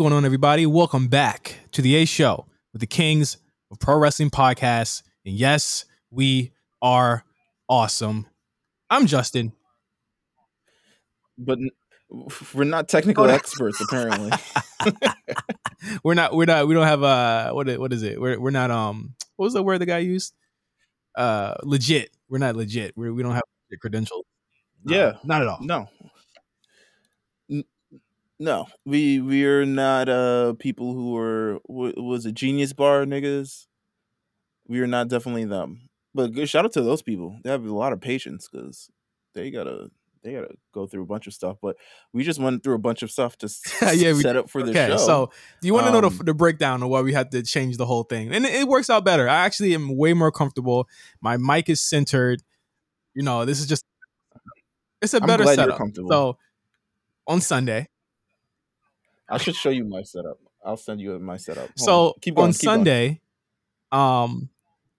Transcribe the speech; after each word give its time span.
What's 0.00 0.08
going 0.08 0.16
on, 0.16 0.24
everybody? 0.24 0.64
Welcome 0.64 1.08
back 1.08 1.56
to 1.72 1.82
the 1.82 1.94
A 1.96 2.06
Show 2.06 2.46
with 2.72 2.80
the 2.80 2.86
Kings 2.86 3.36
of 3.70 3.78
Pro 3.80 3.98
Wrestling 3.98 4.30
Podcast. 4.30 5.02
And 5.26 5.34
yes, 5.34 5.84
we 6.10 6.52
are 6.80 7.22
awesome. 7.68 8.26
I'm 8.88 9.06
Justin. 9.06 9.52
But 11.36 11.58
we're 12.54 12.64
not 12.64 12.88
technical 12.88 13.28
experts, 13.28 13.78
apparently. 13.82 14.30
we're 16.02 16.14
not. 16.14 16.34
We're 16.34 16.46
not. 16.46 16.66
We 16.66 16.72
don't 16.72 16.86
have 16.86 17.02
uh 17.02 17.52
what? 17.52 17.68
What 17.78 17.92
is 17.92 18.02
it? 18.02 18.18
We're 18.18 18.40
we're 18.40 18.50
not. 18.52 18.70
Um, 18.70 19.16
what 19.36 19.44
was 19.44 19.52
the 19.52 19.62
word 19.62 19.80
the 19.80 19.86
guy 19.86 19.98
used? 19.98 20.32
Uh, 21.14 21.56
legit. 21.62 22.08
We're 22.30 22.38
not 22.38 22.56
legit. 22.56 22.94
We're, 22.96 23.12
we 23.12 23.22
don't 23.22 23.34
have 23.34 23.42
legit 23.68 23.80
credentials. 23.82 24.24
Uh, 24.88 24.94
yeah, 24.94 25.12
not 25.24 25.42
at 25.42 25.48
all. 25.48 25.58
no, 25.60 25.80
N- 25.80 25.88
no. 28.40 28.66
We 28.84 29.20
we 29.20 29.44
are 29.44 29.64
not 29.64 30.08
uh 30.08 30.54
people 30.58 30.92
who 30.94 31.60
wa- 31.68 31.92
was 31.96 32.26
a 32.26 32.32
Genius 32.32 32.72
Bar 32.72 33.04
niggas. 33.04 33.66
We 34.66 34.80
are 34.80 34.86
not 34.88 35.08
definitely 35.08 35.44
them. 35.44 35.88
But 36.14 36.32
good 36.32 36.48
shout 36.48 36.64
out 36.64 36.72
to 36.72 36.82
those 36.82 37.02
people. 37.02 37.38
They 37.44 37.50
have 37.50 37.64
a 37.64 37.72
lot 37.72 37.92
of 37.92 38.00
patience 38.00 38.48
because 38.50 38.90
they 39.34 39.50
gotta 39.52 39.90
they 40.22 40.32
gotta 40.32 40.54
go 40.74 40.86
through 40.86 41.02
a 41.02 41.06
bunch 41.06 41.26
of 41.26 41.34
stuff. 41.34 41.58
But 41.62 41.76
we 42.12 42.24
just 42.24 42.40
went 42.40 42.62
through 42.64 42.74
a 42.74 42.78
bunch 42.78 43.02
of 43.02 43.10
stuff 43.10 43.36
to 43.38 43.48
Yeah, 43.94 44.12
we- 44.12 44.22
set 44.22 44.36
up 44.36 44.50
for 44.50 44.62
the 44.62 44.70
okay, 44.70 44.88
show. 44.88 44.96
so 44.96 45.30
do 45.60 45.66
you 45.68 45.74
want 45.74 45.86
to 45.86 45.92
know 45.92 46.06
Um, 46.06 46.16
the, 46.18 46.24
the 46.24 46.34
breakdown 46.34 46.82
of 46.82 46.88
why 46.88 47.00
we 47.02 47.12
had 47.12 47.30
to 47.32 47.42
change 47.42 47.76
the 47.76 47.86
whole 47.86 48.02
thing? 48.04 48.32
And 48.32 48.44
it, 48.44 48.54
it 48.54 48.68
works 48.68 48.90
out 48.90 49.04
better. 49.04 49.28
I 49.28 49.44
actually 49.46 49.74
am 49.74 49.96
way 49.96 50.12
more 50.14 50.32
comfortable. 50.32 50.88
My 51.20 51.36
mic 51.36 51.68
is 51.68 51.80
centered. 51.80 52.42
You 53.14 53.22
know, 53.22 53.44
this 53.44 53.60
is 53.60 53.66
just 53.66 53.84
it's 55.02 55.14
a 55.14 55.18
I'm 55.20 55.26
better 55.26 55.44
setup. 55.46 55.80
So 56.08 56.36
on 57.26 57.40
Sunday, 57.40 57.88
I 59.30 59.38
should 59.38 59.54
show 59.54 59.70
you 59.70 59.84
my 59.84 60.02
setup. 60.02 60.38
I'll 60.64 60.76
send 60.76 61.00
you 61.00 61.18
my 61.18 61.36
setup. 61.36 61.66
Hold 61.66 61.78
so 61.78 62.06
on. 62.08 62.12
keep 62.20 62.34
going. 62.34 62.48
on 62.48 62.52
keep 62.52 62.62
going. 62.62 62.78
Sunday, 62.78 63.20
um, 63.92 64.50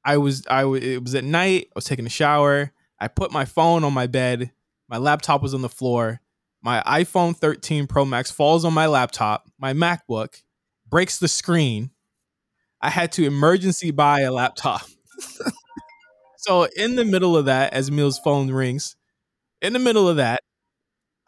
I 0.04 0.18
was 0.18 0.46
I 0.50 0.62
w- 0.62 0.82
it 0.82 1.04
was 1.04 1.16
at 1.16 1.24
night. 1.24 1.68
I 1.68 1.72
was 1.76 1.86
taking 1.86 2.06
a 2.06 2.10
shower. 2.10 2.72
I 3.00 3.08
put 3.08 3.32
my 3.32 3.46
phone 3.46 3.84
on 3.84 3.94
my 3.94 4.08
bed. 4.08 4.52
My 4.90 4.98
laptop 4.98 5.42
was 5.42 5.54
on 5.54 5.62
the 5.62 5.70
floor. 5.70 6.22
My 6.64 6.84
iPhone 6.86 7.36
13 7.36 7.88
Pro 7.88 8.06
Max 8.06 8.30
falls 8.30 8.66
on 8.66 8.74
my 8.74 8.86
laptop. 8.86 9.50
My 9.60 9.74
MacBook 9.74 10.42
breaks 10.88 11.18
the 11.18 11.28
screen. 11.28 11.92
I 12.82 12.90
had 12.90 13.12
to 13.14 13.26
emergency 13.26 13.92
buy 13.92 14.22
a 14.22 14.32
laptop. 14.32 14.82
so 16.38 16.68
in 16.76 16.96
the 16.96 17.06
middle 17.06 17.36
of 17.36 17.46
that, 17.46 17.74
as 17.74 17.90
Mill's 17.90 18.20
phone 18.20 18.52
rings, 18.52 18.96
in 19.62 19.74
the 19.74 19.80
middle 19.80 20.08
of 20.08 20.18
that, 20.18 20.42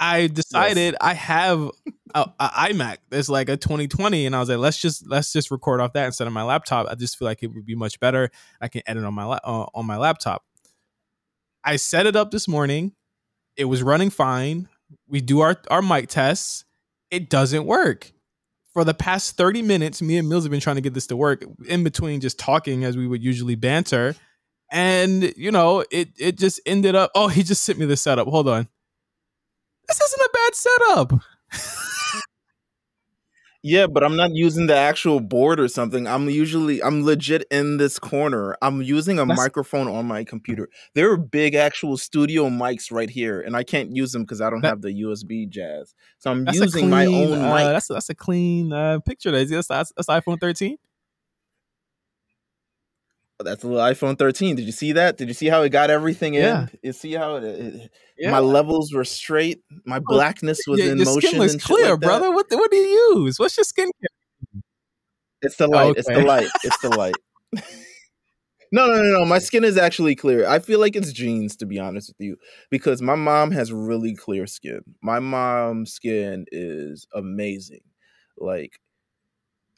I 0.03 0.27
decided 0.27 0.97
I 0.99 1.13
have 1.13 1.71
a, 2.13 2.29
a 2.37 2.47
iMac 2.49 2.97
that's 3.09 3.29
like 3.29 3.47
a 3.47 3.55
2020, 3.55 4.25
and 4.25 4.35
I 4.35 4.39
was 4.39 4.49
like, 4.49 4.57
let's 4.57 4.77
just 4.77 5.07
let's 5.07 5.31
just 5.31 5.49
record 5.49 5.79
off 5.79 5.93
that 5.93 6.07
instead 6.07 6.27
of 6.27 6.33
my 6.33 6.43
laptop. 6.43 6.87
I 6.89 6.95
just 6.95 7.17
feel 7.17 7.25
like 7.25 7.41
it 7.41 7.47
would 7.47 7.65
be 7.65 7.75
much 7.75 8.01
better. 8.01 8.29
I 8.59 8.67
can 8.67 8.81
edit 8.85 9.05
on 9.05 9.13
my 9.13 9.23
la- 9.23 9.39
uh, 9.43 9.65
on 9.73 9.85
my 9.85 9.95
laptop. 9.95 10.43
I 11.63 11.77
set 11.77 12.05
it 12.05 12.17
up 12.17 12.31
this 12.31 12.49
morning. 12.49 12.91
It 13.55 13.65
was 13.65 13.81
running 13.81 14.09
fine. 14.09 14.67
We 15.07 15.21
do 15.21 15.39
our 15.39 15.55
our 15.71 15.81
mic 15.81 16.09
tests. 16.09 16.65
It 17.09 17.29
doesn't 17.29 17.65
work. 17.65 18.11
For 18.73 18.83
the 18.83 18.95
past 18.95 19.37
30 19.37 19.61
minutes, 19.61 20.01
me 20.01 20.17
and 20.17 20.27
Meelz 20.29 20.41
have 20.41 20.51
been 20.51 20.59
trying 20.59 20.77
to 20.77 20.81
get 20.81 20.95
this 20.95 21.07
to 21.07 21.15
work 21.15 21.45
in 21.67 21.83
between 21.83 22.19
just 22.19 22.39
talking 22.39 22.83
as 22.83 22.97
we 22.97 23.07
would 23.07 23.23
usually 23.23 23.55
banter. 23.55 24.15
And 24.69 25.33
you 25.37 25.51
know, 25.51 25.85
it 25.91 26.09
it 26.17 26.37
just 26.37 26.59
ended 26.65 26.93
up. 26.93 27.11
Oh, 27.15 27.29
he 27.29 27.41
just 27.41 27.63
sent 27.63 27.79
me 27.79 27.85
the 27.85 27.95
setup. 27.95 28.27
Hold 28.27 28.49
on. 28.49 28.67
This 29.87 30.01
isn't 30.01 30.21
a 30.21 30.29
bad 30.33 30.55
setup. 30.55 31.21
Yeah, 33.65 33.87
but 33.87 34.03
I'm 34.03 34.17
not 34.17 34.31
using 34.35 34.67
the 34.67 34.75
actual 34.75 35.21
board 35.21 35.57
or 35.57 35.69
something. 35.69 36.05
I'm 36.05 36.29
usually 36.29 36.83
I'm 36.83 37.05
legit 37.05 37.45
in 37.49 37.77
this 37.77 37.97
corner. 37.97 38.57
I'm 38.61 38.81
using 38.81 39.19
a 39.19 39.25
That's- 39.25 39.37
microphone 39.37 39.87
on 39.87 40.05
my 40.05 40.25
computer. 40.25 40.67
There 40.95 41.09
are 41.11 41.15
big 41.17 41.55
actual 41.55 41.95
studio 41.95 42.49
mics 42.49 42.91
right 42.91 43.09
here, 43.09 43.39
and 43.39 43.55
I 43.55 43.63
can't 43.63 43.95
use 43.95 44.11
them 44.11 44.23
because 44.23 44.41
I 44.41 44.49
don't 44.49 44.59
That- 44.63 44.67
have 44.67 44.81
the 44.81 44.91
USB 45.03 45.47
jazz. 45.47 45.95
So 46.17 46.29
I'm 46.29 46.43
That's 46.43 46.57
using 46.59 46.81
clean, 46.81 46.89
my 46.89 47.05
own 47.05 47.31
uh, 47.39 47.55
mic. 47.55 47.63
That's 47.67 47.87
that's 47.87 48.09
a 48.09 48.15
clean 48.15 48.73
uh, 48.73 48.99
picture. 48.99 49.31
That's, 49.31 49.49
that's 49.69 49.93
that's 49.95 50.07
iPhone 50.09 50.41
13. 50.41 50.75
That's 53.43 53.61
the 53.61 53.67
little 53.67 53.83
iPhone 53.83 54.17
13. 54.17 54.55
Did 54.55 54.65
you 54.65 54.71
see 54.71 54.91
that? 54.93 55.17
Did 55.17 55.27
you 55.27 55.33
see 55.33 55.47
how 55.47 55.61
it 55.63 55.69
got 55.69 55.89
everything 55.89 56.33
Yeah. 56.33 56.63
in? 56.63 56.69
You 56.83 56.93
see 56.93 57.13
how 57.13 57.35
it, 57.35 57.43
it- 57.43 57.91
Yeah. 58.17 58.31
my 58.31 58.39
levels 58.39 58.93
were 58.93 59.03
straight. 59.05 59.61
My 59.85 59.97
oh, 59.97 60.03
blackness 60.05 60.59
was 60.67 60.79
Yeah, 60.79 60.91
in 60.91 60.97
your 60.97 61.05
motion. 61.05 61.29
skin 61.29 61.41
and 61.41 61.61
clear, 61.61 61.91
like 61.91 61.99
brother. 62.01 62.31
What 62.31 62.47
what 62.51 62.71
do 62.71 62.77
you 62.77 63.15
use? 63.17 63.39
What's 63.39 63.57
your 63.57 63.65
skincare? 63.65 64.61
It's 65.41 65.55
the 65.57 65.67
light. 65.67 65.95
It's 65.97 66.07
the 66.07 66.21
light. 66.21 66.47
It's 66.63 66.79
the 66.81 66.89
light. 66.89 67.15
no, 68.71 68.87
no, 68.87 68.95
no, 68.95 69.19
no. 69.19 69.25
My 69.25 69.39
skin 69.39 69.63
is 69.63 69.77
actually 69.77 70.15
clear. 70.15 70.47
I 70.47 70.59
feel 70.59 70.79
like 70.79 70.95
it's 70.95 71.11
genes, 71.11 71.55
to 71.57 71.65
be 71.65 71.79
honest 71.79 72.09
with 72.09 72.25
you, 72.25 72.37
because 72.69 73.01
my 73.01 73.15
mom 73.15 73.51
has 73.51 73.71
really 73.73 74.15
clear 74.15 74.47
skin. 74.47 74.81
My 75.01 75.19
mom's 75.19 75.91
skin 75.93 76.45
is 76.51 77.05
amazing. 77.13 77.81
Like, 78.37 78.79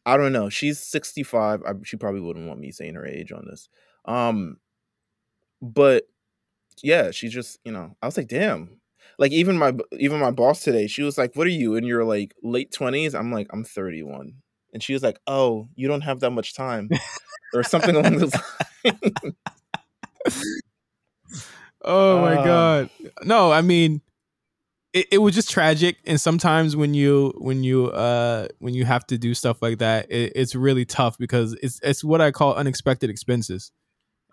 I 0.06 0.18
don't 0.18 0.34
know. 0.34 0.50
She's 0.50 0.80
65. 0.80 1.64
I, 1.64 1.74
she 1.84 1.98
probably 1.98 2.22
wouldn't 2.22 2.48
want 2.48 2.60
me 2.60 2.72
saying 2.72 2.96
her 2.96 3.06
age 3.06 3.32
on 3.32 3.46
this. 3.50 3.70
Um, 4.06 4.58
but 5.62 6.04
yeah, 6.84 7.12
she 7.12 7.28
just, 7.30 7.60
you 7.64 7.72
know, 7.72 7.96
I 8.02 8.06
was 8.06 8.18
like, 8.18 8.28
damn. 8.28 8.80
Like 9.18 9.32
even 9.32 9.58
my 9.58 9.74
even 9.98 10.20
my 10.20 10.32
boss 10.32 10.62
today, 10.64 10.88
she 10.88 11.02
was 11.02 11.18
like, 11.18 11.36
"What 11.36 11.48
are 11.48 11.52
you 11.52 11.76
in 11.76 11.86
your 11.86 12.04
like 12.04 12.36
late 12.44 12.72
20s?" 12.72 13.16
I'm 13.18 13.32
like, 13.32 13.48
"I'm 13.52 13.64
31." 13.64 14.34
And 14.74 14.84
she 14.84 14.92
was 14.92 15.04
like, 15.04 15.20
"Oh, 15.26 15.70
you 15.76 15.88
don't 15.88 16.02
have 16.02 16.20
that 16.20 16.32
much 16.32 16.54
time." 16.54 16.90
or 17.54 17.64
something 17.64 17.96
along 17.96 18.18
those 18.18 18.34
lines. 18.84 19.12
Oh 21.82 22.20
my 22.20 22.36
Uh. 22.36 22.44
god. 22.46 22.90
No, 23.24 23.52
I 23.52 23.62
mean 23.62 24.02
it, 24.96 25.08
it 25.12 25.18
was 25.18 25.36
just 25.36 25.52
tragic. 25.52 25.98
And 26.06 26.20
sometimes 26.20 26.76
when 26.76 26.94
you 26.96 27.34
when 27.38 27.64
you 27.64 27.88
uh 27.88 28.48
when 28.60 28.74
you 28.74 28.86
have 28.86 29.06
to 29.08 29.18
do 29.18 29.34
stuff 29.36 29.62
like 29.62 29.80
that 29.80 30.10
it, 30.10 30.32
it's 30.36 30.56
really 30.56 30.86
tough 30.86 31.18
because 31.18 31.54
it's 31.62 31.80
it's 31.84 32.04
what 32.04 32.22
i 32.22 32.32
call 32.32 32.56
unexpected 32.56 33.10
expenses. 33.12 33.72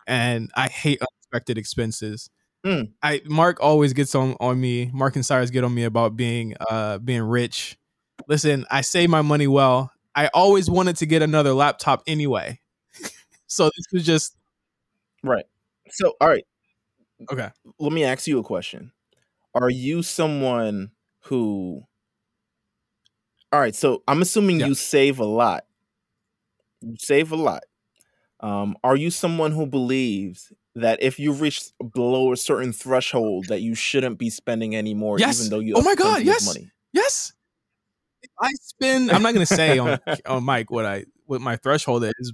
And 0.06 0.50
i 0.56 0.68
hate 0.68 1.02
unexpected 1.02 1.58
expenses. 1.58 2.30
Mm. 2.64 2.92
i 3.02 3.20
mark 3.26 3.58
always 3.60 3.92
gets 3.92 4.14
on 4.14 4.36
on 4.40 4.60
me. 4.60 4.88
Mark 4.94 5.16
and 5.16 5.26
cyrus 5.26 5.50
get 5.50 5.64
on 5.64 5.74
me 5.74 5.82
about 5.84 6.16
being 6.16 6.54
uh 6.70 6.98
being 6.98 7.22
rich. 7.22 7.76
Listen 8.28 8.64
i 8.70 8.80
save 8.80 9.10
my 9.10 9.22
money 9.22 9.48
well. 9.48 9.90
I 10.14 10.28
always 10.28 10.70
wanted 10.70 10.96
to 10.96 11.06
get 11.06 11.22
another 11.22 11.52
laptop 11.52 12.02
anyway. 12.06 12.60
So 13.48 13.64
this 13.66 13.84
was 13.92 14.06
just 14.06 14.34
Right. 15.22 15.44
So, 15.90 16.14
all 16.22 16.28
right, 16.28 16.44
okay. 17.30 17.50
Let 17.78 17.92
me 17.92 18.02
ask 18.04 18.26
you 18.26 18.38
a 18.38 18.42
question. 18.42 18.92
Are 19.54 19.70
you 19.70 20.02
someone 20.02 20.90
who 21.24 21.82
All 23.52 23.60
right, 23.60 23.74
so 23.74 24.02
I'm 24.08 24.22
assuming 24.22 24.60
Yeah. 24.60 24.66
you 24.68 24.74
save 24.74 25.18
a 25.18 25.26
lot. 25.26 25.66
You 26.80 26.96
save 26.98 27.32
a 27.32 27.36
lot. 27.36 27.64
Um, 28.40 28.76
are 28.82 28.96
you 28.96 29.10
someone 29.10 29.52
who 29.52 29.66
believes 29.66 30.52
that 30.74 31.02
if 31.02 31.18
you 31.18 31.32
reach 31.32 31.64
below 31.94 32.32
a 32.32 32.36
certain 32.36 32.72
threshold 32.72 33.46
that 33.48 33.60
you 33.60 33.74
shouldn't 33.74 34.18
be 34.18 34.30
spending 34.30 34.74
any 34.74 34.94
more 34.94 35.18
Yes. 35.18 35.38
even 35.38 35.50
though 35.50 35.60
you 35.60 35.74
Oh 35.76 35.82
my 35.82 35.94
God, 35.94 36.22
yes. 36.22 36.46
money? 36.46 36.70
Yes. 36.94 37.34
If 38.22 38.30
I 38.40 38.50
spend, 38.62 39.10
I'm 39.10 39.22
not 39.22 39.34
gonna 39.34 39.44
say 39.46 39.78
on 39.78 39.98
on 40.26 40.44
mic 40.44 40.70
what 40.70 40.86
I 40.86 41.04
what 41.26 41.40
my 41.42 41.56
threshold 41.56 42.04
is, 42.04 42.32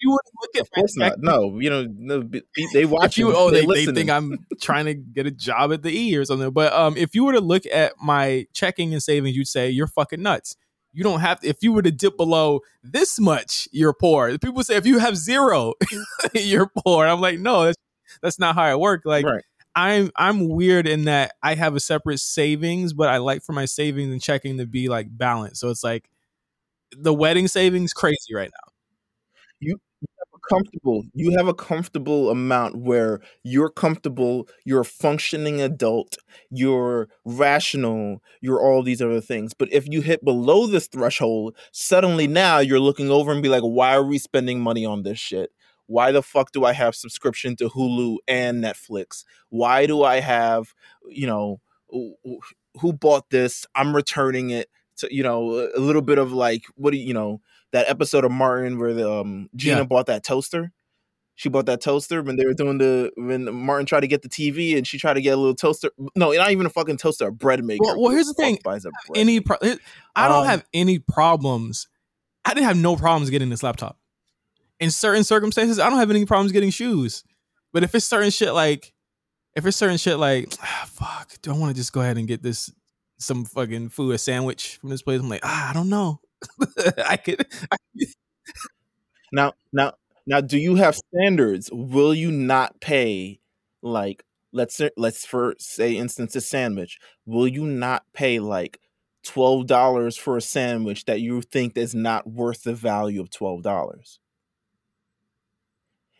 you 0.00 0.10
wouldn't 0.10 0.34
look 0.40 0.56
at 0.56 0.62
Of 0.62 0.70
course 0.70 0.96
not. 0.96 1.18
No, 1.18 1.58
you 1.58 1.70
know, 1.70 1.86
no, 1.90 2.28
they 2.72 2.84
watch 2.86 3.18
you 3.18 3.34
oh 3.34 3.50
they, 3.50 3.60
they 3.60 3.66
listening. 3.66 3.94
think 3.94 4.10
I'm 4.10 4.46
trying 4.60 4.86
to 4.86 4.94
get 4.94 5.26
a 5.26 5.30
job 5.30 5.72
at 5.72 5.82
the 5.82 5.90
E 5.90 6.16
or 6.16 6.24
something. 6.24 6.50
But 6.50 6.72
um 6.72 6.96
if 6.96 7.14
you 7.14 7.24
were 7.24 7.32
to 7.32 7.40
look 7.40 7.64
at 7.66 7.94
my 8.02 8.46
checking 8.52 8.92
and 8.92 9.02
savings, 9.02 9.36
you'd 9.36 9.48
say 9.48 9.70
you're 9.70 9.86
fucking 9.86 10.22
nuts. 10.22 10.56
You 10.92 11.04
don't 11.04 11.20
have 11.20 11.40
to, 11.40 11.48
if 11.48 11.58
you 11.62 11.72
were 11.72 11.82
to 11.82 11.92
dip 11.92 12.16
below 12.16 12.60
this 12.82 13.20
much, 13.20 13.68
you're 13.70 13.92
poor. 13.92 14.36
People 14.38 14.64
say 14.64 14.74
if 14.74 14.86
you 14.86 14.98
have 14.98 15.16
zero, 15.16 15.74
you're 16.34 16.70
poor. 16.84 17.06
I'm 17.06 17.20
like, 17.20 17.38
no, 17.38 17.64
that's 17.66 17.78
that's 18.22 18.38
not 18.38 18.56
how 18.56 18.68
it 18.70 18.80
works. 18.80 19.04
Like 19.04 19.24
right. 19.24 19.44
I'm 19.74 20.10
I'm 20.16 20.48
weird 20.48 20.88
in 20.88 21.04
that 21.04 21.32
I 21.42 21.54
have 21.54 21.76
a 21.76 21.80
separate 21.80 22.18
savings, 22.18 22.92
but 22.92 23.08
I 23.08 23.18
like 23.18 23.42
for 23.42 23.52
my 23.52 23.66
savings 23.66 24.10
and 24.10 24.20
checking 24.20 24.58
to 24.58 24.66
be 24.66 24.88
like 24.88 25.06
balanced. 25.10 25.60
So 25.60 25.68
it's 25.70 25.84
like 25.84 26.10
the 26.96 27.14
wedding 27.14 27.46
savings 27.48 27.92
crazy 27.92 28.34
right 28.34 28.50
now. 28.50 28.69
Comfortable 30.48 31.04
you 31.14 31.36
have 31.36 31.46
a 31.46 31.54
comfortable 31.54 32.30
amount 32.30 32.74
where 32.74 33.20
you're 33.44 33.68
comfortable 33.68 34.48
you're 34.64 34.80
a 34.80 34.84
functioning 34.84 35.60
adult 35.60 36.16
you're 36.50 37.08
rational 37.24 38.22
you're 38.40 38.60
all 38.60 38.82
these 38.82 39.02
other 39.02 39.20
things. 39.20 39.52
But 39.54 39.72
if 39.72 39.86
you 39.88 40.00
hit 40.00 40.24
below 40.24 40.66
this 40.66 40.86
threshold 40.88 41.56
suddenly 41.72 42.26
now 42.26 42.58
you're 42.58 42.80
looking 42.80 43.10
over 43.10 43.30
and 43.32 43.42
be 43.42 43.48
like 43.48 43.62
why 43.62 43.94
are 43.94 44.02
we 44.04 44.18
spending 44.18 44.60
money 44.60 44.84
on 44.84 45.02
this 45.02 45.18
shit? 45.18 45.50
Why 45.86 46.10
the 46.12 46.22
fuck 46.22 46.52
do 46.52 46.64
i 46.64 46.72
have 46.72 46.94
subscription 46.94 47.54
to 47.56 47.68
hulu 47.68 48.16
and 48.26 48.62
netflix? 48.64 49.24
Why 49.50 49.86
do 49.86 50.02
i 50.04 50.20
have 50.20 50.74
you 51.08 51.26
know 51.26 51.60
wh- 51.92 52.14
wh- 52.26 52.80
who 52.80 52.92
bought 52.92 53.30
this? 53.30 53.66
I'm 53.74 53.94
returning 53.94 54.50
it 54.50 54.68
to, 54.98 55.14
you 55.14 55.22
know, 55.22 55.68
a 55.74 55.80
little 55.80 56.02
bit 56.02 56.18
of 56.18 56.32
like 56.32 56.64
what 56.76 56.92
do 56.92 56.96
you, 56.98 57.08
you 57.08 57.14
know 57.14 57.40
that 57.72 57.88
episode 57.88 58.24
of 58.24 58.30
Martin 58.32 58.78
where 58.78 58.94
the 58.94 59.10
um, 59.10 59.48
Gina 59.56 59.78
Yeah. 59.78 59.84
bought 59.84 60.06
that 60.06 60.22
toaster. 60.24 60.72
She 61.36 61.48
bought 61.48 61.66
that 61.66 61.80
toaster 61.80 62.22
when 62.22 62.36
they 62.36 62.44
were 62.44 62.52
doing 62.52 62.76
the 62.78 63.10
when 63.16 63.52
Martin 63.54 63.86
tried 63.86 64.00
to 64.00 64.06
get 64.08 64.20
the 64.22 64.28
TV 64.28 64.76
and 64.76 64.86
she 64.86 64.98
tried 64.98 65.14
to 65.14 65.22
get 65.22 65.30
a 65.30 65.36
little 65.36 65.54
toaster. 65.54 65.90
No, 66.14 66.32
not 66.32 66.50
even 66.50 66.66
a 66.66 66.70
fucking 66.70 66.98
toaster, 66.98 67.28
a 67.28 67.32
bread 67.32 67.64
maker. 67.64 67.82
Well- 67.82 67.98
well, 68.00 68.10
here's 68.12 68.26
the 68.26 68.34
thing. 68.34 68.58
Buys 68.62 68.84
a 68.84 68.90
bread 68.90 69.18
any 69.18 69.40
pro- 69.40 69.56
I 70.14 70.28
don't 70.28 70.42
Um, 70.42 70.46
have 70.46 70.64
any 70.74 70.98
problems. 70.98 71.88
I 72.44 72.52
didn't 72.54 72.66
have 72.66 72.76
no 72.76 72.94
problems 72.96 73.30
getting 73.30 73.48
this 73.48 73.62
laptop. 73.62 73.98
In 74.80 74.90
certain 74.90 75.24
circumstances, 75.24 75.78
I 75.78 75.88
don't 75.88 75.98
have 75.98 76.10
any 76.10 76.24
problems 76.26 76.52
getting 76.52 76.70
shoes. 76.70 77.22
But 77.72 77.84
if 77.84 77.94
it's 77.94 78.04
certain 78.06 78.30
shit 78.30 78.52
like, 78.52 78.92
if 79.54 79.64
it's 79.64 79.76
certain 79.76 79.96
shit 79.98 80.18
like, 80.18 80.52
ah, 80.62 80.88
fuck, 80.90 81.40
do 81.42 81.52
I 81.52 81.56
want 81.56 81.74
to 81.74 81.80
just 81.80 81.92
go 81.92 82.00
ahead 82.00 82.18
and 82.18 82.26
get 82.28 82.42
this 82.42 82.70
some 83.18 83.44
fucking 83.44 83.90
food, 83.90 84.14
a 84.14 84.18
sandwich 84.18 84.76
from 84.78 84.90
this 84.90 85.02
place? 85.02 85.20
I'm 85.20 85.28
like, 85.28 85.40
ah, 85.44 85.70
I 85.70 85.72
don't 85.72 85.88
know. 85.88 86.20
I 87.06 87.16
could. 87.16 87.46
I, 87.70 87.76
Now, 89.32 89.52
now, 89.72 89.92
now, 90.26 90.40
do 90.40 90.58
you 90.58 90.76
have 90.76 90.96
standards? 90.96 91.70
Will 91.72 92.14
you 92.14 92.30
not 92.30 92.80
pay 92.80 93.40
like 93.82 94.24
let's 94.52 94.74
say, 94.76 94.90
let's 94.96 95.24
for 95.26 95.54
say 95.58 95.96
instance 95.96 96.36
a 96.36 96.40
sandwich? 96.40 96.98
Will 97.26 97.48
you 97.48 97.66
not 97.66 98.04
pay 98.12 98.38
like 98.40 98.78
twelve 99.24 99.66
dollars 99.66 100.16
for 100.16 100.36
a 100.36 100.40
sandwich 100.42 101.04
that 101.06 101.20
you 101.20 101.42
think 101.42 101.76
is 101.76 101.94
not 101.94 102.26
worth 102.28 102.62
the 102.64 102.74
value 102.74 103.20
of 103.20 103.30
twelve 103.30 103.62
dollars? 103.62 104.18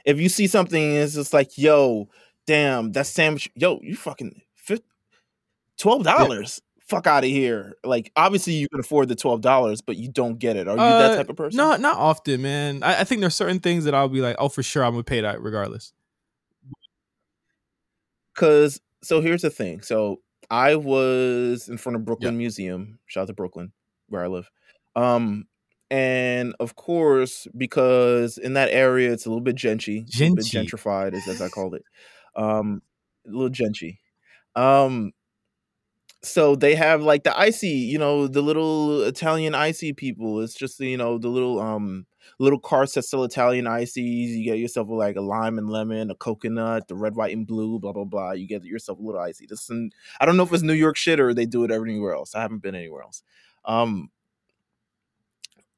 If 0.05 0.19
you 0.21 0.29
see 0.29 0.47
something 0.47 0.83
and 0.83 0.97
it's 0.99 1.15
just 1.15 1.33
like, 1.33 1.59
yo, 1.59 2.09
damn, 2.47 2.93
that 2.93 3.07
sandwich, 3.07 3.51
yo, 3.55 3.81
you 3.83 3.97
fucking 3.97 4.41
twelve 5.77 6.05
dollars. 6.05 6.61
Fuck 6.91 7.07
out 7.07 7.23
of 7.25 7.31
here! 7.31 7.77
Like, 7.85 8.11
obviously, 8.17 8.55
you 8.55 8.69
can 8.69 8.81
afford 8.81 9.09
the 9.09 9.15
twelve 9.15 9.41
dollars, 9.43 9.81
but 9.81 9.97
you 9.97 10.11
don't 10.11 10.39
get 10.41 10.57
it. 10.57 10.67
Are 10.67 10.73
you 10.73 10.77
that 10.77 11.13
Uh, 11.13 11.17
type 11.17 11.31
of 11.31 11.37
person? 11.37 11.57
No, 11.57 11.77
not 11.77 11.97
often, 11.97 12.43
man. 12.43 12.83
I, 12.83 13.01
I 13.01 13.05
think 13.05 13.21
there's 13.21 13.37
certain 13.37 13.61
things 13.61 13.85
that 13.85 13.95
I'll 13.95 14.09
be 14.09 14.21
like, 14.21 14.35
oh, 14.41 14.49
for 14.49 14.63
sure, 14.65 14.85
I'm 14.85 14.93
gonna 14.93 15.05
pay 15.05 15.21
that 15.21 15.41
regardless. 15.41 15.93
Cause 18.35 18.81
so 19.03 19.21
here's 19.21 19.43
the 19.43 19.51
thing. 19.51 19.83
So 19.83 20.21
I 20.51 20.75
was 20.77 21.69
in 21.69 21.79
front 21.79 21.97
of 21.97 22.05
Brooklyn 22.05 22.37
Museum. 22.39 22.99
Shout 23.07 23.23
out 23.23 23.27
to 23.29 23.35
Brooklyn, 23.35 23.73
where 24.09 24.25
I 24.25 24.29
live. 24.29 24.51
Um, 24.97 25.47
and 25.91 26.55
of 26.61 26.77
course, 26.77 27.47
because 27.57 28.39
in 28.39 28.55
that 28.55 28.71
area 28.71 29.13
it's 29.13 29.27
a 29.27 29.29
little 29.29 29.43
bit 29.43 29.57
gentry, 29.57 29.99
a 29.99 30.19
little 30.19 30.37
bit 30.37 30.45
gentrified, 30.47 31.15
as, 31.15 31.27
as 31.29 31.41
I 31.41 31.49
called 31.49 31.75
it. 31.75 31.85
Um, 32.37 32.81
a 33.27 33.31
little 33.33 33.49
gentry. 33.49 34.01
Um, 34.55 35.11
so 36.23 36.55
they 36.55 36.75
have 36.75 37.03
like 37.03 37.25
the 37.25 37.39
icy, 37.39 37.69
you 37.69 37.99
know, 37.99 38.27
the 38.27 38.43
little 38.43 39.03
Italian 39.03 39.55
icy 39.55 39.93
people. 39.93 40.41
It's 40.41 40.55
just 40.55 40.79
you 40.81 40.97
know 40.97 41.19
the 41.19 41.29
little 41.29 41.59
um 41.61 42.07
little 42.39 42.59
carts 42.59 42.95
that 42.95 43.03
sell 43.03 43.25
Italian 43.25 43.67
ices. 43.67 43.97
You 43.97 44.45
get 44.45 44.59
yourself 44.59 44.89
like 44.91 45.17
a 45.17 45.23
lime 45.23 45.59
and 45.59 45.71
lemon, 45.71 46.11
a 46.11 46.15
coconut, 46.15 46.89
the 46.89 46.95
red, 46.95 47.17
white, 47.17 47.35
and 47.35 47.47
blue, 47.47 47.79
blah 47.79 47.93
blah 47.93 48.05
blah. 48.05 48.33
You 48.33 48.47
get 48.47 48.65
yourself 48.65 48.99
a 48.99 49.03
little 49.03 49.21
icy. 49.21 49.47
This 49.47 49.71
and 49.71 49.95
I 50.21 50.27
don't 50.27 50.37
know 50.37 50.43
if 50.43 50.53
it's 50.53 50.63
New 50.63 50.75
York 50.75 50.97
shit 50.97 51.21
or 51.21 51.33
they 51.33 51.47
do 51.47 51.65
it 51.65 51.71
everywhere 51.71 52.15
else. 52.15 52.35
I 52.35 52.43
haven't 52.43 52.63
been 52.63 52.75
anywhere 52.75 53.03
else. 53.03 53.23
Um, 53.65 54.11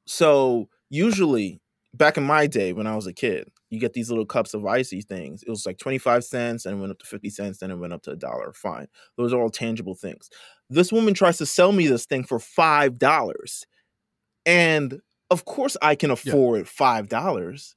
so 0.05 0.69
usually 0.89 1.61
back 1.95 2.17
in 2.17 2.25
my 2.25 2.47
day 2.47 2.73
when 2.73 2.87
I 2.87 2.97
was 2.97 3.07
a 3.07 3.13
kid, 3.13 3.51
you 3.73 3.81
get 3.81 3.95
these 3.95 4.11
little 4.11 4.27
cups 4.27 4.53
of 4.53 4.67
icy 4.67 5.01
things. 5.01 5.43
It 5.43 5.49
was 5.49 5.65
like 5.65 5.79
25 5.79 6.25
cents 6.25 6.67
and 6.67 6.77
it 6.77 6.79
went 6.79 6.93
up 6.93 6.99
to 6.99 7.07
50 7.07 7.31
cents, 7.31 7.59
then 7.59 7.71
it 7.71 7.79
went 7.79 7.95
up 7.95 8.03
to 8.03 8.11
a 8.11 8.17
dollar. 8.17 8.53
Fine. 8.53 8.89
Those 9.17 9.33
are 9.33 9.41
all 9.41 9.49
tangible 9.49 9.95
things. 9.95 10.29
This 10.69 10.93
woman 10.93 11.15
tries 11.15 11.39
to 11.39 11.47
sell 11.47 11.73
me 11.73 11.87
this 11.87 12.05
thing 12.05 12.23
for 12.23 12.39
five 12.39 12.99
dollars. 12.99 13.65
And 14.45 15.01
of 15.31 15.47
course 15.47 15.79
I 15.81 15.95
can 15.95 16.11
afford 16.11 16.69
five 16.69 17.09
dollars, 17.09 17.75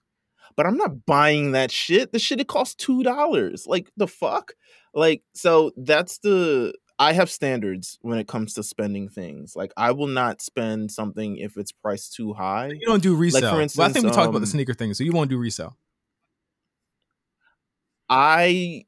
but 0.58 0.66
I'm 0.66 0.76
not 0.76 1.06
buying 1.06 1.54
that 1.54 1.72
shit. 1.72 2.12
The 2.12 2.20
shit 2.20 2.42
it 2.42 2.50
costs 2.50 2.76
two 2.76 3.02
dollars. 3.02 3.66
Like 3.66 3.90
the 3.96 4.08
fuck? 4.08 4.52
Like, 4.94 5.24
so 5.34 5.72
that's 5.78 6.18
the 6.18 6.74
I 7.00 7.14
have 7.14 7.30
standards 7.30 7.98
when 8.02 8.20
it 8.20 8.28
comes 8.28 8.54
to 8.56 8.64
spending 8.64 9.08
things. 9.08 9.56
Like 9.56 9.72
I 9.78 9.92
will 9.92 10.08
not 10.08 10.42
spend 10.42 10.92
something 10.92 11.38
if 11.38 11.56
it's 11.56 11.72
priced 11.72 12.16
too 12.16 12.34
high. 12.34 12.72
You 12.74 12.86
don't 12.86 13.02
do 13.02 13.16
resale. 13.16 13.44
well, 13.44 13.60
I 13.60 13.64
instance, 13.64 13.94
think 13.94 14.06
we 14.06 14.12
talked 14.12 14.28
about 14.28 14.40
the 14.40 14.48
sneaker 14.48 14.74
thing, 14.74 14.94
so 14.94 15.06
you 15.06 15.14
won't 15.14 15.30
do 15.30 15.38
resale. 15.38 15.78
I 18.10 18.86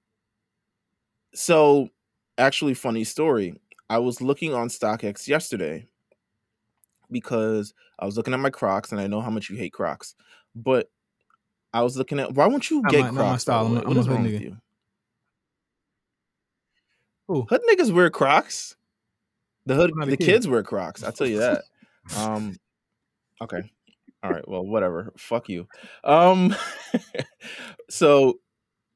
so 1.33 1.89
actually 2.37 2.73
funny 2.73 3.03
story. 3.03 3.59
I 3.89 3.99
was 3.99 4.21
looking 4.21 4.53
on 4.53 4.67
StockX 4.69 5.27
yesterday 5.27 5.87
because 7.09 7.73
I 7.99 8.05
was 8.05 8.17
looking 8.17 8.33
at 8.33 8.39
my 8.39 8.49
Crocs 8.49 8.91
and 8.91 8.99
I 9.01 9.07
know 9.07 9.21
how 9.21 9.29
much 9.29 9.49
you 9.49 9.55
hate 9.55 9.73
Crocs. 9.73 10.13
But 10.55 10.89
I 11.73 11.81
was 11.83 11.97
looking 11.97 12.19
at 12.19 12.33
why 12.33 12.47
won't 12.47 12.69
you 12.69 12.81
Not 12.81 12.91
get 12.91 12.99
my- 12.99 13.05
not 13.07 13.13
my 13.13 13.21
Crocs? 13.21 13.41
style. 13.43 13.63
by 13.69 13.69
the 13.75 13.79
I'm 13.81 13.87
What 13.87 13.91
I'm 13.91 13.97
a 13.97 13.99
is 13.99 14.05
hood 14.07 14.13
wrong 14.15 14.23
with 14.23 14.31
nigga. 14.33 14.41
you? 14.41 14.57
Who? 17.27 17.45
Hood 17.49 17.61
niggas 17.69 17.91
wear 17.93 18.09
Crocs. 18.09 18.75
The 19.65 19.75
hood 19.75 19.91
I'm 19.91 19.99
not 19.99 20.09
the 20.09 20.17
kid. 20.17 20.25
kids 20.25 20.47
wear 20.47 20.63
Crocs. 20.63 21.03
I'll 21.03 21.11
tell 21.11 21.27
you 21.27 21.39
that. 21.39 21.63
Um 22.15 22.55
okay. 23.41 23.61
All 24.23 24.31
right. 24.31 24.47
Well, 24.47 24.65
whatever. 24.65 25.11
Fuck 25.17 25.49
you. 25.49 25.67
Um 26.05 26.55
so 27.89 28.39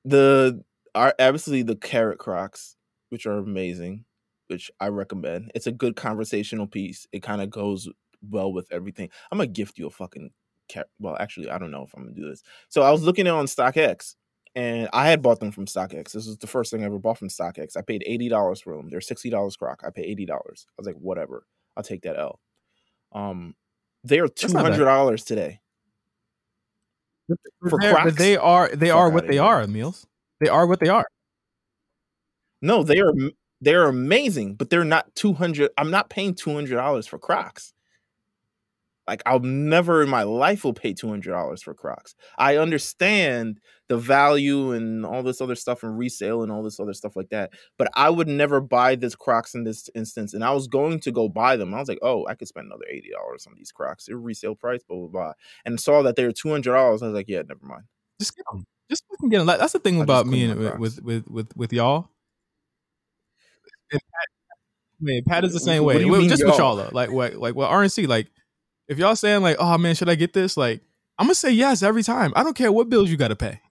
the 0.05 0.63
are 0.95 1.13
obviously 1.19 1.61
the 1.63 1.75
carrot 1.75 2.19
crocs, 2.19 2.75
which 3.09 3.25
are 3.25 3.37
amazing, 3.37 4.05
which 4.47 4.71
I 4.79 4.87
recommend. 4.87 5.51
It's 5.55 5.67
a 5.67 5.71
good 5.71 5.95
conversational 5.95 6.67
piece. 6.67 7.07
It 7.11 7.23
kind 7.23 7.41
of 7.41 7.49
goes 7.49 7.87
well 8.29 8.51
with 8.51 8.67
everything. 8.71 9.09
I'm 9.31 9.37
gonna 9.37 9.47
gift 9.47 9.77
you 9.77 9.87
a 9.87 9.91
fucking 9.91 10.31
well, 10.99 11.17
actually, 11.19 11.49
I 11.49 11.57
don't 11.57 11.71
know 11.71 11.83
if 11.83 11.93
I'm 11.95 12.03
gonna 12.03 12.15
do 12.15 12.29
this. 12.29 12.43
So 12.69 12.81
I 12.81 12.91
was 12.91 13.01
looking 13.01 13.27
on 13.27 13.45
StockX, 13.45 14.15
and 14.55 14.89
I 14.93 15.07
had 15.07 15.21
bought 15.21 15.39
them 15.39 15.51
from 15.51 15.65
StockX. 15.65 16.11
This 16.11 16.27
was 16.27 16.37
the 16.37 16.47
first 16.47 16.71
thing 16.71 16.83
I 16.83 16.85
ever 16.85 16.99
bought 16.99 17.17
from 17.17 17.29
StockX. 17.29 17.77
I 17.77 17.81
paid 17.81 18.03
eighty 18.05 18.29
dollars 18.29 18.61
for 18.61 18.75
them. 18.75 18.89
They're 18.89 19.01
sixty 19.01 19.29
dollars 19.29 19.55
croc. 19.55 19.81
I 19.85 19.89
paid 19.89 20.05
eighty 20.05 20.25
dollars. 20.25 20.65
I 20.69 20.73
was 20.77 20.87
like, 20.87 20.97
whatever. 20.97 21.45
I'll 21.75 21.83
take 21.83 22.01
that 22.01 22.19
L. 22.19 22.39
Um, 23.13 23.55
they 24.03 24.19
are 24.19 24.27
two 24.27 24.55
hundred 24.57 24.85
dollars 24.85 25.23
today. 25.23 25.59
For 27.69 27.77
They're- 27.79 27.93
but 27.93 28.01
Crocs? 28.01 28.15
they 28.17 28.37
are 28.37 28.69
they 28.75 28.87
Fuck 28.89 28.97
are 28.97 29.09
what 29.09 29.27
they 29.27 29.33
here. 29.35 29.43
are, 29.43 29.65
Meelz. 29.65 30.05
They 30.39 30.49
are 30.49 30.65
what 30.67 30.79
they 30.79 30.89
are. 30.89 31.05
No, 32.61 32.83
they 32.83 32.99
are 32.99 33.11
they 33.61 33.73
are 33.75 33.85
amazing, 33.85 34.55
but 34.55 34.69
they're 34.69 34.83
not 34.83 35.13
two 35.15 35.33
hundred. 35.33 35.71
I'm 35.77 35.91
not 35.91 36.09
paying 36.09 36.33
two 36.35 36.53
hundred 36.53 36.75
dollars 36.75 37.07
for 37.07 37.17
Crocs. 37.19 37.73
Like 39.11 39.23
I'll 39.25 39.39
never 39.39 40.01
in 40.01 40.07
my 40.07 40.23
life 40.23 40.63
will 40.63 40.73
pay 40.73 40.93
two 40.93 41.09
hundred 41.09 41.31
dollars 41.31 41.61
for 41.61 41.73
Crocs. 41.73 42.15
I 42.37 42.55
understand 42.55 43.59
the 43.89 43.97
value 43.97 44.71
and 44.71 45.05
all 45.05 45.21
this 45.21 45.41
other 45.41 45.55
stuff 45.55 45.83
and 45.83 45.97
resale 45.97 46.43
and 46.43 46.51
all 46.51 46.63
this 46.63 46.79
other 46.79 46.93
stuff 46.93 47.17
like 47.17 47.27
that, 47.27 47.49
but 47.77 47.89
I 47.93 48.09
would 48.09 48.29
never 48.29 48.61
buy 48.61 48.95
this 48.95 49.13
Crocs 49.13 49.53
in 49.53 49.65
this 49.65 49.89
instance. 49.95 50.33
And 50.33 50.45
I 50.45 50.51
was 50.51 50.69
going 50.69 51.01
to 51.01 51.11
go 51.11 51.27
buy 51.27 51.57
them. 51.57 51.73
I 51.73 51.79
was 51.79 51.89
like, 51.89 51.99
oh, 52.01 52.25
I 52.25 52.35
could 52.35 52.47
spend 52.47 52.67
another 52.67 52.85
eighty 52.89 53.09
dollars 53.11 53.45
on 53.47 53.53
these 53.57 53.69
Crocs. 53.69 54.05
They're 54.05 54.15
resale 54.15 54.55
price, 54.55 54.81
blah 54.87 54.97
blah 54.97 55.07
blah. 55.07 55.33
And 55.65 55.77
saw 55.77 56.01
that 56.03 56.15
they 56.15 56.23
were 56.23 56.31
two 56.31 56.49
hundred 56.49 56.71
dollars. 56.71 57.03
I 57.03 57.07
was 57.07 57.15
like, 57.15 57.27
yeah, 57.27 57.41
never 57.41 57.65
mind. 57.65 57.83
Just 58.17 58.37
get 58.37 58.45
them. 58.49 58.65
Just 58.89 59.03
fucking 59.11 59.27
get 59.27 59.39
them. 59.39 59.47
That's 59.47 59.73
the 59.73 59.79
thing 59.79 59.99
I 59.99 60.03
about 60.03 60.25
me 60.25 60.45
and 60.45 60.57
with, 60.57 60.79
with 60.79 61.01
with 61.03 61.27
with 61.27 61.57
with 61.57 61.73
y'all. 61.73 62.07
Pat, 63.91 64.01
wait, 65.01 65.25
Pat 65.25 65.43
is 65.43 65.51
the 65.51 65.59
same 65.59 65.83
way. 65.83 66.05
Wait, 66.05 66.29
just 66.29 66.45
with 66.45 66.57
y'all? 66.57 66.59
y'all 66.59 66.75
though. 66.77 66.89
Like 66.93 67.11
what 67.11 67.35
like 67.35 67.55
what 67.55 67.69
RNC 67.69 68.07
like 68.07 68.29
if 68.91 68.99
y'all 68.99 69.15
saying 69.15 69.41
like, 69.41 69.55
oh 69.57 69.77
man, 69.77 69.95
should 69.95 70.09
I 70.09 70.15
get 70.15 70.33
this? 70.33 70.57
Like 70.57 70.81
I'm 71.17 71.27
gonna 71.27 71.35
say 71.35 71.51
yes 71.51 71.81
every 71.81 72.03
time. 72.03 72.33
I 72.35 72.43
don't 72.43 72.57
care 72.57 72.71
what 72.73 72.89
bills 72.89 73.09
you 73.09 73.15
gotta 73.15 73.37
pay. 73.37 73.61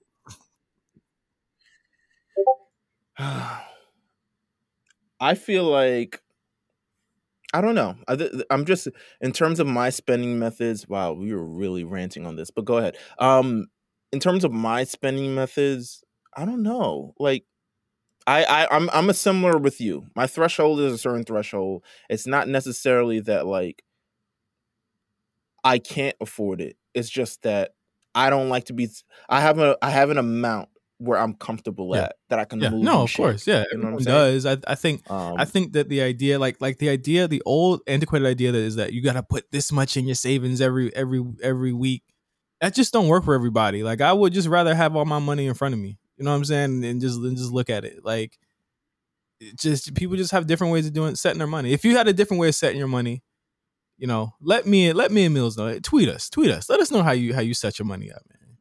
I 5.20 5.34
feel 5.34 5.64
like 5.64 6.22
I 7.52 7.60
don't 7.60 7.74
know. 7.74 7.96
I, 8.08 8.16
I'm 8.50 8.64
just 8.64 8.88
in 9.20 9.32
terms 9.32 9.60
of 9.60 9.66
my 9.66 9.90
spending 9.90 10.38
methods. 10.38 10.88
Wow, 10.88 11.12
we 11.12 11.34
were 11.34 11.44
really 11.44 11.84
ranting 11.84 12.24
on 12.24 12.36
this, 12.36 12.50
but 12.50 12.64
go 12.64 12.78
ahead. 12.78 12.96
Um, 13.18 13.66
in 14.12 14.20
terms 14.20 14.42
of 14.42 14.52
my 14.52 14.84
spending 14.84 15.34
methods, 15.34 16.02
I 16.34 16.46
don't 16.46 16.62
know. 16.62 17.12
Like, 17.18 17.44
I, 18.26 18.44
I 18.44 18.74
I'm 18.74 18.88
I'm 18.90 19.10
a 19.10 19.14
similar 19.14 19.58
with 19.58 19.82
you. 19.82 20.06
My 20.16 20.26
threshold 20.26 20.80
is 20.80 20.94
a 20.94 20.98
certain 20.98 21.24
threshold. 21.24 21.84
It's 22.08 22.26
not 22.26 22.48
necessarily 22.48 23.20
that 23.20 23.46
like 23.46 23.82
I 25.64 25.78
can't 25.78 26.16
afford 26.20 26.60
it. 26.60 26.76
It's 26.94 27.08
just 27.10 27.42
that 27.42 27.72
I 28.14 28.30
don't 28.30 28.48
like 28.48 28.64
to 28.64 28.72
be. 28.72 28.88
I 29.28 29.40
have 29.40 29.58
a 29.58 29.76
I 29.82 29.90
have 29.90 30.10
an 30.10 30.18
amount 30.18 30.68
where 30.98 31.18
I'm 31.18 31.32
comfortable 31.34 31.94
Yeah. 31.94 32.02
at 32.04 32.16
that 32.28 32.38
I 32.38 32.44
can 32.44 32.60
Yeah, 32.60 32.70
move. 32.70 32.82
no, 32.82 33.02
of 33.02 33.10
shake, 33.10 33.16
course, 33.16 33.46
yeah, 33.46 33.64
you 33.72 33.78
know 33.78 33.92
what 33.92 34.00
I'm 34.00 34.04
does. 34.04 34.44
I 34.46 34.58
I 34.66 34.74
think 34.74 35.08
Um, 35.10 35.38
I 35.38 35.44
think 35.44 35.72
that 35.72 35.88
the 35.88 36.02
idea, 36.02 36.38
like 36.38 36.60
like 36.60 36.78
the 36.78 36.88
idea, 36.90 37.26
the 37.28 37.42
old 37.46 37.80
antiquated 37.86 38.26
idea 38.26 38.52
that 38.52 38.58
is 38.58 38.76
that 38.76 38.92
you 38.92 39.02
gotta 39.02 39.22
put 39.22 39.50
this 39.50 39.72
much 39.72 39.96
in 39.96 40.06
your 40.06 40.14
savings 40.16 40.60
every 40.60 40.94
every 40.94 41.22
every 41.42 41.72
week. 41.72 42.02
That 42.60 42.74
just 42.74 42.92
don't 42.92 43.08
work 43.08 43.24
for 43.24 43.34
everybody. 43.34 43.82
Like 43.82 44.00
I 44.02 44.12
would 44.12 44.32
just 44.34 44.48
rather 44.48 44.74
have 44.74 44.94
all 44.94 45.06
my 45.06 45.18
money 45.18 45.46
in 45.46 45.54
front 45.54 45.72
of 45.74 45.80
me. 45.80 45.98
You 46.18 46.24
know 46.24 46.32
what 46.32 46.36
I'm 46.36 46.44
saying? 46.44 46.84
And 46.84 47.00
just 47.00 47.18
and 47.18 47.36
just 47.36 47.52
look 47.52 47.70
at 47.70 47.84
it. 47.86 48.04
Like 48.04 48.36
just 49.58 49.94
people 49.94 50.16
just 50.16 50.32
have 50.32 50.46
different 50.46 50.72
ways 50.72 50.86
of 50.86 50.92
doing 50.92 51.14
setting 51.14 51.38
their 51.38 51.46
money. 51.46 51.72
If 51.72 51.84
you 51.84 51.96
had 51.96 52.08
a 52.08 52.12
different 52.12 52.40
way 52.40 52.48
of 52.48 52.54
setting 52.54 52.78
your 52.78 52.88
money, 52.88 53.22
you 54.00 54.06
know, 54.06 54.34
let 54.40 54.66
me 54.66 54.94
let 54.94 55.12
me 55.12 55.26
and 55.26 55.36
Meelz 55.36 55.58
know. 55.58 55.78
Tweet 55.78 56.08
us, 56.08 56.30
tweet 56.30 56.50
us. 56.50 56.70
Let 56.70 56.80
us 56.80 56.90
know 56.90 57.02
how 57.02 57.12
you 57.12 57.34
how 57.34 57.42
you 57.42 57.52
set 57.52 57.78
your 57.78 57.84
money 57.84 58.10
up, 58.10 58.22
man. 58.30 58.56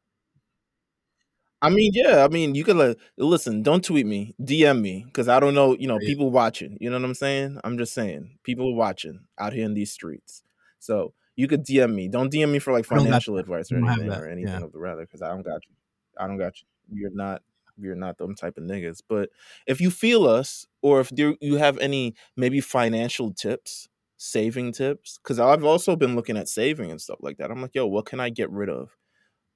I 1.62 1.69
mean, 1.69 1.91
yeah. 1.93 2.25
I 2.25 2.27
mean, 2.27 2.55
you 2.55 2.65
can 2.65 2.77
let, 2.77 2.98
listen. 3.17 3.63
Don't 3.63 3.84
tweet 3.84 4.05
me, 4.05 4.36
DM 4.41 4.81
me, 4.81 5.05
because 5.05 5.29
I 5.29 5.39
don't 5.39 5.55
know. 5.55 5.77
You 5.77 5.88
know, 5.88 5.98
people 5.98 6.29
watching. 6.29 6.77
You 6.81 6.89
know 6.89 6.98
what 6.98 7.05
I'm 7.05 7.13
saying? 7.13 7.58
I'm 7.63 7.77
just 7.77 7.93
saying, 7.93 8.38
people 8.43 8.75
watching 8.75 9.22
out 9.39 9.53
here 9.53 9.65
in 9.65 9.75
these 9.75 9.93
streets. 9.93 10.43
So 10.79 11.13
you 11.38 11.48
could 11.48 11.65
DM 11.65 11.93
me. 11.96 12.10
Don't 12.10 12.31
DM 12.31 12.51
me 12.51 12.60
for 12.60 12.74
like 12.74 12.86
I 12.91 12.96
don't 12.96 13.05
got 13.05 13.10
financial 13.10 13.38
advice 13.38 13.72
or 13.72 13.77
anything 13.77 14.12
or 14.12 14.27
anything 14.27 14.53
yeah. 14.53 14.63
of 14.63 14.74
the 14.74 14.79
rather, 14.79 15.03
because 15.03 15.22
I 15.22 15.29
don't 15.29 15.43
got 15.43 15.62
you. 15.67 15.75
I 16.19 16.27
don't 16.27 16.38
got 16.38 16.60
you. 16.60 16.67
You're 16.91 17.15
not. 17.15 17.41
You're 17.77 17.96
not 17.96 18.17
them 18.17 18.36
type 18.36 18.58
of 18.58 18.65
niggas. 18.65 19.01
But 19.08 19.29
if 19.65 19.79
you 19.79 19.89
feel 19.89 20.27
us, 20.27 20.67
or 20.81 21.00
if 21.00 21.13
you 21.15 21.55
have 21.55 21.77
any 21.77 22.13
maybe 22.36 22.60
financial 22.60 23.31
tips, 23.34 23.88
saving 24.19 24.73
tips, 24.73 25.17
because 25.23 25.39
I've 25.39 25.63
also 25.63 25.95
been 25.95 26.15
looking 26.15 26.38
at 26.38 26.49
saving 26.49 26.91
and 26.91 27.01
stuff 27.01 27.19
like 27.21 27.38
that. 27.38 27.49
I'm 27.49 27.61
like, 27.61 27.73
yo, 27.73 27.88
what 27.88 28.05
can 28.05 28.19
I 28.19 28.29
get 28.29 28.51
rid 28.51 28.69
of? 28.69 28.89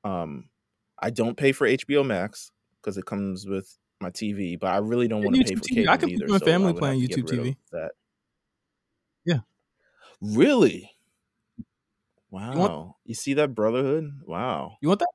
Um, 0.03 0.50
I 1.00 1.10
don't 1.10 1.38
pay 1.38 1.51
for 1.51 1.67
HBO 1.67 2.05
Max 2.05 2.51
because 2.82 2.98
it 2.98 3.05
comes 3.05 3.46
with 3.46 3.77
my 4.01 4.10
TV, 4.10 4.60
but 4.60 4.67
I 4.67 4.77
really 4.77 5.08
don't 5.08 5.24
want 5.24 5.36
to 5.36 5.43
pay 5.43 5.55
for 5.55 5.62
TV. 5.62 5.75
cable 5.75 5.89
I 5.89 5.98
can 5.98 6.10
either. 6.10 6.25
you 6.27 6.34
on 6.34 6.39
so 6.39 6.46
Family 6.46 6.70
I 6.70 6.72
would 6.72 6.79
Plan 6.79 7.00
have 7.00 7.10
to 7.10 7.15
get 7.15 7.25
YouTube 7.25 7.39
TV. 7.39 7.55
That. 7.72 7.91
Yeah. 9.25 9.39
Really? 10.22 10.91
Wow. 12.32 12.96
You, 13.05 13.13
see 13.13 13.36
that 13.36 13.53
brotherhood? 13.53 14.22
Wow. 14.25 14.77
You 14.82 14.88
want 14.88 15.01
that? 15.01 15.10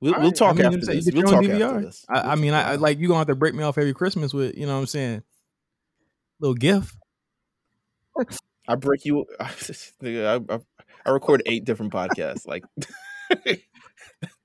We'll, 0.00 0.14
All 0.14 0.20
we'll 0.20 0.32
talk 0.32 0.50
I 0.50 0.52
mean, 0.54 0.66
after 0.66 0.78
this. 0.78 1.10
We'll 1.12 1.24
talk 1.24 1.44
after 1.44 1.80
this. 1.82 2.06
I, 2.08 2.32
I 2.32 2.34
mean, 2.36 2.54
I, 2.54 2.72
I 2.72 2.74
like 2.76 2.98
you 2.98 3.08
gonna 3.08 3.18
have 3.18 3.26
to 3.26 3.34
break 3.34 3.54
me 3.54 3.64
off 3.64 3.76
every 3.76 3.92
Christmas 3.92 4.32
with 4.32 4.56
you 4.56 4.64
know 4.64 4.74
what 4.74 4.80
I'm 4.80 4.86
saying. 4.86 5.22
Little 6.38 6.54
gift. 6.54 6.94
I 8.68 8.74
break 8.74 9.04
you. 9.04 9.24
I, 9.40 9.50
I, 10.04 10.58
I 11.06 11.10
record 11.10 11.42
eight 11.46 11.64
different 11.64 11.92
podcasts. 11.92 12.46
Like, 12.46 12.64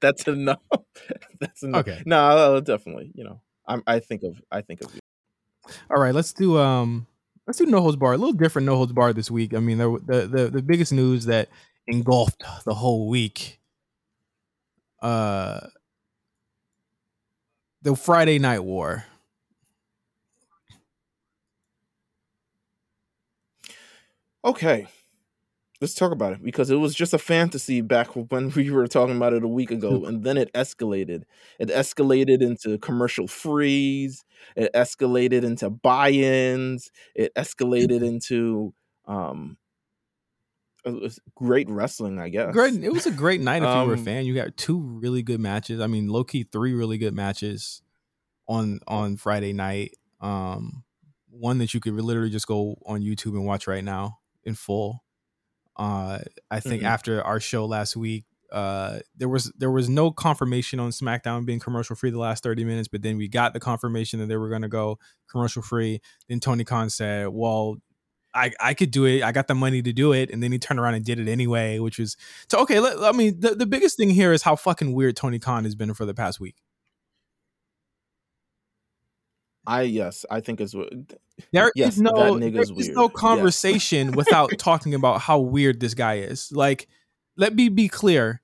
that's 0.02 0.28
enough. 0.28 0.60
That's 1.40 1.64
enough. 1.64 1.82
Okay. 1.82 2.02
No, 2.06 2.18
I'll 2.18 2.62
definitely. 2.62 3.12
You 3.16 3.26
know, 3.26 3.42
I'm, 3.68 3.84
I 3.86 4.00
think 4.00 4.24
of. 4.24 4.42
I 4.52 4.62
think 4.62 4.82
of 4.82 4.94
you. 4.94 5.00
All 5.90 6.02
right, 6.02 6.14
let's 6.14 6.32
do 6.34 6.58
um 6.58 7.08
let's 7.48 7.58
do 7.58 7.66
no 7.66 7.82
holds 7.82 7.98
bar. 7.98 8.14
A 8.14 8.18
little 8.18 8.34
different 8.34 8.66
no 8.66 8.76
holds 8.76 8.94
bar 8.94 9.14
this 9.14 9.32
week. 9.32 9.54
I 9.54 9.60
mean, 9.60 9.78
there, 9.78 9.90
the 9.90 10.28
the 10.28 10.50
the 10.50 10.62
biggest 10.62 10.94
news 10.94 11.26
that 11.26 11.50
engulfed 11.88 12.44
the 12.66 12.74
whole 12.74 13.10
week. 13.10 13.60
Uh, 15.02 15.60
the 17.82 17.96
Friday 17.96 18.40
Night 18.40 18.64
War. 18.64 19.06
Okay. 24.46 24.88
Let's 25.82 25.96
talk 25.96 26.12
about 26.14 26.34
it 26.34 26.44
because 26.44 26.70
it 26.70 26.78
was 26.78 26.96
just 26.96 27.14
a 27.14 27.18
fantasy 27.18 27.82
back 27.82 28.08
when 28.32 28.50
we 28.52 28.70
were 28.72 28.88
talking 28.88 29.18
about 29.18 29.34
it 29.34 29.44
a 29.44 29.48
week 29.48 29.72
ago, 29.72 30.06
and 30.06 30.24
then 30.24 30.38
it 30.38 30.52
escalated. 30.54 31.24
It 31.60 31.70
escalated 31.70 32.42
into 32.42 32.78
commercial 32.78 33.28
freeze. 33.28 34.24
It 34.56 34.72
escalated 34.74 35.44
into 35.44 35.70
buy-ins. 35.70 36.92
It 37.16 37.34
escalated 37.36 38.04
into 38.04 38.74
um, 39.06 39.58
it 40.86 40.92
was 41.02 41.20
great 41.36 41.70
wrestling, 41.70 42.20
I 42.20 42.30
guess. 42.30 42.54
Great. 42.54 42.76
It 42.84 42.92
was 42.92 43.06
a 43.06 43.12
great 43.12 43.42
night 43.50 43.64
if 43.64 43.70
you 43.70 43.88
were 43.88 43.94
a 43.94 43.98
Um, 43.98 44.06
fan. 44.06 44.26
You 44.26 44.36
got 44.36 44.56
two 44.58 44.80
really 44.80 45.22
good 45.22 45.40
matches. 45.40 45.80
I 45.80 45.88
mean, 45.88 46.08
low 46.08 46.24
key 46.24 46.44
three 46.44 46.74
really 46.74 46.98
good 46.98 47.14
matches 47.14 47.82
on 48.48 48.80
on 48.88 49.18
Friday 49.18 49.54
night. 49.54 49.92
Um, 50.22 50.84
one 51.30 51.58
that 51.58 51.74
you 51.74 51.80
could 51.80 51.94
literally 51.94 52.30
just 52.30 52.48
go 52.48 52.76
on 52.86 53.02
YouTube 53.02 53.34
and 53.34 53.46
watch 53.46 53.66
right 53.68 53.84
now 53.84 54.20
in 54.46 54.56
full. 54.56 55.04
Uh, 55.76 56.20
I 56.52 56.60
think 56.60 56.84
Mhm. 56.84 56.88
after 56.88 57.24
our 57.24 57.40
show 57.40 57.66
last 57.66 57.96
week, 57.96 58.26
uh, 58.52 59.00
there 59.16 59.30
was 59.30 59.52
there 59.58 59.72
was 59.72 59.90
no 59.90 60.12
confirmation 60.12 60.80
on 60.80 60.92
SmackDown 60.92 61.46
being 61.46 61.60
commercial 61.60 61.96
free 61.96 62.12
the 62.12 62.20
last 62.20 62.44
thirty 62.44 62.64
minutes, 62.64 62.88
but 62.88 63.02
then 63.02 63.18
we 63.18 63.28
got 63.28 63.54
the 63.54 63.60
confirmation 63.60 64.20
that 64.20 64.28
they 64.28 64.38
were 64.38 64.50
going 64.50 64.62
to 64.62 64.68
go 64.68 65.00
commercial 65.32 65.62
free. 65.64 66.00
Then 66.30 66.40
Tony 66.40 66.64
Khan 66.64 66.90
said, 66.90 67.30
"Well." 67.30 67.78
I, 68.36 68.52
I 68.60 68.74
could 68.74 68.90
do 68.90 69.06
it. 69.06 69.22
I 69.22 69.32
got 69.32 69.48
the 69.48 69.54
money 69.54 69.84
to 69.84 69.94
do 69.94 70.12
it, 70.12 70.32
and 70.32 70.42
then 70.42 70.52
he 70.52 70.58
turned 70.58 70.80
around 70.80 70.96
and 70.96 71.06
did 71.06 71.20
it 71.20 71.28
anyway, 71.28 71.78
which 71.78 72.00
was 72.00 72.18
so 72.50 72.62
okay. 72.62 72.80
Let, 72.80 72.98
I 73.04 73.12
mean, 73.12 73.40
the, 73.40 73.54
the 73.54 73.68
biggest 73.68 73.96
thing 73.96 74.10
here 74.10 74.34
is 74.34 74.42
how 74.42 74.56
fucking 74.56 74.92
weird 74.94 75.16
Tony 75.16 75.38
Khan 75.38 75.66
has 75.66 75.76
been 75.76 75.94
for 75.94 76.04
the 76.08 76.16
past 76.16 76.40
week. 76.40 76.56
I 79.66 79.84
yes, 79.84 80.26
I 80.30 80.42
think 80.42 80.60
it's 80.60 80.74
There 81.52 81.68
is 81.68 81.72
Yes, 81.76 81.96
that 81.96 82.02
no 82.04 82.38
there 82.38 82.62
is 82.62 82.72
weird. 82.72 82.96
no 82.96 83.04
Yes. 83.04 83.12
conversation 83.16 84.12
without 84.14 84.50
talking 84.58 84.94
about 84.94 85.22
how 85.22 85.40
weird 85.40 85.80
this 85.80 85.94
guy 85.94 86.16
is. 86.16 86.52
Like, 86.52 86.88
let 87.38 87.56
me 87.56 87.70
be 87.70 87.88
clear. 87.88 88.42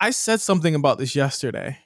I 0.00 0.10
said 0.10 0.40
something 0.40 0.74
about 0.74 0.98
this 0.98 1.14
yesterday, 1.14 1.78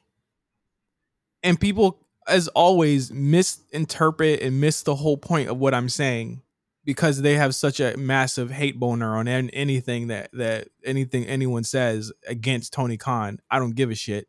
and 1.42 1.60
people, 1.60 2.00
as 2.26 2.48
always, 2.48 3.12
misinterpret 3.12 4.40
and 4.40 4.60
miss 4.60 4.82
the 4.82 4.94
whole 4.96 5.18
point 5.18 5.48
of 5.50 5.58
what 5.58 5.74
I'm 5.74 5.88
saying 5.90 6.42
because 6.84 7.20
they 7.20 7.34
have 7.34 7.54
such 7.54 7.78
a 7.78 7.96
massive 7.96 8.50
hate 8.50 8.78
boner 8.80 9.16
on 9.16 9.28
anything 9.28 10.06
that 10.06 10.30
that 10.32 10.68
anything 10.84 11.26
anyone 11.26 11.62
says 11.64 12.10
against 12.26 12.72
Tony 12.72 12.96
Khan. 12.96 13.38
I 13.50 13.58
don't 13.58 13.74
give 13.74 13.90
a 13.90 13.94
shit. 13.94 14.28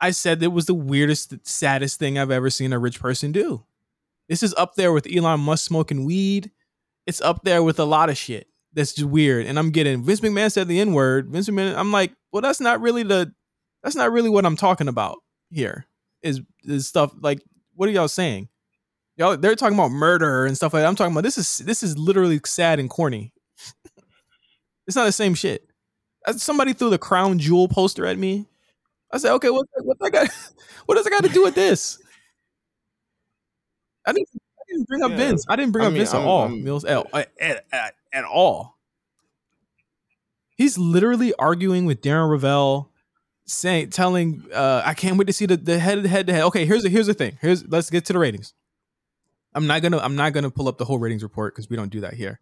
I 0.00 0.10
said 0.10 0.42
it 0.42 0.48
was 0.48 0.66
the 0.66 0.74
weirdest, 0.74 1.34
saddest 1.46 1.98
thing 1.98 2.18
I've 2.18 2.30
ever 2.30 2.50
seen 2.50 2.72
a 2.72 2.78
rich 2.78 3.00
person 3.00 3.32
do. 3.32 3.64
This 4.28 4.42
is 4.42 4.54
up 4.54 4.74
there 4.74 4.92
with 4.92 5.06
Elon 5.12 5.40
Musk 5.40 5.66
smoking 5.66 6.04
weed. 6.04 6.50
It's 7.06 7.20
up 7.20 7.42
there 7.44 7.62
with 7.62 7.78
a 7.78 7.84
lot 7.84 8.10
of 8.10 8.18
shit 8.18 8.46
that's 8.74 8.92
just 8.92 9.08
weird. 9.08 9.46
And 9.46 9.58
I'm 9.58 9.70
getting 9.70 10.02
Vince 10.02 10.20
McMahon 10.20 10.52
said 10.52 10.68
the 10.68 10.80
N 10.80 10.92
word. 10.92 11.28
Vince 11.28 11.48
McMahon, 11.48 11.76
I'm 11.76 11.90
like, 11.90 12.12
well, 12.32 12.42
that's 12.42 12.60
not 12.60 12.80
really 12.80 13.02
the, 13.02 13.32
that's 13.82 13.96
not 13.96 14.12
really 14.12 14.28
what 14.28 14.44
I'm 14.44 14.56
talking 14.56 14.88
about 14.88 15.18
here. 15.50 15.86
Is 16.22 16.40
is 16.64 16.88
stuff 16.88 17.12
like 17.20 17.40
what 17.74 17.88
are 17.88 17.92
y'all 17.92 18.08
saying? 18.08 18.48
Y'all, 19.16 19.36
they're 19.36 19.54
talking 19.54 19.76
about 19.76 19.90
murder 19.90 20.46
and 20.46 20.56
stuff 20.56 20.74
like 20.74 20.82
that. 20.82 20.88
I'm 20.88 20.96
talking 20.96 21.12
about 21.12 21.24
this 21.24 21.38
is 21.38 21.58
this 21.58 21.82
is 21.82 21.96
literally 21.96 22.40
sad 22.44 22.80
and 22.80 22.90
corny. 22.90 23.32
it's 24.86 24.96
not 24.96 25.04
the 25.04 25.12
same 25.12 25.34
shit. 25.34 25.68
Somebody 26.36 26.72
threw 26.72 26.90
the 26.90 26.98
crown 26.98 27.38
jewel 27.38 27.68
poster 27.68 28.04
at 28.04 28.18
me. 28.18 28.46
I 29.12 29.18
said, 29.18 29.32
okay, 29.34 29.50
what 29.50 29.66
what 29.82 29.96
I 30.02 30.10
got? 30.10 30.28
What 30.86 30.94
does 30.96 31.06
it 31.06 31.10
got 31.10 31.22
to 31.24 31.28
do 31.28 31.42
with 31.42 31.54
this? 31.54 31.98
I 34.06 34.12
didn't, 34.12 34.28
I 34.34 34.62
didn't 34.68 34.88
bring 34.88 35.02
up 35.02 35.10
Yeah. 35.10 35.16
Vince. 35.18 35.44
I 35.48 35.56
didn't 35.56 35.72
bring 35.72 35.84
I 35.84 35.86
up 35.88 35.92
mean, 35.92 36.00
Vince 36.00 36.14
at 36.14 36.20
I'm- 36.20 36.28
all. 36.28 36.42
I'm- 36.42 36.62
Meelz 36.64 36.88
at, 36.88 37.28
at, 37.40 37.66
at, 37.72 37.94
at 38.12 38.24
all. 38.24 38.78
He's 40.56 40.78
literally 40.78 41.34
arguing 41.34 41.84
with 41.84 42.00
Darren 42.00 42.28
Rovell, 42.30 42.88
saying, 43.46 43.90
telling, 43.90 44.44
uh, 44.52 44.82
I 44.84 44.94
can't 44.94 45.16
wait 45.18 45.26
to 45.26 45.32
see 45.32 45.46
the, 45.46 45.56
the 45.56 45.78
head 45.78 46.04
head 46.06 46.26
to 46.26 46.32
head. 46.32 46.42
Okay, 46.44 46.64
here's 46.64 46.82
the 46.82 46.88
here's 46.88 47.06
the 47.06 47.14
thing. 47.14 47.38
Here's 47.40 47.66
let's 47.68 47.90
get 47.90 48.04
to 48.06 48.12
the 48.14 48.18
ratings. 48.18 48.54
I'm 49.54 49.66
not 49.66 49.82
gonna 49.82 49.98
I'm 49.98 50.16
not 50.16 50.32
gonna 50.32 50.50
pull 50.50 50.68
up 50.68 50.78
the 50.78 50.84
whole 50.84 50.98
ratings 50.98 51.22
report 51.22 51.54
because 51.54 51.68
we 51.70 51.76
don't 51.76 51.90
do 51.90 52.00
that 52.00 52.14
here. 52.14 52.40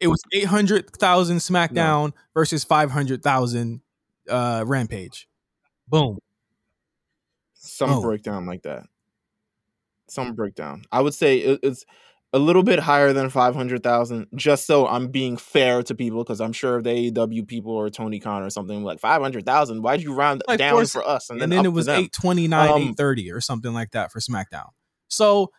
It 0.00 0.06
was 0.08 0.22
eight 0.32 0.46
hundred 0.46 0.90
thousand 0.90 1.38
SmackDown 1.38 2.12
versus 2.34 2.64
five 2.64 2.90
hundred 2.92 3.22
thousand 3.22 3.82
uh, 4.28 4.64
Rampage. 4.66 5.28
Boom. 5.90 6.18
some 7.54 7.90
Oh. 7.90 8.00
breakdown 8.02 8.46
like 8.46 8.62
that. 8.62 8.84
Some 10.08 10.34
breakdown. 10.34 10.84
I 10.90 11.00
would 11.02 11.14
say 11.14 11.38
it, 11.38 11.60
it's 11.62 11.84
a 12.32 12.38
little 12.38 12.62
bit 12.62 12.78
higher 12.80 13.12
than 13.12 13.28
five 13.28 13.54
hundred 13.54 13.82
thousand. 13.82 14.26
Just 14.34 14.66
so 14.66 14.86
I'm 14.86 15.08
being 15.08 15.36
fair 15.36 15.82
to 15.84 15.94
people, 15.94 16.24
because 16.24 16.40
I'm 16.40 16.52
sure 16.52 16.78
if 16.78 16.84
the 16.84 16.90
AEW 17.12 17.46
people 17.46 17.72
or 17.72 17.90
Tony 17.90 18.18
Khan 18.18 18.42
or 18.42 18.50
something 18.50 18.82
like 18.82 18.98
five 19.00 19.20
hundred 19.20 19.44
thousand. 19.46 19.82
Why'd 19.82 20.00
you 20.02 20.14
round 20.14 20.42
Like 20.48 20.58
down 20.58 20.72
four- 20.74 20.84
for 20.86 21.06
us 21.06 21.28
and 21.30 21.40
And 21.42 21.52
then, 21.52 21.58
then, 21.58 21.66
it 21.66 21.72
was 21.74 21.86
to 21.86 21.94
eight 21.96 22.12
twenty 22.12 22.48
nine, 22.48 22.70
Um, 22.70 22.82
eight 22.82 22.96
thirty, 22.96 23.30
or 23.30 23.40
something 23.40 23.72
like 23.72 23.90
that 23.92 24.10
for 24.12 24.20
SmackDown. 24.20 24.68
So 25.08 25.50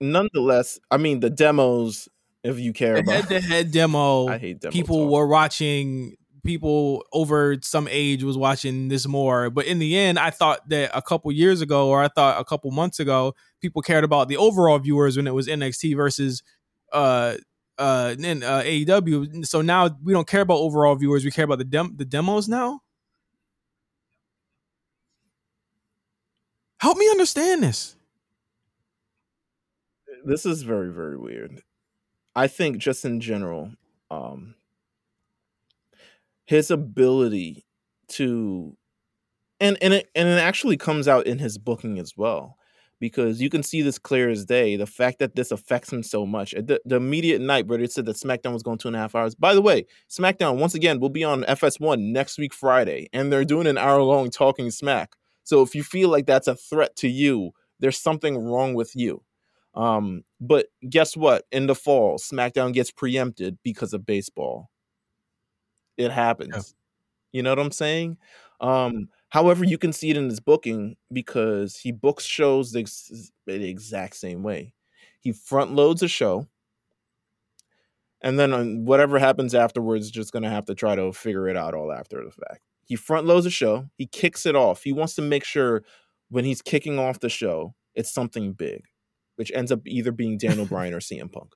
Nonetheless, 0.00 0.78
I 0.90 0.96
mean 0.96 1.20
the 1.20 1.30
demos. 1.30 2.08
If 2.42 2.58
you 2.60 2.72
care 2.74 2.94
the 2.94 3.00
about, 3.00 3.14
head 3.14 3.28
to 3.28 3.40
head 3.40 3.70
demo, 3.72 4.26
I 4.28 4.38
hate 4.38 4.60
demo 4.60 4.72
people 4.72 5.04
talk. 5.04 5.12
were 5.12 5.26
watching. 5.26 6.16
People 6.44 7.04
over 7.12 7.56
some 7.62 7.88
age 7.90 8.22
was 8.22 8.36
watching 8.36 8.88
this 8.88 9.06
more, 9.06 9.50
but 9.50 9.66
in 9.66 9.78
the 9.78 9.96
end, 9.96 10.18
I 10.18 10.30
thought 10.30 10.68
that 10.68 10.90
a 10.94 11.02
couple 11.02 11.32
years 11.32 11.60
ago, 11.60 11.88
or 11.88 12.02
I 12.02 12.08
thought 12.08 12.40
a 12.40 12.44
couple 12.44 12.70
months 12.70 13.00
ago, 13.00 13.34
people 13.60 13.82
cared 13.82 14.04
about 14.04 14.28
the 14.28 14.36
overall 14.36 14.78
viewers 14.78 15.16
when 15.16 15.26
it 15.26 15.34
was 15.34 15.48
NXT 15.48 15.96
versus 15.96 16.42
uh 16.92 17.36
uh, 17.78 18.14
in, 18.18 18.42
uh 18.44 18.62
AEW. 18.64 19.44
So 19.46 19.60
now 19.60 19.90
we 20.02 20.12
don't 20.12 20.28
care 20.28 20.42
about 20.42 20.58
overall 20.58 20.94
viewers; 20.94 21.24
we 21.24 21.30
care 21.30 21.44
about 21.44 21.58
the 21.58 21.64
dem- 21.64 21.96
the 21.96 22.04
demos 22.04 22.48
now. 22.48 22.80
Help 26.78 26.98
me 26.98 27.08
understand 27.10 27.62
this. 27.62 27.96
this 30.24 30.46
is 30.46 30.62
very 30.62 30.90
very 30.90 31.16
weird 31.18 31.62
i 32.34 32.46
think 32.46 32.78
just 32.78 33.04
in 33.04 33.20
general 33.20 33.70
um 34.10 34.54
his 36.44 36.70
ability 36.70 37.66
to 38.08 38.76
and 39.60 39.78
and 39.80 39.94
it 39.94 40.10
and 40.14 40.28
it 40.28 40.40
actually 40.40 40.76
comes 40.76 41.08
out 41.08 41.26
in 41.26 41.38
his 41.38 41.58
booking 41.58 41.98
as 41.98 42.16
well 42.16 42.56
because 43.00 43.40
you 43.40 43.50
can 43.50 43.62
see 43.62 43.82
this 43.82 43.98
clear 43.98 44.30
as 44.30 44.44
day. 44.44 44.76
The 44.76 44.86
fact 44.86 45.18
that 45.18 45.36
this 45.36 45.50
affects 45.50 45.92
him 45.92 46.02
so 46.02 46.24
much. 46.24 46.52
The, 46.52 46.80
the 46.84 46.96
immediate 46.96 47.40
night 47.40 47.66
where 47.66 47.78
they 47.78 47.86
said 47.86 48.06
that 48.06 48.16
SmackDown 48.16 48.52
was 48.52 48.62
going 48.62 48.78
two 48.78 48.88
and 48.88 48.96
a 48.96 49.00
half 49.00 49.14
hours. 49.14 49.34
By 49.34 49.54
the 49.54 49.62
way, 49.62 49.86
SmackDown 50.08 50.56
once 50.56 50.74
again 50.74 51.00
will 51.00 51.10
be 51.10 51.24
on 51.24 51.42
FS1 51.42 51.98
next 51.98 52.38
week 52.38 52.54
Friday, 52.54 53.08
and 53.12 53.32
they're 53.32 53.44
doing 53.44 53.66
an 53.66 53.78
hour 53.78 54.00
long 54.02 54.30
talking 54.30 54.70
smack. 54.70 55.16
So 55.42 55.60
if 55.60 55.74
you 55.74 55.82
feel 55.82 56.08
like 56.08 56.26
that's 56.26 56.48
a 56.48 56.54
threat 56.54 56.96
to 56.96 57.08
you, 57.08 57.50
there's 57.78 58.00
something 58.00 58.38
wrong 58.38 58.74
with 58.74 58.96
you. 58.96 59.22
Um, 59.74 60.22
but 60.40 60.66
guess 60.88 61.16
what? 61.16 61.44
In 61.52 61.66
the 61.66 61.74
fall, 61.74 62.18
SmackDown 62.18 62.72
gets 62.72 62.90
preempted 62.90 63.58
because 63.62 63.92
of 63.92 64.06
baseball. 64.06 64.70
It 65.96 66.10
happens. 66.10 66.54
Yeah. 66.54 67.38
You 67.38 67.42
know 67.42 67.50
what 67.50 67.58
I'm 67.58 67.72
saying? 67.72 68.18
Um, 68.60 69.08
however, 69.28 69.64
you 69.64 69.78
can 69.78 69.92
see 69.92 70.10
it 70.10 70.16
in 70.16 70.28
his 70.28 70.40
booking 70.40 70.96
because 71.12 71.76
he 71.76 71.92
books 71.92 72.24
shows 72.24 72.72
the, 72.72 72.80
ex- 72.80 73.32
the 73.46 73.68
exact 73.68 74.16
same 74.16 74.42
way. 74.42 74.74
He 75.20 75.32
front 75.32 75.72
loads 75.72 76.02
a 76.02 76.08
show, 76.08 76.46
and 78.22 78.38
then 78.38 78.84
whatever 78.84 79.18
happens 79.18 79.54
afterwards, 79.54 80.10
just 80.10 80.32
gonna 80.32 80.50
have 80.50 80.66
to 80.66 80.74
try 80.74 80.94
to 80.94 81.12
figure 81.12 81.48
it 81.48 81.56
out 81.56 81.74
all 81.74 81.92
after 81.92 82.24
the 82.24 82.30
fact. 82.30 82.60
He 82.84 82.96
front 82.96 83.26
loads 83.26 83.46
a 83.46 83.50
show. 83.50 83.88
He 83.96 84.06
kicks 84.06 84.46
it 84.46 84.54
off. 84.54 84.82
He 84.82 84.92
wants 84.92 85.14
to 85.14 85.22
make 85.22 85.44
sure 85.44 85.82
when 86.28 86.44
he's 86.44 86.62
kicking 86.62 86.98
off 86.98 87.20
the 87.20 87.28
show, 87.30 87.74
it's 87.94 88.12
something 88.12 88.52
big, 88.52 88.84
which 89.36 89.50
ends 89.54 89.72
up 89.72 89.80
either 89.86 90.12
being 90.12 90.36
Daniel 90.38 90.66
Bryan 90.66 90.94
or 90.94 91.00
CM 91.00 91.32
Punk 91.32 91.54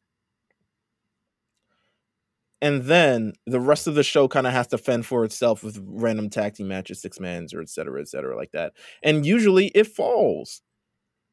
and 2.60 2.82
then 2.84 3.34
the 3.46 3.60
rest 3.60 3.86
of 3.86 3.94
the 3.94 4.02
show 4.02 4.26
kind 4.28 4.46
of 4.46 4.52
has 4.52 4.66
to 4.68 4.78
fend 4.78 5.06
for 5.06 5.24
itself 5.24 5.62
with 5.62 5.82
random 5.86 6.28
tag 6.28 6.54
team 6.54 6.68
matches, 6.68 7.00
six 7.00 7.20
mans, 7.20 7.54
or 7.54 7.60
et 7.60 7.68
cetera, 7.68 8.00
et 8.00 8.08
cetera, 8.08 8.36
like 8.36 8.50
that. 8.52 8.72
And 9.02 9.24
usually 9.24 9.68
it 9.68 9.86
falls. 9.86 10.62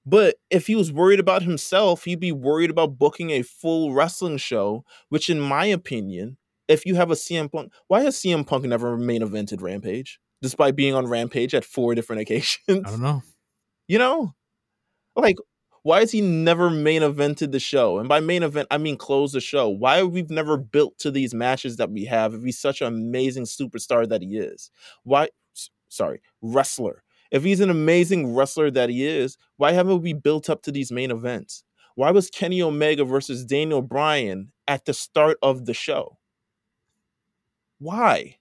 But 0.05 0.35
if 0.51 0.67
he 0.67 0.75
was 0.75 0.91
worried 0.91 1.19
about 1.19 1.41
himself, 1.41 2.03
he'd 2.03 2.19
be 2.19 2.31
worried 2.31 2.69
about 2.69 2.99
booking 2.99 3.31
a 3.31 3.41
full 3.41 3.91
wrestling 3.91 4.37
show, 4.37 4.85
which, 5.09 5.29
in 5.29 5.39
my 5.39 5.65
opinion, 5.65 6.37
if 6.67 6.85
you 6.85 6.95
have 6.95 7.09
a 7.09 7.15
CM 7.15 7.51
Punk, 7.51 7.71
why 7.87 8.01
has 8.01 8.15
CM 8.17 8.45
Punk 8.45 8.65
never 8.65 8.97
main 8.97 9.21
evented 9.21 9.61
Rampage, 9.61 10.19
despite 10.43 10.75
being 10.75 10.93
on 10.93 11.07
Rampage 11.07 11.55
at 11.55 11.65
four 11.65 11.95
different 11.95 12.21
occasions? 12.23 12.59
I 12.67 12.75
don't 12.91 13.01
know. 13.01 13.23
You 13.87 13.97
know, 13.97 14.35
like 15.15 15.37
why 15.85 15.99
has 15.99 16.11
he 16.11 16.19
never 16.19 16.71
main 16.71 17.03
evented 17.03 17.51
the 17.51 17.59
show? 17.59 17.99
And 17.99 18.09
by 18.09 18.19
main 18.19 18.41
event, 18.41 18.67
I 18.71 18.79
mean 18.79 18.97
close 18.97 19.33
the 19.33 19.39
show. 19.39 19.69
Why 19.69 20.01
we've 20.01 20.27
we 20.27 20.35
never 20.35 20.57
built 20.57 20.97
to 20.97 21.11
these 21.11 21.31
matches 21.31 21.77
that 21.77 21.91
we 21.91 22.05
have 22.05 22.33
if 22.33 22.41
he's 22.41 22.57
such 22.57 22.81
an 22.81 22.87
amazing 22.87 23.43
superstar 23.43 24.09
that 24.09 24.23
he 24.23 24.35
is? 24.35 24.71
Why, 25.03 25.29
sorry, 25.89 26.23
wrestler. 26.41 27.03
If 27.29 27.43
he's 27.43 27.59
an 27.59 27.69
amazing 27.69 28.33
wrestler 28.33 28.71
that 28.71 28.89
he 28.89 29.05
is, 29.05 29.37
why 29.57 29.73
haven't 29.73 30.01
we 30.01 30.13
built 30.13 30.49
up 30.49 30.63
to 30.63 30.71
these 30.71 30.91
main 30.91 31.11
events? 31.11 31.63
Why 31.93 32.09
was 32.09 32.31
Kenny 32.31 32.63
Omega 32.63 33.05
versus 33.05 33.45
Daniel 33.45 33.83
Bryan 33.83 34.51
at 34.67 34.85
the 34.85 34.93
start 34.93 35.37
of 35.43 35.67
the 35.67 35.75
show? 35.75 36.17
Why? 37.77 38.37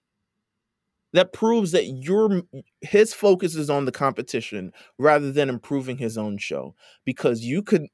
That 1.15 1.33
proves 1.33 1.71
that 1.71 1.85
your 1.85 2.43
his 2.81 3.13
focus 3.13 3.55
is 3.55 3.69
on 3.69 3.85
the 3.85 3.91
competition 3.91 4.71
rather 4.97 5.31
than 5.31 5.49
improving 5.49 5.97
his 5.97 6.17
own 6.17 6.37
show 6.37 6.75
because 7.05 7.41
you 7.41 7.63
could 7.63 7.87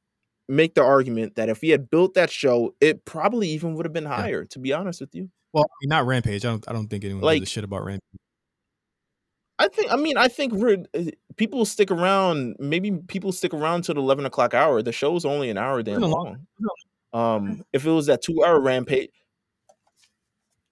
make 0.49 0.75
the 0.75 0.83
argument 0.83 1.35
that 1.35 1.47
if 1.47 1.61
he 1.61 1.69
had 1.69 1.89
built 1.89 2.13
that 2.15 2.29
show 2.29 2.73
it 2.81 3.05
probably 3.05 3.47
even 3.49 3.75
would 3.75 3.85
have 3.85 3.93
been 3.93 4.05
higher 4.05 4.41
yeah. 4.41 4.47
to 4.49 4.59
be 4.59 4.73
honest 4.73 4.99
with 4.99 5.13
you 5.13 5.29
well 5.53 5.65
not 5.83 6.05
rampage 6.05 6.43
i 6.43 6.49
don't 6.49 6.67
i 6.67 6.73
don't 6.73 6.87
think 6.87 7.05
anyone 7.05 7.23
like, 7.23 7.39
gives 7.39 7.51
a 7.51 7.53
shit 7.53 7.63
about 7.63 7.85
rampage 7.85 8.19
I 9.59 9.67
think. 9.67 9.91
I 9.91 9.95
mean, 9.95 10.17
I 10.17 10.27
think 10.27 10.53
eh, 10.95 11.11
people 11.37 11.65
stick 11.65 11.91
around. 11.91 12.55
Maybe 12.57 12.91
people 13.07 13.31
stick 13.31 13.53
around 13.53 13.83
till 13.83 13.93
the 13.93 14.01
eleven 14.01 14.25
o'clock 14.25 14.55
hour. 14.55 14.81
The 14.81 14.91
show's 14.91 15.23
only 15.23 15.51
an 15.51 15.59
hour 15.59 15.83
damn 15.83 16.01
long. 16.01 16.47
Um, 17.13 17.61
if 17.71 17.85
it 17.85 17.91
was 17.91 18.07
that 18.07 18.23
two 18.23 18.43
hour 18.43 18.59
rampage, 18.59 19.11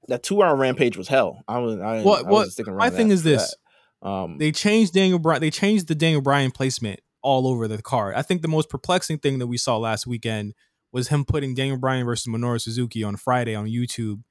that 0.09 0.23
two 0.23 0.41
hour 0.41 0.55
rampage 0.55 0.97
was 0.97 1.07
hell. 1.07 1.43
I 1.47 1.59
was 1.59 1.79
I, 1.79 2.01
what, 2.03 2.25
I 2.25 2.29
was 2.29 2.53
sticking 2.53 2.73
around. 2.73 2.79
My 2.79 2.89
thing 2.89 3.11
is 3.11 3.23
this: 3.23 3.55
um, 4.01 4.37
they 4.37 4.51
changed 4.51 4.93
Daniel 4.93 5.19
Bryan. 5.19 5.41
They 5.41 5.51
changed 5.51 5.87
the 5.87 5.95
Daniel 5.95 6.21
Bryan 6.21 6.51
placement 6.51 6.99
all 7.21 7.47
over 7.47 7.67
the 7.67 7.81
card. 7.81 8.15
I 8.15 8.21
think 8.21 8.41
the 8.41 8.47
most 8.47 8.69
perplexing 8.69 9.19
thing 9.19 9.39
that 9.39 9.47
we 9.47 9.57
saw 9.57 9.77
last 9.77 10.07
weekend 10.07 10.53
was 10.91 11.09
him 11.09 11.25
putting 11.25 11.53
Daniel 11.53 11.77
Bryan 11.77 12.05
versus 12.05 12.27
Minoru 12.27 12.59
Suzuki 12.59 13.03
on 13.03 13.15
Friday 13.15 13.55
on 13.55 13.67
YouTube, 13.67 14.21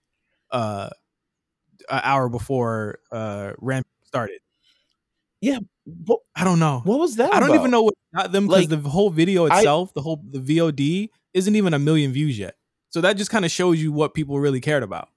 uh, 0.50 0.90
an 1.90 2.00
hour 2.02 2.28
before 2.28 2.98
uh 3.10 3.52
Rampage 3.58 3.92
started. 4.04 4.40
Yeah, 5.40 5.58
what, 5.84 6.20
I 6.34 6.44
don't 6.44 6.58
know. 6.58 6.80
What 6.84 6.98
was 6.98 7.16
that? 7.16 7.32
I 7.32 7.40
don't 7.40 7.50
about? 7.50 7.60
even 7.60 7.70
know 7.70 7.82
what 7.82 7.94
got 8.14 8.32
them 8.32 8.46
because 8.46 8.68
like, 8.68 8.82
the 8.82 8.88
whole 8.88 9.10
video 9.10 9.46
itself, 9.46 9.90
I, 9.90 9.92
the 9.94 10.02
whole 10.02 10.22
the 10.28 10.40
VOD, 10.40 11.10
isn't 11.34 11.54
even 11.54 11.74
a 11.74 11.78
million 11.78 12.12
views 12.12 12.38
yet. 12.38 12.56
So 12.90 13.02
that 13.02 13.16
just 13.16 13.30
kind 13.30 13.44
of 13.44 13.50
shows 13.50 13.80
you 13.80 13.92
what 13.92 14.14
people 14.14 14.40
really 14.40 14.60
cared 14.60 14.82
about 14.82 15.10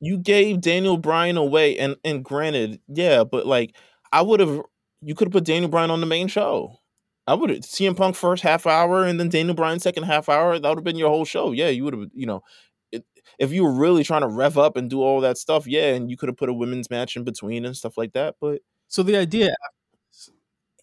you 0.00 0.18
gave 0.18 0.60
Daniel 0.60 0.96
Bryan 0.96 1.36
away, 1.36 1.78
and 1.78 1.96
and 2.04 2.24
granted, 2.24 2.80
yeah, 2.88 3.24
but 3.24 3.46
like 3.46 3.74
I 4.12 4.22
would 4.22 4.40
have, 4.40 4.62
you 5.02 5.14
could 5.14 5.28
have 5.28 5.32
put 5.32 5.44
Daniel 5.44 5.70
Bryan 5.70 5.90
on 5.90 6.00
the 6.00 6.06
main 6.06 6.28
show. 6.28 6.78
I 7.26 7.34
would 7.34 7.50
have 7.50 7.60
CM 7.60 7.96
Punk 7.96 8.16
first 8.16 8.42
half 8.42 8.66
hour, 8.66 9.04
and 9.04 9.20
then 9.20 9.28
Daniel 9.28 9.54
Bryan 9.54 9.80
second 9.80 10.04
half 10.04 10.28
hour. 10.28 10.58
That 10.58 10.68
would 10.68 10.78
have 10.78 10.84
been 10.84 10.96
your 10.96 11.10
whole 11.10 11.24
show. 11.24 11.52
Yeah, 11.52 11.68
you 11.68 11.84
would 11.84 11.94
have, 11.94 12.08
you 12.14 12.26
know, 12.26 12.42
it, 12.90 13.04
if 13.38 13.52
you 13.52 13.64
were 13.64 13.72
really 13.72 14.02
trying 14.02 14.22
to 14.22 14.28
rev 14.28 14.56
up 14.56 14.76
and 14.76 14.88
do 14.88 15.02
all 15.02 15.20
that 15.20 15.36
stuff, 15.36 15.66
yeah, 15.66 15.94
and 15.94 16.10
you 16.10 16.16
could 16.16 16.28
have 16.28 16.38
put 16.38 16.48
a 16.48 16.54
women's 16.54 16.88
match 16.90 17.16
in 17.16 17.24
between 17.24 17.66
and 17.66 17.76
stuff 17.76 17.98
like 17.98 18.14
that. 18.14 18.36
But 18.40 18.62
so 18.86 19.02
the 19.02 19.16
idea, 19.16 19.54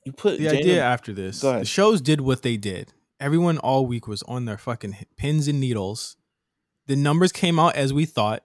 you 0.05 0.11
put 0.11 0.37
the 0.37 0.45
Daniel, 0.45 0.61
idea 0.61 0.83
after 0.83 1.13
this, 1.13 1.41
the 1.41 1.63
shows 1.63 1.99
did 1.99 2.21
what 2.21 2.43
they 2.43 2.57
did. 2.57 2.93
Everyone 3.19 3.57
all 3.57 3.87
week 3.87 4.07
was 4.07 4.21
on 4.23 4.45
their 4.45 4.57
fucking 4.57 4.97
pins 5.17 5.47
and 5.47 5.59
needles. 5.59 6.15
The 6.85 6.95
numbers 6.95 7.31
came 7.31 7.57
out 7.57 7.75
as 7.75 7.91
we 7.91 8.05
thought 8.05 8.43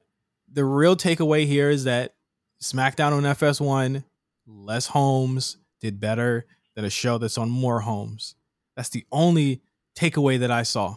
the 0.52 0.64
real 0.64 0.96
takeaway 0.96 1.46
here 1.46 1.70
is 1.70 1.84
that 1.84 2.14
SmackDown 2.62 3.12
on 3.12 3.22
FS1, 3.22 4.04
less 4.46 4.88
homes, 4.88 5.56
did 5.80 6.00
better 6.00 6.46
than 6.74 6.84
a 6.84 6.90
show 6.90 7.18
that's 7.18 7.38
on 7.38 7.50
more 7.50 7.80
homes. 7.80 8.34
That's 8.76 8.90
the 8.90 9.04
only 9.10 9.62
takeaway 9.96 10.38
that 10.38 10.50
I 10.50 10.62
saw. 10.62 10.96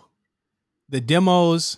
The 0.89 1.01
demos, 1.01 1.77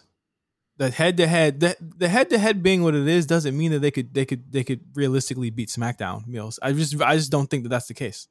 the 0.78 0.90
head 0.90 1.18
to 1.18 1.28
head, 1.28 1.60
the 1.60 2.10
head 2.10 2.30
to 2.32 2.38
head 2.38 2.64
being 2.64 2.84
what 2.84 2.96
it 2.96 3.08
is 3.08 3.26
doesn't 3.26 3.58
mean 3.58 3.72
that 3.72 3.80
they 3.80 3.92
could 3.92 4.14
they 4.14 4.26
could 4.26 4.52
they 4.52 4.64
could 4.64 4.82
realistically 4.96 5.50
beat 5.50 5.70
SmackDown. 5.70 6.28
Meelz. 6.28 6.60
I 6.62 6.74
just 6.74 7.00
I 7.02 7.16
just 7.16 7.32
don't 7.32 7.50
think 7.50 7.64
that 7.64 7.70
that's 7.70 7.88
the 7.88 7.94
case. 7.94 8.28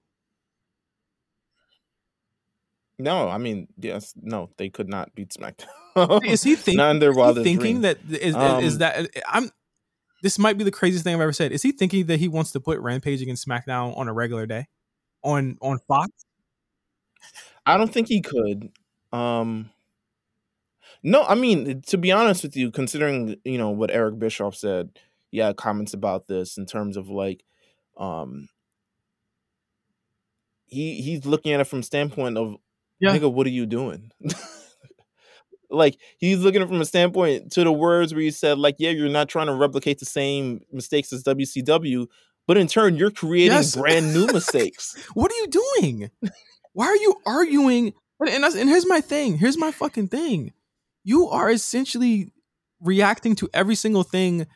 No, 2.98 3.28
I 3.28 3.38
mean, 3.38 3.68
yes, 3.76 4.14
no, 4.20 4.50
they 4.56 4.68
could 4.68 4.88
not 4.88 5.14
beat 5.14 5.30
SmackDown. 5.30 5.66
is 6.24 6.42
he, 6.42 6.56
think, 6.56 6.80
is 6.80 7.36
he 7.36 7.42
thinking 7.44 7.82
that 7.82 7.98
is, 8.10 8.34
um, 8.34 8.64
is 8.64 8.78
that 8.78 9.08
I'm? 9.28 9.50
This 10.22 10.38
might 10.38 10.56
be 10.56 10.64
the 10.64 10.70
craziest 10.70 11.04
thing 11.04 11.14
I've 11.14 11.20
ever 11.20 11.32
said. 11.32 11.52
Is 11.52 11.62
he 11.62 11.72
thinking 11.72 12.06
that 12.06 12.18
he 12.18 12.28
wants 12.28 12.52
to 12.52 12.60
put 12.60 12.80
Rampage 12.80 13.20
against 13.22 13.46
SmackDown 13.46 13.96
on 13.96 14.08
a 14.08 14.12
regular 14.12 14.46
day, 14.46 14.66
on 15.22 15.58
on 15.60 15.78
Fox? 15.86 16.10
I 17.66 17.76
don't 17.76 17.92
think 17.92 18.08
he 18.08 18.20
could. 18.20 18.70
Um 19.12 19.70
No, 21.02 21.22
I 21.24 21.34
mean, 21.34 21.82
to 21.82 21.98
be 21.98 22.10
honest 22.10 22.42
with 22.42 22.56
you, 22.56 22.70
considering 22.70 23.36
you 23.44 23.58
know 23.58 23.70
what 23.70 23.90
Eric 23.90 24.18
Bischoff 24.18 24.56
said, 24.56 24.98
yeah, 25.30 25.52
comments 25.52 25.94
about 25.94 26.26
this 26.26 26.56
in 26.56 26.66
terms 26.66 26.96
of 26.96 27.08
like, 27.08 27.44
um, 27.96 28.48
he 30.66 31.02
he's 31.02 31.26
looking 31.26 31.52
at 31.52 31.60
it 31.60 31.64
from 31.64 31.82
standpoint 31.82 32.38
of 32.38 32.56
yeah. 33.00 33.16
nigga, 33.16 33.32
what 33.32 33.46
are 33.46 33.50
you 33.50 33.66
doing? 33.66 34.10
like 35.74 35.98
he's 36.18 36.38
looking 36.40 36.62
at 36.62 36.68
from 36.68 36.80
a 36.80 36.84
standpoint 36.84 37.52
to 37.52 37.64
the 37.64 37.72
words 37.72 38.14
where 38.14 38.22
he 38.22 38.30
said, 38.30 38.58
like, 38.58 38.76
yeah, 38.78 38.90
you're 38.90 39.08
not 39.08 39.28
trying 39.28 39.46
to 39.46 39.54
replicate 39.54 39.98
the 39.98 40.04
same 40.04 40.60
mistakes 40.72 41.12
as 41.12 41.22
WCW, 41.24 42.06
but 42.46 42.56
in 42.56 42.66
turn, 42.66 42.96
you're 42.96 43.10
creating 43.10 43.52
yes. 43.52 43.76
brand 43.76 44.12
new 44.12 44.26
mistakes. 44.32 44.96
what 45.14 45.30
are 45.30 45.36
you 45.36 45.46
doing? 45.48 46.10
Why 46.72 46.86
are 46.86 46.96
you 46.96 47.14
arguing? 47.26 47.92
And, 48.20 48.44
and 48.44 48.68
here's 48.68 48.86
my 48.86 49.00
thing. 49.00 49.38
Here's 49.38 49.58
my 49.58 49.70
fucking 49.70 50.08
thing. 50.08 50.52
You 51.02 51.28
are 51.28 51.50
essentially 51.50 52.32
reacting 52.80 53.34
to 53.36 53.48
every 53.52 53.74
single 53.74 54.02
thing 54.02 54.46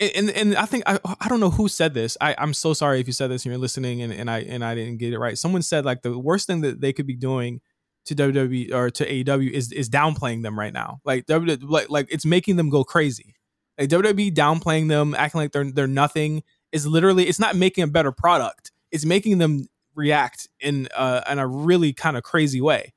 and 0.00 0.30
and 0.30 0.56
I 0.56 0.66
think 0.66 0.84
I 0.86 0.98
I 1.20 1.28
don't 1.28 1.40
know 1.40 1.50
who 1.50 1.68
said 1.68 1.94
this. 1.94 2.16
I 2.20 2.34
I'm 2.38 2.54
so 2.54 2.72
sorry 2.72 3.00
if 3.00 3.06
you 3.06 3.12
said 3.12 3.30
this 3.30 3.44
and 3.44 3.50
you're 3.50 3.60
listening 3.60 4.02
and, 4.02 4.12
and 4.12 4.30
I 4.30 4.40
and 4.40 4.64
I 4.64 4.74
didn't 4.74 4.98
get 4.98 5.12
it 5.12 5.18
right. 5.18 5.36
Someone 5.36 5.62
said 5.62 5.84
like 5.84 6.02
the 6.02 6.16
worst 6.18 6.46
thing 6.46 6.60
that 6.60 6.80
they 6.80 6.92
could 6.92 7.06
be 7.06 7.16
doing 7.16 7.60
to 8.08 8.14
WWE 8.14 8.72
or 8.72 8.90
to 8.90 9.24
AEW 9.24 9.50
is 9.50 9.72
is 9.72 9.88
downplaying 9.88 10.42
them 10.42 10.58
right 10.58 10.72
now. 10.72 11.00
Like 11.04 11.26
WWE 11.26 11.68
like 11.68 11.90
like 11.90 12.08
it's 12.10 12.26
making 12.26 12.56
them 12.56 12.70
go 12.70 12.84
crazy. 12.84 13.34
Like 13.78 13.88
WWE 13.88 14.32
downplaying 14.32 14.88
them, 14.88 15.14
acting 15.14 15.40
like 15.40 15.52
they're 15.52 15.70
they're 15.70 15.86
nothing 15.86 16.42
is 16.72 16.86
literally 16.86 17.26
it's 17.26 17.38
not 17.38 17.56
making 17.56 17.84
a 17.84 17.88
better 17.88 18.12
product. 18.12 18.72
It's 18.90 19.04
making 19.04 19.38
them 19.38 19.66
react 19.94 20.48
in 20.60 20.88
uh 20.94 21.22
in 21.30 21.38
a 21.38 21.46
really 21.46 21.92
kind 21.92 22.16
of 22.16 22.22
crazy 22.22 22.60
way 22.60 22.92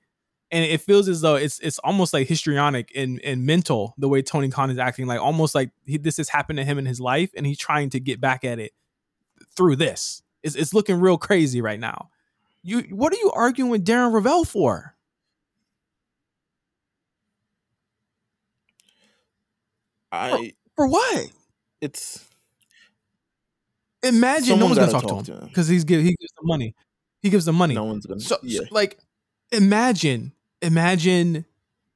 and 0.52 0.66
it 0.66 0.82
feels 0.82 1.08
as 1.08 1.22
though 1.22 1.36
it's 1.36 1.60
it's 1.60 1.80
almost 1.80 2.14
like 2.14 2.28
histrionic 2.28 2.92
and, 2.96 3.22
and 3.24 3.46
mental 3.46 3.96
the 3.98 4.10
way 4.10 4.22
Tony 4.22 4.50
Khan 4.50 4.70
is 4.70 4.78
acting, 4.78 5.08
like 5.08 5.22
almost 5.22 5.56
like 5.56 5.72
he, 5.86 5.98
this 5.98 6.18
has 6.18 6.30
happened 6.30 6.58
to 6.58 6.66
him 6.66 6.78
in 6.78 6.86
his 6.86 7.00
life, 7.00 7.32
and 7.36 7.46
he's 7.46 7.58
trying 7.58 7.90
to 7.92 8.00
get 8.00 8.20
back 8.20 8.44
at 8.44 8.60
it 8.60 8.74
through 9.56 9.78
this. 9.78 10.22
It's 10.44 10.56
it's 10.56 10.74
looking 10.74 11.00
real 11.00 11.18
crazy 11.18 11.62
right 11.62 11.80
now, 11.80 12.10
You 12.64 12.82
what 12.92 13.14
are 13.14 13.18
you 13.18 13.32
arguing 13.32 13.72
with 13.72 13.86
Darren 13.86 14.12
Rovell 14.12 14.46
for? 14.46 14.96
I 20.12 20.54
For 20.76 20.88
what? 20.88 21.28
it's 21.82 22.26
Imagine 24.04 24.60
no 24.60 24.66
one's 24.66 24.80
gonna 24.80 24.92
talk, 24.92 25.08
talk 25.08 25.26
to 25.26 25.34
him. 25.34 25.48
because 25.48 25.68
he's 25.68 25.84
give 25.84 26.02
he 26.02 26.16
gives 26.16 26.34
the 26.34 26.44
money. 26.44 26.74
He 27.22 27.30
gives 27.30 27.46
the 27.46 27.54
money. 27.54 27.76
no 27.76 27.84
one's 27.84 28.06
gonna 28.06 28.20
So, 28.20 28.38
yeah. 28.42 28.62
so, 28.62 28.66
like, 28.72 28.98
imagine, 29.52 30.32
imagine 30.62 31.46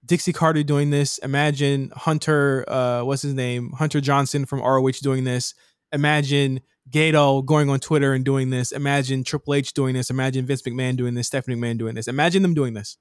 Dixie 0.06 0.34
Carter 0.34 0.62
doing 0.62 0.92
this. 0.92 1.18
Imagine 1.20 1.92
Hunter, 1.96 2.64
uh, 2.68 3.02
what's 3.04 3.24
his 3.24 3.34
name, 3.34 3.72
Hunter 3.72 4.02
Johnson 4.02 4.46
from 4.46 4.60
ROH 4.62 5.00
doing 5.02 5.24
this. 5.24 5.56
Imagine 5.92 6.62
Gato 6.92 7.42
going 7.42 7.72
on 7.72 7.80
Twitter 7.80 8.14
and 8.14 8.24
doing 8.24 8.52
this. 8.52 8.72
Imagine 8.72 9.24
Triple 9.24 9.56
H 9.56 9.74
doing 9.74 9.96
this. 9.96 10.12
Imagine 10.12 10.46
Vince 10.46 10.62
McMahon 10.62 10.96
doing 10.96 11.16
this. 11.16 11.26
Stephanie 11.26 11.56
McMahon 11.56 11.80
doing 11.80 11.96
this. 11.96 12.08
Imagine 12.08 12.44
them 12.44 12.54
doing 12.54 12.76
this. 12.76 12.98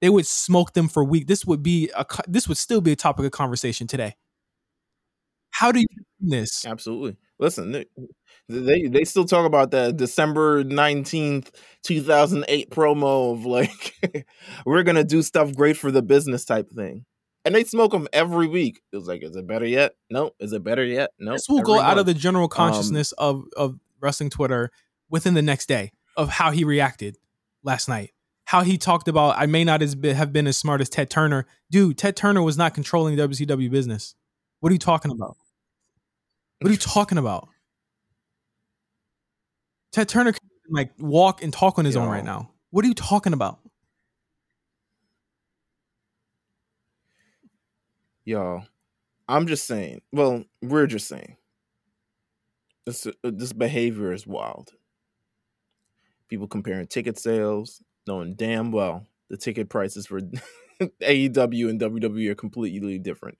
They 0.00 0.10
would 0.10 0.26
smoke 0.26 0.72
them 0.74 0.88
for 0.88 1.04
weeks. 1.04 1.26
This 1.26 1.44
would 1.44 1.62
be 1.62 1.90
a. 1.96 2.04
This 2.28 2.48
would 2.48 2.58
still 2.58 2.80
be 2.80 2.92
a 2.92 2.96
topic 2.96 3.24
of 3.24 3.32
conversation 3.32 3.86
today. 3.86 4.16
How 5.50 5.72
do 5.72 5.80
you 5.80 5.86
do 5.88 6.04
this? 6.20 6.66
Absolutely. 6.66 7.16
Listen, 7.38 7.72
they, 7.72 7.86
they 8.48 8.86
they 8.88 9.04
still 9.04 9.24
talk 9.24 9.46
about 9.46 9.70
that 9.70 9.96
December 9.96 10.64
19th, 10.64 11.50
2008 11.82 12.70
promo 12.70 13.32
of 13.32 13.46
like 13.46 14.26
we're 14.66 14.82
going 14.82 14.96
to 14.96 15.04
do 15.04 15.22
stuff 15.22 15.54
great 15.54 15.76
for 15.76 15.90
the 15.90 16.02
business 16.02 16.44
type 16.44 16.70
thing. 16.70 17.04
And 17.44 17.54
they 17.54 17.64
smoke 17.64 17.92
them 17.92 18.08
every 18.12 18.48
week. 18.48 18.80
It 18.92 18.96
was 18.96 19.06
like, 19.06 19.22
is 19.22 19.36
it 19.36 19.46
better 19.46 19.66
yet? 19.66 19.92
No. 20.10 20.32
Is 20.40 20.52
it 20.52 20.64
better 20.64 20.84
yet? 20.84 21.10
No. 21.18 21.32
this 21.32 21.48
will 21.48 21.60
Every 21.60 21.74
go 21.74 21.80
out 21.80 21.96
of 21.96 22.04
the 22.04 22.14
general 22.14 22.44
um, 22.44 22.50
consciousness 22.50 23.12
of 23.12 23.44
of 23.56 23.78
wrestling 24.00 24.30
Twitter 24.30 24.70
within 25.08 25.34
the 25.34 25.42
next 25.42 25.66
day 25.66 25.92
of 26.16 26.28
how 26.28 26.50
he 26.50 26.64
reacted 26.64 27.16
last 27.62 27.88
night. 27.88 28.10
How 28.46 28.62
he 28.62 28.78
talked 28.78 29.08
about 29.08 29.36
I 29.36 29.46
may 29.46 29.64
not 29.64 29.82
as 29.82 29.96
be, 29.96 30.12
have 30.12 30.32
been 30.32 30.46
as 30.46 30.56
smart 30.56 30.80
as 30.80 30.88
Ted 30.88 31.10
Turner. 31.10 31.46
Dude, 31.70 31.98
Ted 31.98 32.16
Turner 32.16 32.42
was 32.42 32.56
not 32.56 32.74
controlling 32.74 33.16
the 33.16 33.28
WCW 33.28 33.70
business. 33.70 34.14
What 34.60 34.70
are 34.70 34.72
you 34.72 34.78
talking 34.78 35.10
about? 35.10 35.36
What 36.60 36.68
are 36.68 36.72
you 36.72 36.78
talking 36.78 37.18
about? 37.18 37.48
Ted 39.92 40.08
Turner 40.08 40.32
can 40.32 40.40
like 40.70 40.92
walk 40.98 41.42
and 41.42 41.52
talk 41.52 41.78
on 41.78 41.84
his 41.84 41.96
own 41.96 42.08
right 42.08 42.24
now. 42.24 42.50
What 42.70 42.84
are 42.84 42.88
you 42.88 42.94
talking 42.94 43.32
about? 43.32 43.58
Y'all, 48.24 48.64
I'm 49.28 49.46
just 49.46 49.66
saying. 49.66 50.02
Well, 50.12 50.44
we're 50.62 50.86
just 50.86 51.08
saying. 51.08 51.36
This 52.84 53.06
uh, 53.06 53.12
this 53.24 53.52
behavior 53.52 54.12
is 54.12 54.26
wild. 54.26 54.72
People 56.28 56.46
comparing 56.46 56.86
ticket 56.86 57.18
sales, 57.18 57.82
knowing 58.06 58.34
damn 58.34 58.70
well 58.72 59.06
the 59.28 59.36
ticket 59.36 59.68
prices 59.68 60.06
for 60.06 60.20
AEW 60.80 61.68
and 61.68 61.80
WWE 61.80 62.30
are 62.30 62.34
completely 62.34 62.98
different. 62.98 63.38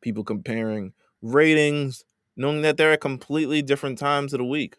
People 0.00 0.24
comparing 0.24 0.92
ratings, 1.22 2.04
knowing 2.36 2.62
that 2.62 2.76
they're 2.76 2.92
at 2.92 3.00
completely 3.00 3.62
different 3.62 3.98
times 3.98 4.32
of 4.34 4.38
the 4.38 4.44
week. 4.44 4.76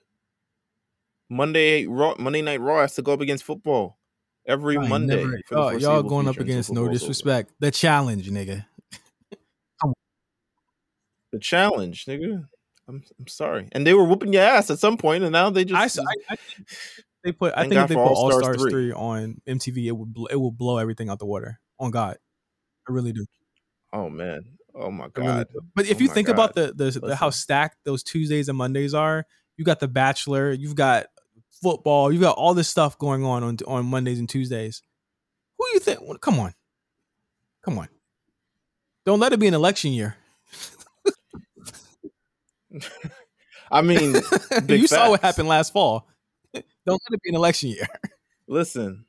Monday 1.30 1.88
Raw, 1.88 2.14
Monday 2.20 2.42
Night 2.42 2.62
Raw 2.62 2.82
has 2.82 2.94
to 2.96 3.02
go 3.02 3.14
up 3.14 3.22
against 3.22 3.44
football 3.44 3.98
every 4.46 4.78
I 4.78 4.88
Monday. 4.88 5.24
never- 5.52 5.78
y'all, 5.80 6.04
going 6.04 6.28
up 6.28 6.38
against 6.38 6.70
no 6.72 6.82
football's 6.82 6.88
over. 6.88 6.92
disrespect. 7.00 7.52
The 7.60 7.72
challenge, 7.72 8.30
nigga. 8.30 8.66
The 11.32 11.40
challenge, 11.40 12.06
nigga. 12.06 12.48
I'm, 12.88 13.04
I'm 13.20 13.28
sorry. 13.28 13.68
And 13.72 13.86
they 13.86 13.94
were 13.94 14.04
whooping 14.06 14.32
your 14.34 14.44
ass 14.44 14.70
at 14.70 14.80
some 14.80 14.96
point, 14.98 15.24
and 15.24 15.32
now 15.34 15.50
they 15.50 15.66
just. 15.66 16.00
I, 16.00 16.04
I- 16.30 16.38
they 17.26 17.34
put. 17.34 17.54
I 17.54 17.62
Thank 17.62 17.72
think 17.72 17.80
God 17.80 17.84
if 17.84 17.90
they 17.90 17.96
put 17.96 18.04
All 18.04 18.32
Stars 18.32 18.46
Stars 18.46 18.62
3. 18.62 18.72
three 18.72 18.92
on 18.94 19.42
MTV, 19.48 19.88
it 19.88 19.92
would 19.92 20.14
bl- 20.14 20.28
it 20.28 20.36
will 20.38 20.52
blow 20.52 20.78
everything 20.78 21.10
out 21.10 21.20
the 21.20 21.26
water. 21.26 21.60
On 21.80 21.92
God, 21.92 22.18
I 22.88 22.92
really 22.94 23.12
do. 23.12 23.26
oh 23.92 24.10
man. 24.10 24.42
Oh 24.74 24.92
my 24.92 25.06
I 25.06 25.20
really 25.20 25.32
god. 25.34 25.48
But 25.76 25.86
if 25.88 25.98
Oh 25.98 26.04
you 26.04 26.08
think 26.08 26.30
about 26.30 26.56
the 26.56 26.74
the, 26.74 26.92
the 27.00 27.16
how 27.16 27.30
stacked 27.32 27.78
those 27.84 28.04
Tuesdays 28.04 28.48
and 28.48 28.58
Mondays 28.58 28.94
are, 28.94 29.26
you 29.58 29.66
got 29.66 29.80
The 29.82 29.88
Bachelor, 29.90 30.52
you've 30.54 30.76
got 30.76 31.08
football, 31.62 32.12
you've 32.12 32.22
got 32.22 32.38
all 32.38 32.54
this 32.54 32.70
stuff 32.70 32.98
going 32.98 33.24
on 33.26 33.44
on 33.44 33.58
on 33.68 33.86
Mondays 33.86 34.20
and 34.20 34.30
Tuesdays. 34.30 34.82
Who 35.58 35.66
you 35.74 35.80
think? 35.80 36.02
well, 36.02 36.18
Come 36.18 36.40
on, 36.40 36.54
come 37.64 37.78
on. 37.80 37.90
Don't 39.06 39.20
let 39.20 39.34
it 39.34 39.40
be 39.40 39.48
an 39.48 39.54
election 39.54 39.92
year. 39.92 40.16
I 43.72 43.82
mean, 43.82 44.16
you 44.68 44.88
saw 44.88 45.10
what 45.10 45.22
happened 45.22 45.48
last 45.48 45.74
fall. 45.74 46.08
Don't 46.86 47.02
let 47.10 47.16
it 47.16 47.22
be 47.22 47.30
an 47.30 47.36
election 47.36 47.70
year. 47.70 47.88
listen. 48.48 49.06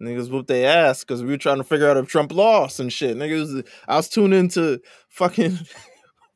Niggas 0.00 0.30
whooped 0.30 0.48
their 0.48 0.86
ass 0.88 1.00
because 1.00 1.22
we 1.22 1.28
were 1.28 1.36
trying 1.36 1.58
to 1.58 1.64
figure 1.64 1.88
out 1.88 1.98
if 1.98 2.08
Trump 2.08 2.32
lost 2.32 2.80
and 2.80 2.90
shit. 2.90 3.16
Niggas, 3.16 3.66
I 3.86 3.96
was 3.96 4.08
tuned 4.08 4.34
into 4.34 4.80
fucking. 5.08 5.58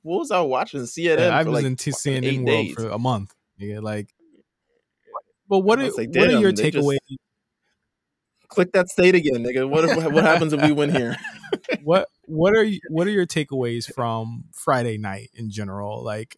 What 0.02 0.18
was 0.18 0.30
I 0.30 0.42
watching? 0.42 0.82
CNN. 0.82 1.18
Yeah, 1.18 1.28
I 1.28 1.42
was 1.44 1.54
like 1.54 1.64
in 1.64 1.76
CNN 1.76 2.44
world 2.44 2.46
days. 2.46 2.74
for 2.74 2.88
a 2.88 2.98
month. 2.98 3.34
Yeah, 3.56 3.80
like. 3.80 4.14
But 5.48 5.60
what 5.60 5.78
are 5.78 5.90
like, 5.92 6.10
what 6.14 6.28
are 6.28 6.40
your 6.40 6.52
just- 6.52 6.74
takeaways? 6.76 6.98
Click 8.48 8.72
that 8.72 8.90
state 8.90 9.14
again, 9.14 9.42
nigga. 9.42 9.66
What 9.68 9.84
if, 9.84 10.12
what 10.12 10.24
happens 10.24 10.52
if 10.52 10.60
we 10.62 10.72
win 10.72 10.90
here? 10.90 11.16
what 11.82 12.08
what 12.26 12.54
are 12.54 12.62
you, 12.62 12.80
what 12.90 13.06
are 13.06 13.10
your 13.10 13.26
takeaways 13.26 13.90
from 13.92 14.44
Friday 14.52 14.98
night 14.98 15.30
in 15.34 15.50
general? 15.50 16.04
Like, 16.04 16.36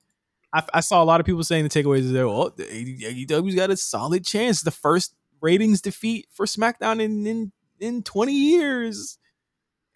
I, 0.57 0.62
I 0.75 0.81
saw 0.81 1.03
a 1.03 1.05
lot 1.05 1.21
of 1.21 1.27
people 1.27 1.45
saying 1.45 1.64
the 1.64 1.71
takeaways 1.71 2.01
is 2.01 2.12
that 2.12 2.27
well, 2.27 2.51
the 2.57 2.64
AEW's 2.64 3.55
got 3.55 3.71
a 3.71 3.77
solid 3.77 4.25
chance, 4.25 4.62
the 4.62 4.71
first 4.71 5.14
ratings 5.40 5.81
defeat 5.83 6.27
for 6.33 6.47
SmackDown 6.47 7.01
in 7.03 7.27
in, 7.27 7.53
in 7.81 8.03
twenty 8.03 8.33
years, 8.35 9.19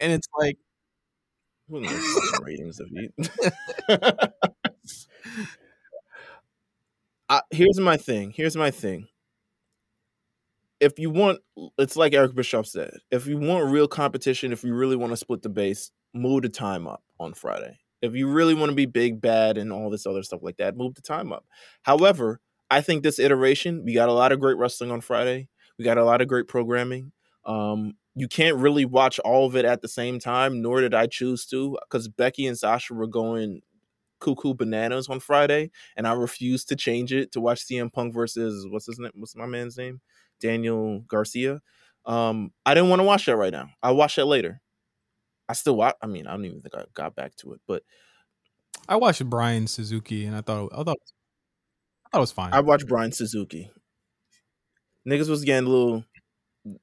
and 0.01 0.13
it's 0.13 0.29
like 0.39 0.57
Who 1.69 1.81
knows 1.81 2.33
ratings 2.43 2.79
defeat. 2.79 3.13
I, 7.29 7.43
here's 7.51 7.79
my 7.81 7.97
thing. 7.97 8.33
Here's 8.33 8.57
my 8.57 8.71
thing. 8.71 9.09
If 10.81 10.99
you 10.99 11.11
want, 11.11 11.41
it's 11.79 11.97
like 11.97 12.15
Eric 12.15 12.35
Bischoff 12.35 12.67
said. 12.67 12.95
If 13.11 13.27
you 13.27 13.37
want 13.37 13.71
real 13.71 13.87
competition, 13.89 14.53
if 14.53 14.65
you 14.65 14.75
really 14.75 14.97
want 14.97 15.13
to 15.13 15.17
split 15.17 15.43
the 15.43 15.49
base, 15.51 15.91
move 16.15 16.43
the 16.43 16.49
time 16.49 16.87
up 16.87 17.03
on 17.19 17.35
Friday. 17.35 17.79
If 18.03 18.15
you 18.15 18.29
really 18.29 18.55
want 18.55 18.71
to 18.71 18.77
be 18.77 18.87
big, 18.87 19.21
bad, 19.21 19.59
and 19.59 19.73
all 19.73 19.91
this 19.91 20.07
other 20.07 20.23
stuff 20.23 20.41
like 20.43 20.57
that, 20.57 20.77
move 20.77 20.95
the 20.95 21.03
time 21.03 21.33
up. 21.33 21.45
However, 21.83 22.41
I 22.71 22.81
think 22.81 23.03
this 23.03 23.19
iteration, 23.19 23.85
we 23.85 23.95
got 23.95 24.09
a 24.09 24.15
lot 24.15 24.33
of 24.33 24.41
great 24.41 24.57
wrestling 24.57 24.91
on 24.91 25.01
Friday. 25.01 25.49
We 25.79 25.85
got 25.85 25.99
a 25.99 26.05
lot 26.05 26.21
of 26.21 26.29
great 26.29 26.49
programming. 26.49 27.13
Um, 27.45 27.95
you 28.15 28.29
can't 28.29 28.57
really 28.57 28.85
watch 28.85 29.19
all 29.21 29.47
of 29.47 29.57
it 29.57 29.65
at 29.65 29.83
the 29.83 29.89
same 29.89 30.19
time, 30.19 30.63
nor 30.63 30.81
did 30.81 30.95
I 30.95 31.07
choose 31.07 31.47
to, 31.47 31.79
because 31.89 32.09
Becky 32.09 32.47
and 32.47 32.59
Sasha 32.59 32.95
were 32.95 33.07
going 33.07 33.63
cuckoo 34.21 34.55
bananas 34.55 35.09
on 35.09 35.21
Friday, 35.21 35.71
and 35.97 36.07
I 36.07 36.13
refused 36.13 36.69
to 36.69 36.77
change 36.77 37.13
it 37.13 37.33
to 37.33 37.41
watch 37.41 37.67
CM 37.67 37.93
Punk 37.93 38.15
versus 38.15 38.67
what's 38.69 38.87
his 38.87 38.99
name? 38.99 39.13
What's 39.15 39.35
my 39.35 39.47
man's 39.47 39.77
name? 39.77 40.01
Daniel 40.41 41.01
Garcia. 41.01 41.61
Um, 42.07 42.53
I 42.65 42.75
didn't 42.75 42.91
want 42.91 43.01
to 43.01 43.05
watch 43.05 43.27
that 43.27 43.37
right 43.37 43.53
now. 43.53 43.71
I'll 43.83 43.97
watch 43.97 44.17
that 44.17 44.27
later. 44.27 44.61
I 45.51 45.55
still 45.55 45.77
watch. 45.77 45.97
I 46.01 46.07
mean, 46.07 46.27
I 46.27 46.31
don't 46.33 46.45
even 46.45 46.61
think 46.61 46.75
I 46.75 46.85
got 46.95 47.15
back 47.17 47.35
to 47.37 47.53
it, 47.55 47.61
but 47.67 47.83
I 48.89 48.97
watched 48.97 49.25
Bryan 49.29 49.67
Suzuki 49.67 50.25
and 50.25 50.37
I 50.37 50.41
thought 50.41 50.71
I 50.73 50.83
thought 50.83 50.99
I 52.07 52.09
thought 52.13 52.19
it 52.19 52.21
was 52.21 52.33
fine. 52.33 52.53
I 52.53 52.61
watched 52.61 52.87
Bryan 52.89 53.13
Suzuki. 53.13 53.71
Niggas 55.09 55.29
was 55.29 55.45
getting 55.45 55.67
a 55.69 55.71
little. 55.71 56.05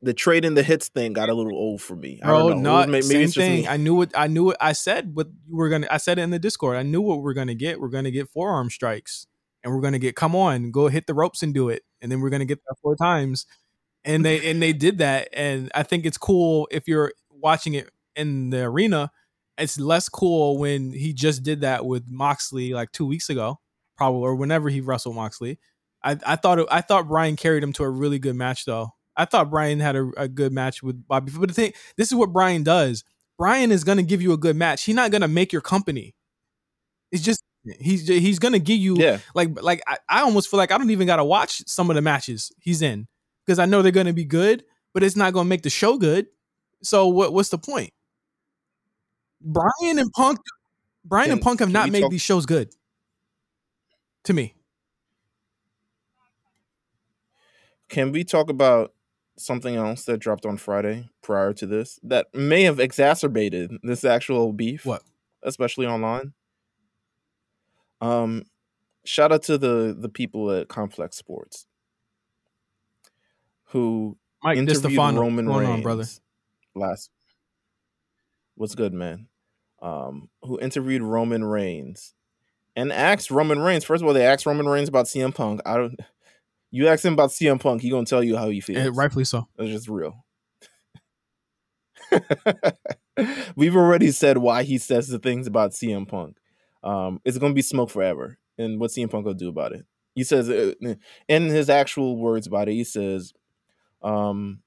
The 0.02 0.14
trade 0.14 0.44
in 0.44 0.56
the 0.56 0.64
hits 0.64 0.88
thing 0.90 1.14
got 1.14 1.30
a 1.30 1.34
little 1.36 1.54
old 1.56 1.82
for 1.84 1.96
me. 1.96 2.20
I 2.24 2.28
Bro, 2.28 2.50
don't 2.50 2.64
know. 2.64 2.72
not 2.72 2.90
It 2.90 2.92
was- 2.98 3.10
may- 3.10 3.28
same 3.28 3.30
thing. 3.30 3.68
I 3.68 3.78
knew 3.78 3.94
what 3.94 4.12
I 4.18 4.26
knew 4.28 4.46
what 4.46 4.58
I 4.60 4.74
said. 4.74 5.16
What 5.16 5.28
we 5.50 5.64
are 5.66 5.70
gonna. 5.70 5.88
I 5.92 5.98
said 5.98 6.18
it 6.18 6.24
in 6.24 6.32
the 6.32 6.40
Discord. 6.40 6.78
I 6.78 6.84
knew 6.84 7.02
what 7.02 7.22
we're 7.22 7.34
gonna 7.36 7.54
get. 7.56 7.80
We're 7.80 7.90
gonna 7.90 8.12
get 8.12 8.28
forearm 8.30 8.70
strikes, 8.72 9.28
and 9.64 9.74
we're 9.74 9.82
gonna 9.82 10.00
get. 10.00 10.16
Come 10.16 10.36
on, 10.36 10.72
go 10.72 10.88
hit 10.88 11.06
the 11.06 11.14
ropes 11.14 11.44
and 11.44 11.54
do 11.54 11.70
it, 11.70 11.84
and 12.02 12.12
then 12.12 12.22
we're 12.22 12.32
gonna 12.32 12.46
get 12.46 12.60
that 12.68 12.76
four 12.82 12.96
times. 12.96 13.46
And 14.04 14.26
they 14.26 14.50
and 14.50 14.62
they 14.62 14.74
did 14.74 14.98
that, 14.98 15.30
and 15.32 15.72
I 15.76 15.84
think 15.84 16.06
it's 16.06 16.18
cool 16.18 16.68
if 16.72 16.88
you're 16.88 17.14
watching 17.30 17.76
it 17.76 17.90
in 18.18 18.50
the 18.50 18.64
arena. 18.64 19.12
It's 19.58 19.80
less 19.80 20.10
cool 20.10 20.58
when 20.58 20.92
he 20.92 21.14
just 21.14 21.44
did 21.44 21.62
that 21.62 21.86
with 21.86 22.10
Moxley 22.10 22.74
like 22.74 22.92
two 22.92 23.06
weeks 23.06 23.30
ago, 23.30 23.60
probably 23.96 24.22
or 24.22 24.36
whenever 24.36 24.70
he 24.70 24.82
wrestled 24.82 25.16
Moxley. 25.16 25.60
I, 26.04 26.18
I 26.26 26.36
thought 26.36 26.60
it, 26.60 26.68
I 26.70 26.82
thought 26.82 27.08
Bryan 27.08 27.36
carried 27.36 27.64
him 27.64 27.74
to 27.74 27.84
a 27.84 27.90
really 27.90 28.20
good 28.20 28.36
match 28.36 28.66
though. 28.66 28.92
I 29.16 29.26
thought 29.26 29.50
Bryan 29.50 29.80
had 29.80 29.96
a, 29.96 30.12
a 30.16 30.28
good 30.28 30.54
match 30.54 30.84
with 30.84 31.08
Bobby. 31.08 31.32
But 31.36 31.48
the 31.48 31.54
thing, 31.54 31.74
this 31.96 32.08
is 32.10 32.16
what 32.16 32.32
Bryan 32.32 32.64
does. 32.64 33.04
Bryan 33.38 33.72
is 33.72 33.84
gonna 33.84 34.04
give 34.04 34.22
you 34.22 34.34
a 34.34 34.38
good 34.38 34.56
match. 34.56 34.84
He's 34.84 34.96
not 34.96 35.12
gonna 35.12 35.28
make 35.28 35.52
your 35.52 35.62
company. 35.62 36.16
It's 37.12 37.24
just 37.24 37.44
he's 37.80 38.08
he's 38.08 38.40
gonna 38.40 38.60
give 38.60 38.78
you 38.80 38.96
Yeah, 38.98 39.20
like 39.34 39.62
like 39.62 39.82
I, 39.88 39.98
I 40.08 40.22
almost 40.22 40.50
feel 40.50 40.58
like 40.58 40.72
I 40.72 40.78
don't 40.78 40.92
even 40.92 41.08
gotta 41.08 41.26
watch 41.26 41.64
some 41.68 41.90
of 41.90 41.96
the 41.96 42.02
matches 42.02 42.52
he's 42.60 42.82
in 42.82 43.08
because 43.46 43.60
I 43.60 43.66
know 43.66 43.82
they're 43.82 43.92
gonna 43.92 44.14
be 44.14 44.26
good, 44.26 44.64
but 44.94 45.04
it's 45.04 45.16
not 45.16 45.34
gonna 45.34 45.50
make 45.50 45.64
the 45.64 45.70
show 45.70 45.98
good. 45.98 46.28
So 46.84 47.08
what 47.08 47.34
what's 47.34 47.50
the 47.50 47.58
point? 47.58 47.92
Bryan 49.42 50.00
and 50.00 50.12
Punk, 50.14 50.40
Bryan 51.06 51.32
and 51.32 51.42
Punk 51.42 51.60
have 51.60 51.72
not 51.72 51.90
made 51.90 52.02
talk- 52.02 52.12
these 52.12 52.22
shows 52.22 52.46
good. 52.46 52.70
To 54.26 54.34
me, 54.34 54.54
Can 57.90 58.12
we 58.12 58.24
talk 58.24 58.50
about 58.50 58.94
something 59.38 59.76
else 59.76 60.04
that 60.06 60.18
dropped 60.18 60.46
on 60.46 60.58
Friday 60.58 61.10
prior 61.22 61.54
to 61.54 61.66
this 61.66 62.00
that 62.04 62.28
may 62.34 62.64
have 62.64 62.80
exacerbated 62.80 63.72
this 63.84 64.04
actual 64.04 64.52
beef? 64.52 64.86
What? 64.86 65.04
Especially 65.44 65.86
online. 65.86 66.34
Um, 68.02 68.44
shout 69.06 69.32
out 69.32 69.44
to 69.44 69.58
the 69.58 69.96
the 69.98 70.10
people 70.10 70.52
at 70.52 70.68
Complex 70.68 71.16
Sports 71.18 71.66
who 73.72 74.18
Mike 74.44 74.58
interviewed 74.58 74.98
Roman 74.98 75.48
Reigns 75.48 75.70
on, 75.70 75.82
brother? 75.82 76.06
last. 76.76 77.10
What's 78.56 78.76
good, 78.76 78.94
man? 78.94 79.27
Um, 79.80 80.30
who 80.42 80.60
interviewed 80.60 81.04
Roman 81.04 81.44
Reigns 81.44 82.16
and 82.76 82.92
asked 82.92 83.30
Roman 83.30 83.60
Reigns. 83.60 83.84
First 83.84 84.02
of 84.02 84.08
all, 84.08 84.14
they 84.14 84.26
asked 84.26 84.46
Roman 84.46 84.68
Reigns 84.68 84.90
about 84.90 85.06
CM 85.06 85.34
Punk. 85.34 85.62
I 85.66 85.78
don't. 85.78 86.00
You 86.72 86.88
ask 86.88 87.06
him 87.06 87.14
about 87.14 87.30
CM 87.30 87.60
Punk, 87.60 87.82
he 87.82 87.90
gonna 87.90 88.06
tell 88.06 88.24
you 88.24 88.36
how 88.38 88.50
he 88.50 88.60
feels. 88.60 88.86
And 88.86 88.98
rightfully 88.98 89.24
so. 89.24 89.48
It's 89.58 89.72
just 89.72 89.88
real. 89.88 90.26
We've 93.56 93.76
already 93.76 94.12
said 94.12 94.38
why 94.38 94.64
he 94.64 94.78
says 94.78 95.08
the 95.08 95.20
things 95.20 95.48
about 95.48 95.72
CM 95.72 96.08
Punk. 96.08 96.38
Um, 96.84 97.20
it's 97.26 97.38
going 97.38 97.52
to 97.52 97.56
be 97.56 97.62
smoke 97.62 97.90
forever. 97.90 98.38
And 98.58 98.80
what 98.80 98.92
CM 98.92 99.10
Punk 99.10 99.26
will 99.26 99.34
do 99.34 99.50
about 99.50 99.74
it? 99.74 99.86
He 100.16 100.24
says, 100.24 100.50
uh, 100.50 100.74
in 101.28 101.46
his 101.46 101.70
actual 101.70 102.18
words 102.18 102.48
about 102.48 102.70
it, 102.70 102.74
he 102.74 102.84
says, 102.84 103.34
um, 104.02 104.62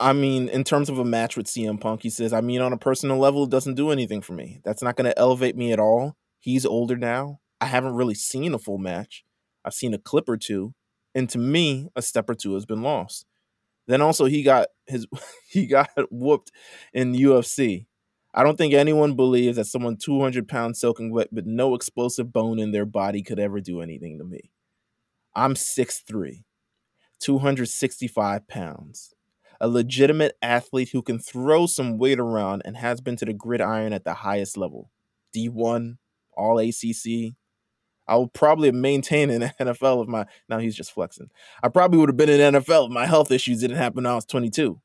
I 0.00 0.14
mean, 0.14 0.48
in 0.48 0.64
terms 0.64 0.88
of 0.88 0.98
a 0.98 1.04
match 1.04 1.36
with 1.36 1.46
CM 1.46 1.78
Punk, 1.78 2.02
he 2.02 2.10
says, 2.10 2.32
I 2.32 2.40
mean, 2.40 2.62
on 2.62 2.72
a 2.72 2.78
personal 2.78 3.18
level, 3.18 3.44
it 3.44 3.50
doesn't 3.50 3.74
do 3.74 3.90
anything 3.90 4.22
for 4.22 4.32
me. 4.32 4.60
That's 4.64 4.82
not 4.82 4.96
going 4.96 5.10
to 5.10 5.18
elevate 5.18 5.56
me 5.56 5.72
at 5.72 5.78
all. 5.78 6.16
He's 6.38 6.64
older 6.64 6.96
now. 6.96 7.40
I 7.60 7.66
haven't 7.66 7.94
really 7.94 8.14
seen 8.14 8.54
a 8.54 8.58
full 8.58 8.78
match. 8.78 9.24
I've 9.62 9.74
seen 9.74 9.92
a 9.92 9.98
clip 9.98 10.26
or 10.28 10.38
two. 10.38 10.74
And 11.14 11.28
to 11.30 11.38
me, 11.38 11.88
a 11.94 12.00
step 12.00 12.30
or 12.30 12.34
two 12.34 12.54
has 12.54 12.64
been 12.64 12.82
lost. 12.82 13.26
Then 13.86 14.00
also 14.00 14.24
he 14.24 14.42
got 14.42 14.68
his 14.86 15.06
he 15.48 15.66
got 15.66 15.90
whooped 16.10 16.50
in 16.94 17.12
UFC. 17.12 17.86
I 18.32 18.44
don't 18.44 18.56
think 18.56 18.72
anyone 18.72 19.14
believes 19.14 19.56
that 19.56 19.66
someone 19.66 19.96
200 19.96 20.46
pounds 20.48 20.80
soaking 20.80 21.12
wet 21.12 21.32
with 21.32 21.46
no 21.46 21.74
explosive 21.74 22.32
bone 22.32 22.60
in 22.60 22.70
their 22.70 22.86
body 22.86 23.22
could 23.22 23.40
ever 23.40 23.60
do 23.60 23.80
anything 23.80 24.18
to 24.18 24.24
me. 24.24 24.52
I'm 25.34 25.54
6'3, 25.54 26.44
265 27.18 28.46
pounds, 28.46 29.14
a 29.60 29.68
legitimate 29.68 30.36
athlete 30.40 30.90
who 30.90 31.02
can 31.02 31.18
throw 31.18 31.66
some 31.66 31.98
weight 31.98 32.18
around 32.18 32.62
and 32.64 32.76
has 32.76 33.00
been 33.00 33.16
to 33.16 33.24
the 33.24 33.32
gridiron 33.32 33.92
at 33.92 34.04
the 34.04 34.14
highest 34.14 34.56
level 34.56 34.90
D1, 35.36 35.98
All 36.36 36.58
ACC. 36.58 37.34
I 38.08 38.16
would 38.16 38.32
probably 38.32 38.68
have 38.68 38.74
maintained 38.74 39.30
in 39.30 39.40
the 39.40 39.54
NFL 39.60 40.02
if 40.02 40.08
my 40.08 40.26
now 40.48 40.58
he's 40.58 40.74
just 40.74 40.92
flexing. 40.92 41.30
I 41.62 41.68
probably 41.68 41.98
would 41.98 42.08
have 42.08 42.16
been 42.16 42.28
in 42.30 42.54
NFL 42.54 42.86
if 42.86 42.92
my 42.92 43.06
health 43.06 43.30
issues 43.30 43.60
didn't 43.60 43.76
happen 43.76 43.96
when 43.96 44.06
I 44.06 44.14
was 44.14 44.24
22. 44.24 44.80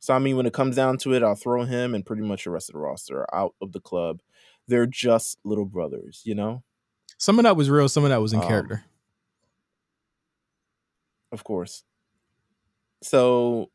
So 0.00 0.14
I 0.14 0.18
mean, 0.20 0.36
when 0.36 0.46
it 0.46 0.52
comes 0.52 0.76
down 0.76 0.98
to 0.98 1.14
it, 1.14 1.22
I'll 1.22 1.34
throw 1.34 1.64
him 1.64 1.94
and 1.94 2.06
pretty 2.06 2.22
much 2.22 2.44
the 2.44 2.50
rest 2.50 2.68
of 2.68 2.74
the 2.74 2.78
roster 2.80 3.26
out 3.34 3.54
of 3.60 3.72
the 3.72 3.80
club. 3.80 4.20
They're 4.68 4.86
just 4.86 5.38
little 5.44 5.64
brothers, 5.64 6.22
you 6.24 6.34
know. 6.34 6.62
Some 7.16 7.38
of 7.40 7.42
that 7.44 7.56
was 7.56 7.68
real. 7.68 7.88
Some 7.88 8.04
of 8.04 8.10
that 8.10 8.20
was 8.22 8.32
in 8.32 8.40
Um, 8.40 8.46
character. 8.46 8.84
Of 11.32 11.42
course. 11.42 11.82
So 13.02 13.70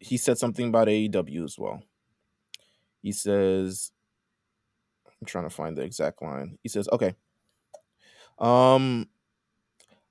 he 0.00 0.16
said 0.16 0.38
something 0.38 0.68
about 0.68 0.88
AEW 0.88 1.44
as 1.44 1.58
well. 1.58 1.82
He 3.02 3.12
says, 3.12 3.92
I'm 5.06 5.26
trying 5.26 5.48
to 5.48 5.54
find 5.54 5.76
the 5.76 5.82
exact 5.82 6.22
line. 6.22 6.58
He 6.62 6.68
says, 6.68 6.88
okay. 6.92 7.14
Um 8.38 9.08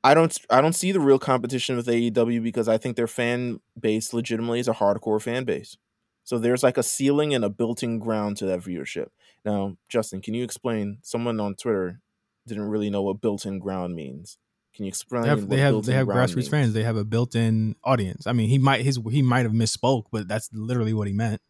I 0.03 0.13
don't 0.13 0.37
I 0.49 0.61
don't 0.61 0.73
see 0.73 0.91
the 0.91 0.99
real 0.99 1.19
competition 1.19 1.75
with 1.75 1.87
AEW 1.87 2.43
because 2.43 2.67
I 2.67 2.77
think 2.77 2.95
their 2.95 3.07
fan 3.07 3.59
base 3.79 4.13
legitimately 4.13 4.59
is 4.59 4.67
a 4.67 4.73
hardcore 4.73 5.21
fan 5.21 5.45
base. 5.45 5.77
So 6.23 6.39
there's 6.39 6.63
like 6.63 6.77
a 6.77 6.83
ceiling 6.83 7.35
and 7.35 7.45
a 7.45 7.49
built-in 7.49 7.99
ground 7.99 8.37
to 8.37 8.45
that 8.47 8.59
viewership. 8.59 9.09
Now, 9.43 9.77
Justin, 9.89 10.21
can 10.21 10.33
you 10.33 10.43
explain? 10.43 10.97
Someone 11.03 11.39
on 11.39 11.53
Twitter 11.55 12.01
didn't 12.47 12.69
really 12.69 12.89
know 12.89 13.03
what 13.03 13.21
built-in 13.21 13.59
ground 13.59 13.95
means. 13.95 14.39
Can 14.75 14.85
you 14.85 14.89
explain? 14.89 15.23
They 15.23 15.29
have 15.29 15.39
what 15.41 15.49
they 15.49 15.57
have 15.59 15.83
they 15.85 15.93
have 15.93 16.07
grassroots 16.07 16.35
means? 16.35 16.47
fans. 16.49 16.73
They 16.73 16.83
have 16.83 16.97
a 16.97 17.05
built-in 17.05 17.75
audience. 17.83 18.27
I 18.27 18.33
mean, 18.33 18.49
he 18.49 18.57
might 18.57 18.81
his 18.81 18.99
he 19.09 19.21
might 19.21 19.43
have 19.43 19.53
misspoke, 19.53 20.05
but 20.11 20.27
that's 20.27 20.49
literally 20.51 20.93
what 20.93 21.07
he 21.07 21.13
meant. 21.13 21.41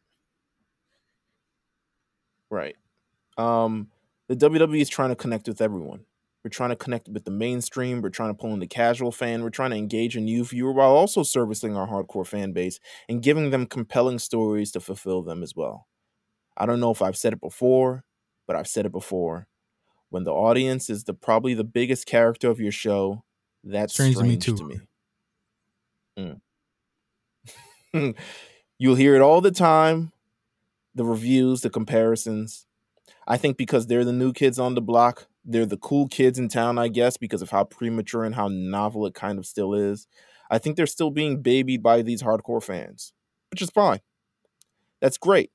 Right. 2.51 2.75
Um, 3.37 3.87
the 4.27 4.35
WWE 4.35 4.79
is 4.79 4.89
trying 4.89 5.09
to 5.09 5.15
connect 5.15 5.47
with 5.47 5.59
everyone. 5.59 6.01
We're 6.43 6.49
trying 6.49 6.69
to 6.69 6.75
connect 6.75 7.09
with 7.09 7.25
the 7.25 7.31
mainstream. 7.31 8.03
We're 8.03 8.09
trying 8.09 8.29
to 8.29 8.35
pull 8.35 8.53
in 8.53 8.59
the 8.59 8.67
casual 8.67 9.11
fan. 9.11 9.41
We're 9.41 9.49
trying 9.49 9.71
to 9.71 9.77
engage 9.77 10.15
a 10.15 10.19
new 10.19 10.45
viewer 10.45 10.71
while 10.71 10.91
also 10.91 11.23
servicing 11.23 11.75
our 11.75 11.87
hardcore 11.87 12.27
fan 12.27 12.51
base 12.51 12.79
and 13.09 13.23
giving 13.23 13.49
them 13.49 13.65
compelling 13.65 14.19
stories 14.19 14.71
to 14.73 14.79
fulfill 14.79 15.23
them 15.23 15.41
as 15.41 15.55
well. 15.55 15.87
I 16.55 16.67
don't 16.67 16.79
know 16.79 16.91
if 16.91 17.01
I've 17.01 17.17
said 17.17 17.33
it 17.33 17.41
before, 17.41 18.03
but 18.45 18.55
I've 18.55 18.67
said 18.67 18.85
it 18.85 18.91
before. 18.91 19.47
When 20.15 20.23
the 20.23 20.31
audience 20.31 20.89
is 20.89 21.03
the 21.03 21.13
probably 21.13 21.53
the 21.55 21.65
biggest 21.65 22.05
character 22.05 22.49
of 22.49 22.61
your 22.61 22.71
show, 22.71 23.25
that's 23.65 23.91
Strange 23.91 24.15
strange, 24.15 24.45
to 24.45 24.53
me 24.53 24.57
to 24.57 24.63
too. 24.63 24.79
me. 26.15 26.39
Mm. 27.93 28.15
You'll 28.79 28.95
hear 28.95 29.17
it 29.17 29.21
all 29.21 29.41
the 29.41 29.51
time. 29.51 30.13
The 30.93 31.03
reviews, 31.03 31.63
the 31.63 31.69
comparisons. 31.69 32.65
I 33.27 33.35
think 33.35 33.57
because 33.57 33.87
they're 33.87 34.05
the 34.05 34.13
new 34.13 34.31
kids 34.31 34.57
on 34.57 34.73
the 34.73 34.81
block, 34.81 35.27
they're 35.43 35.65
the 35.65 35.75
cool 35.75 36.07
kids 36.07 36.39
in 36.39 36.47
town, 36.47 36.79
I 36.79 36.87
guess, 36.87 37.17
because 37.17 37.41
of 37.41 37.49
how 37.49 37.65
premature 37.65 38.23
and 38.23 38.35
how 38.35 38.47
novel 38.47 39.05
it 39.07 39.15
kind 39.15 39.37
of 39.37 39.45
still 39.45 39.73
is. 39.73 40.07
I 40.49 40.59
think 40.59 40.77
they're 40.77 40.87
still 40.87 41.11
being 41.11 41.41
babied 41.41 41.83
by 41.83 42.03
these 42.03 42.23
hardcore 42.23 42.63
fans, 42.63 43.11
which 43.51 43.61
is 43.61 43.69
fine. 43.69 43.99
That's 45.01 45.17
great. 45.17 45.51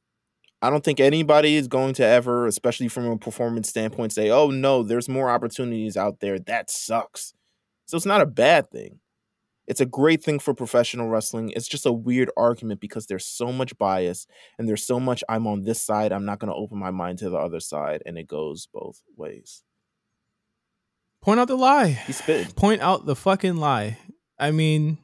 I 0.62 0.68
don't 0.70 0.84
think 0.84 1.00
anybody 1.00 1.56
is 1.56 1.68
going 1.68 1.94
to 1.94 2.04
ever, 2.04 2.46
especially 2.46 2.88
from 2.88 3.06
a 3.06 3.16
performance 3.16 3.68
standpoint, 3.68 4.12
say, 4.12 4.30
oh 4.30 4.50
no, 4.50 4.82
there's 4.82 5.08
more 5.08 5.30
opportunities 5.30 5.96
out 5.96 6.20
there. 6.20 6.38
That 6.38 6.70
sucks. 6.70 7.32
So 7.86 7.96
it's 7.96 8.06
not 8.06 8.20
a 8.20 8.26
bad 8.26 8.70
thing. 8.70 9.00
It's 9.66 9.80
a 9.80 9.86
great 9.86 10.22
thing 10.22 10.38
for 10.40 10.52
professional 10.52 11.08
wrestling. 11.08 11.50
It's 11.50 11.68
just 11.68 11.86
a 11.86 11.92
weird 11.92 12.30
argument 12.36 12.80
because 12.80 13.06
there's 13.06 13.24
so 13.24 13.52
much 13.52 13.78
bias 13.78 14.26
and 14.58 14.68
there's 14.68 14.84
so 14.84 14.98
much 14.98 15.22
I'm 15.28 15.46
on 15.46 15.62
this 15.62 15.80
side, 15.80 16.12
I'm 16.12 16.24
not 16.24 16.40
going 16.40 16.52
to 16.52 16.58
open 16.58 16.78
my 16.78 16.90
mind 16.90 17.18
to 17.20 17.30
the 17.30 17.36
other 17.36 17.60
side, 17.60 18.02
and 18.04 18.18
it 18.18 18.26
goes 18.26 18.66
both 18.72 19.00
ways. 19.16 19.62
Point 21.22 21.38
out 21.38 21.48
the 21.48 21.56
lie. 21.56 21.88
He 21.88 22.12
spit. 22.12 22.56
Point 22.56 22.80
out 22.80 23.06
the 23.06 23.14
fucking 23.14 23.56
lie. 23.56 23.98
I 24.38 24.50
mean, 24.50 24.98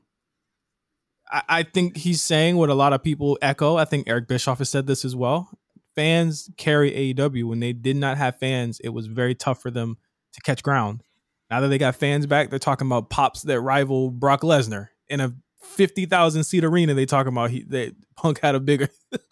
I, 1.31 1.43
I 1.49 1.63
think 1.63 1.97
he's 1.97 2.23
saying 2.23 2.57
what 2.57 2.71
a 2.71 2.75
lot 2.75 2.93
of 2.93 3.03
people 3.03 3.39
echo. 3.43 3.77
I 3.77 3.85
think 3.85 4.09
Eric 4.09 4.29
Bischoff 4.29 4.59
has 4.59 4.71
said 4.71 4.87
this 4.87 5.05
as 5.05 5.17
well. 5.17 5.51
Fans 5.95 6.51
carry 6.57 6.91
AEW. 7.15 7.45
When 7.45 7.61
they 7.61 7.73
did 7.73 7.97
not 7.97 8.19
have 8.19 8.39
fans, 8.39 8.81
it 8.81 8.91
was 8.91 9.07
very 9.07 9.35
tough 9.35 9.63
for 9.63 9.71
them 9.71 9.97
to 10.35 10.41
catch 10.43 10.63
ground. 10.63 11.03
Now 11.51 11.61
that 11.61 11.69
they 11.69 11.79
got 11.79 11.97
fans 11.97 12.27
back, 12.27 12.51
they're 12.51 12.59
talking 12.59 12.87
about 12.87 13.09
pops 13.11 13.43
that 13.43 13.61
rival 13.61 14.11
Brock 14.11 14.43
Lesnar 14.43 14.89
in 15.09 15.21
a 15.21 15.35
fifty 15.63 16.05
thousand 16.05 16.45
seat 16.45 16.65
arena. 16.65 16.95
They 16.95 17.07
talking 17.07 17.33
about 17.33 17.51
he 17.51 17.63
that 17.69 17.95
Punk 18.17 18.41
had 18.41 18.55
a 18.55 18.61
bigger. 18.61 18.89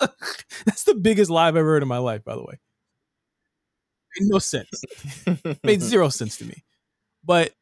That's 0.64 0.84
the 0.84 0.94
biggest 0.94 1.30
lie 1.30 1.48
I've 1.48 1.56
ever 1.56 1.68
heard 1.68 1.82
in 1.82 1.88
my 1.88 1.98
life. 1.98 2.24
By 2.24 2.36
the 2.36 2.42
way, 2.42 2.60
made 4.18 4.28
no 4.30 4.38
sense. 4.38 4.84
Made 5.64 5.82
zero 5.82 6.08
sense 6.08 6.38
to 6.38 6.44
me. 6.44 6.64
But 7.24 7.52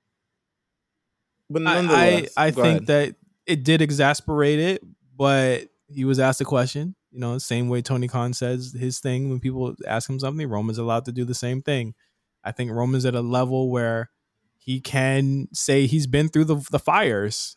But 1.49 1.67
I, 1.67 1.79
I, 1.79 2.29
I 2.37 2.51
think 2.51 2.67
ahead. 2.67 2.87
that 2.87 3.15
it 3.47 3.65
did 3.65 3.83
exasperate 3.83 4.59
it, 4.59 4.83
but 5.17 5.69
he 5.89 6.05
was 6.05 6.19
asked 6.19 6.41
a 6.41 6.45
question. 6.45 6.95
You 7.11 7.21
know, 7.21 7.39
same 7.39 7.69
way 7.69 7.83
Tony 7.83 8.09
Khan 8.09 8.33
says 8.33 8.75
his 8.79 8.99
thing 8.99 9.29
when 9.29 9.41
people 9.41 9.75
ask 9.87 10.09
him 10.09 10.19
something, 10.19 10.49
Roman's 10.49 10.79
allowed 10.79 11.05
to 11.05 11.13
do 11.13 11.25
the 11.25 11.35
same 11.35 11.61
thing. 11.61 11.95
I 12.45 12.53
think 12.53 12.71
Roman's 12.71 13.05
at 13.05 13.15
a 13.15 13.21
level 13.21 13.71
where 13.71 14.11
he 14.57 14.81
can 14.81 15.49
say 15.53 15.87
he's 15.87 16.07
been 16.07 16.29
through 16.29 16.45
the, 16.45 16.67
the 16.71 16.79
fires 16.79 17.57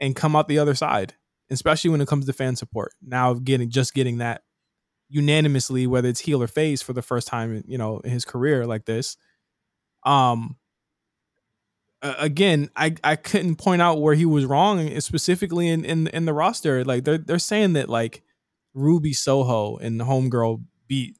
and 0.00 0.16
come 0.16 0.34
out 0.34 0.48
the 0.48 0.58
other 0.58 0.74
side, 0.74 1.14
especially 1.50 1.90
when 1.90 2.00
it 2.00 2.08
comes 2.08 2.26
to 2.26 2.32
fan 2.32 2.56
support. 2.56 2.92
Now 3.02 3.34
getting 3.34 3.70
just 3.70 3.94
getting 3.94 4.18
that 4.18 4.42
unanimously, 5.08 5.86
whether 5.86 6.08
it's 6.08 6.20
heel 6.20 6.42
or 6.42 6.46
face 6.46 6.82
for 6.82 6.92
the 6.92 7.02
first 7.02 7.28
time, 7.28 7.62
you 7.66 7.78
know, 7.78 8.00
in 8.00 8.10
his 8.10 8.24
career 8.24 8.66
like 8.66 8.84
this. 8.84 9.16
Um, 10.04 10.56
uh, 12.02 12.14
again, 12.18 12.70
I, 12.76 12.94
I 13.02 13.16
couldn't 13.16 13.56
point 13.56 13.82
out 13.82 14.00
where 14.00 14.14
he 14.14 14.24
was 14.24 14.44
wrong, 14.44 15.00
specifically 15.00 15.68
in, 15.68 15.84
in 15.84 16.06
in 16.08 16.24
the 16.24 16.32
roster. 16.32 16.84
Like 16.84 17.04
they're 17.04 17.18
they're 17.18 17.38
saying 17.38 17.72
that 17.72 17.88
like 17.88 18.22
Ruby 18.74 19.12
Soho 19.12 19.76
and 19.78 20.00
Homegirl 20.00 20.62
beat 20.86 21.16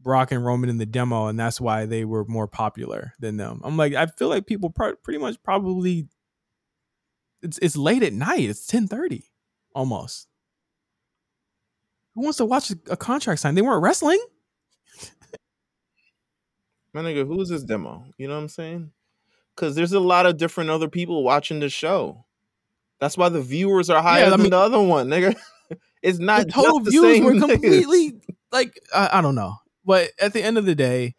Brock 0.00 0.30
and 0.32 0.44
Roman 0.44 0.68
in 0.68 0.78
the 0.78 0.86
demo, 0.86 1.26
and 1.26 1.38
that's 1.40 1.60
why 1.60 1.86
they 1.86 2.04
were 2.04 2.24
more 2.26 2.46
popular 2.46 3.14
than 3.18 3.38
them. 3.38 3.60
I'm 3.64 3.76
like, 3.76 3.94
I 3.94 4.06
feel 4.06 4.28
like 4.28 4.46
people 4.46 4.70
pr- 4.70 4.94
pretty 5.02 5.18
much 5.18 5.42
probably 5.42 6.08
it's 7.42 7.58
it's 7.58 7.76
late 7.76 8.02
at 8.02 8.12
night. 8.12 8.48
It's 8.48 8.66
ten 8.66 8.86
thirty 8.86 9.30
almost. 9.74 10.28
Who 12.14 12.22
wants 12.22 12.38
to 12.38 12.44
watch 12.44 12.70
a, 12.88 12.96
contract 12.96 13.40
sign? 13.40 13.54
They 13.56 13.62
weren't 13.62 13.82
wrestling. 13.82 14.22
My 16.92 17.00
nigga, 17.00 17.26
who's 17.26 17.48
this 17.48 17.64
demo? 17.64 18.04
You 18.18 18.28
know 18.28 18.34
what 18.34 18.42
I'm 18.42 18.48
saying? 18.48 18.92
Because 19.54 19.74
there's 19.74 19.92
a 19.92 20.00
lot 20.00 20.26
of 20.26 20.36
different 20.36 20.70
other 20.70 20.88
people 20.88 21.22
watching 21.22 21.60
the 21.60 21.68
show. 21.68 22.24
That's 23.00 23.16
why 23.16 23.28
the 23.28 23.40
viewers 23.42 23.90
are 23.90 24.02
higher 24.02 24.26
I 24.26 24.30
than 24.30 24.42
mean- 24.42 24.50
the 24.50 24.58
other 24.58 24.80
one, 24.80 25.08
nigga. 25.08 25.36
It's 26.02 26.18
not 26.18 26.44
the 26.44 26.52
total 26.52 26.80
the 26.80 26.90
views 26.90 27.02
same 27.02 27.24
were 27.24 27.32
niggas. 27.32 27.50
completely 27.52 28.12
like 28.52 28.78
I, 28.94 29.08
I 29.14 29.20
don't 29.22 29.34
know. 29.34 29.54
But 29.86 30.10
at 30.20 30.34
the 30.34 30.42
end 30.42 30.58
of 30.58 30.66
the 30.66 30.74
day, 30.74 31.14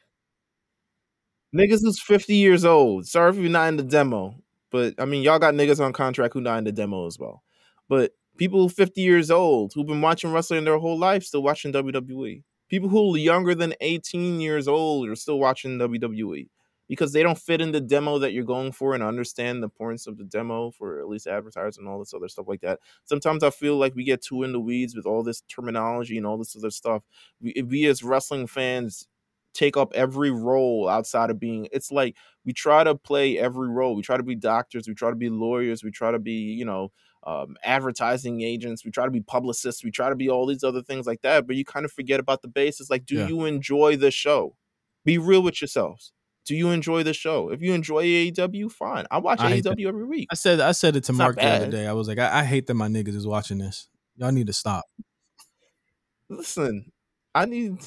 Niggas 1.55 1.81
who's 1.81 1.99
50 1.99 2.35
years 2.35 2.65
old. 2.65 3.07
Sorry 3.07 3.29
if 3.31 3.37
you're 3.37 3.49
not 3.49 3.69
in 3.69 3.77
the 3.77 3.83
demo. 3.83 4.35
But 4.71 4.93
I 4.99 5.05
mean, 5.05 5.23
y'all 5.23 5.39
got 5.39 5.53
niggas 5.53 5.83
on 5.83 5.93
contract 5.93 6.33
who 6.33 6.41
not 6.41 6.57
in 6.57 6.63
the 6.65 6.71
demo 6.71 7.07
as 7.07 7.17
well. 7.17 7.43
But 7.87 8.11
people 8.37 8.67
50 8.67 9.01
years 9.01 9.31
old 9.31 9.71
who've 9.73 9.87
been 9.87 10.01
watching 10.01 10.31
wrestling 10.33 10.65
their 10.65 10.77
whole 10.77 10.99
life 10.99 11.23
still 11.23 11.43
watching 11.43 11.71
WWE. 11.71 12.43
People 12.69 12.89
who 12.89 13.15
are 13.15 13.17
younger 13.17 13.55
than 13.55 13.73
18 13.79 14.41
years 14.41 14.67
old 14.67 15.07
are 15.07 15.15
still 15.15 15.39
watching 15.39 15.77
WWE 15.79 16.49
because 16.87 17.13
they 17.13 17.23
don't 17.23 17.37
fit 17.37 17.61
in 17.61 17.71
the 17.71 17.81
demo 17.81 18.19
that 18.19 18.33
you're 18.33 18.43
going 18.43 18.71
for 18.71 18.93
and 18.93 19.03
understand 19.03 19.61
the 19.61 19.67
importance 19.67 20.07
of 20.07 20.17
the 20.17 20.23
demo 20.23 20.71
for 20.71 20.99
at 20.99 21.07
least 21.07 21.27
advertising 21.27 21.83
and 21.83 21.89
all 21.91 21.99
this 21.99 22.13
other 22.13 22.27
stuff 22.27 22.47
like 22.47 22.61
that. 22.61 22.79
Sometimes 23.05 23.43
I 23.43 23.49
feel 23.49 23.77
like 23.77 23.95
we 23.95 24.03
get 24.03 24.21
too 24.21 24.43
in 24.43 24.51
the 24.51 24.59
weeds 24.59 24.95
with 24.95 25.05
all 25.05 25.23
this 25.23 25.41
terminology 25.41 26.17
and 26.17 26.25
all 26.27 26.37
this 26.37 26.55
other 26.55 26.69
stuff. 26.71 27.03
We, 27.41 27.53
we 27.67 27.85
as 27.85 28.03
wrestling 28.03 28.47
fans 28.47 29.07
take 29.53 29.77
up 29.77 29.93
every 29.95 30.31
role 30.31 30.89
outside 30.89 31.29
of 31.29 31.39
being 31.39 31.65
it's 31.71 31.89
like 31.89 32.15
we 32.43 32.51
try 32.51 32.83
to 32.83 32.93
play 32.93 33.37
every 33.39 33.69
role 33.69 33.95
we 33.95 34.01
try 34.01 34.17
to 34.17 34.21
be 34.23 34.35
doctors 34.35 34.85
we 34.85 34.93
try 34.93 35.09
to 35.09 35.15
be 35.15 35.29
lawyers 35.29 35.81
we 35.81 35.89
try 35.89 36.11
to 36.11 36.19
be 36.19 36.33
you 36.33 36.65
know 36.65 36.91
um, 37.23 37.55
advertising 37.63 38.41
agents 38.41 38.83
we 38.83 38.91
try 38.91 39.05
to 39.05 39.11
be 39.11 39.21
publicists 39.21 39.81
we 39.81 39.91
try 39.91 40.09
to 40.09 40.15
be 40.15 40.29
all 40.29 40.45
these 40.45 40.63
other 40.63 40.81
things 40.81 41.07
like 41.07 41.21
that 41.21 41.47
but 41.47 41.55
you 41.55 41.63
kind 41.63 41.85
of 41.85 41.91
forget 41.93 42.19
about 42.19 42.41
the 42.41 42.49
basics 42.49 42.89
like 42.89 43.05
do 43.05 43.15
Yeah. 43.15 43.27
you 43.27 43.45
enjoy 43.45 43.95
the 43.95 44.11
show 44.11 44.57
be 45.05 45.17
real 45.17 45.41
with 45.41 45.61
yourselves 45.61 46.11
do 46.45 46.55
you 46.55 46.69
enjoy 46.69 47.03
the 47.03 47.13
show 47.13 47.49
if 47.49 47.61
you 47.61 47.73
enjoy 47.73 48.03
aew 48.03 48.71
fine 48.71 49.05
i 49.11 49.17
watch 49.17 49.39
I 49.39 49.59
aew 49.59 49.87
every 49.87 50.05
week 50.05 50.27
I 50.31 50.35
said 50.35 50.59
I 50.59 50.71
said 50.71 50.95
it 50.95 51.03
to 51.05 51.11
It's 51.11 51.17
Mark 51.17 51.35
the 51.37 51.45
other 51.45 51.69
day. 51.69 51.87
I 51.87 51.93
was 51.93 52.07
like, 52.07 52.19
I, 52.19 52.39
I 52.39 52.43
hate 52.43 52.67
that 52.67 52.73
my 52.75 52.87
niggas 52.87 53.15
is 53.15 53.27
watching 53.27 53.57
this. 53.57 53.87
Y'all 54.15 54.31
need 54.31 54.47
to 54.47 54.53
stop. 54.53 54.85
listen 56.29 56.91
i 57.33 57.45
need 57.45 57.77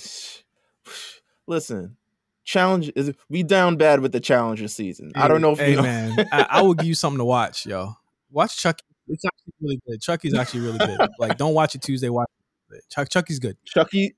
listen 1.47 1.97
challenge 2.45 2.91
is 2.97 3.13
we 3.29 3.43
down 3.43 3.77
bad 3.77 4.01
with 4.01 4.13
the 4.13 4.21
challenger 4.21 4.69
season 4.69 5.13
i 5.15 5.29
don't 5.29 5.41
know 5.43 5.53
if 5.53 5.59
hey 5.59 5.71
you 5.71 5.77
know 5.77 5.83
man, 5.83 6.27
I, 6.33 6.47
I 6.51 6.63
will 6.63 6.75
give 6.75 6.87
you 6.87 6.95
something 6.95 7.19
to 7.19 7.25
watch, 7.25 7.67
yo. 7.67 7.95
Watch 8.31 8.59
Chucky. 8.59 8.85
It's 9.09 9.25
actually 9.25 9.53
really 9.61 9.81
good. 9.87 10.01
Chucky's 10.03 10.35
actually 10.35 10.61
really 10.61 10.79
good. 10.79 10.99
Like, 11.19 11.39
don't 11.39 11.55
watch 11.55 11.75
it 11.75 11.83
Tuesday. 11.83 12.11
Watch 12.11 12.29
it. 12.71 12.85
Chuck, 12.91 13.09
Chucky's 13.09 13.39
good. 13.39 13.57
Chucky. 13.65 14.15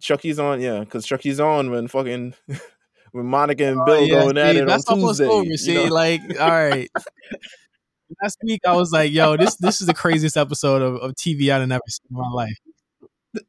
Chucky's 0.00 0.38
on, 0.38 0.60
yeah, 0.60 0.80
because 0.80 1.06
Chucky's 1.06 1.40
on 1.40 1.70
when 1.70 1.88
fucking 1.88 2.34
when 3.12 3.26
Monica 3.26 3.64
and 3.66 3.80
oh, 3.80 3.84
Bill 3.84 3.94
Oh, 3.96 4.00
yeah, 4.00 4.22
going 4.22 4.38
at 4.38 4.52
see, 4.52 4.58
it 4.58 4.60
on 4.62 4.66
that's 4.66 4.86
almost 4.88 5.18
Tuesday. 5.20 5.32
over. 5.32 5.44
you 5.44 5.56
See, 5.56 5.74
know? 5.74 5.84
like, 5.84 6.20
all 6.40 6.48
right. 6.48 6.90
Last 8.22 8.38
week 8.42 8.60
I 8.66 8.74
was 8.74 8.92
like, 8.92 9.12
yo, 9.12 9.36
this 9.36 9.56
this 9.56 9.80
is 9.80 9.86
the 9.86 9.94
craziest 9.94 10.36
episode 10.36 10.82
of, 10.82 10.96
of 10.96 11.12
TV 11.12 11.50
I've 11.50 11.70
ever 11.70 11.80
seen 11.88 12.06
in 12.10 12.16
my 12.16 12.28
life. 12.28 12.58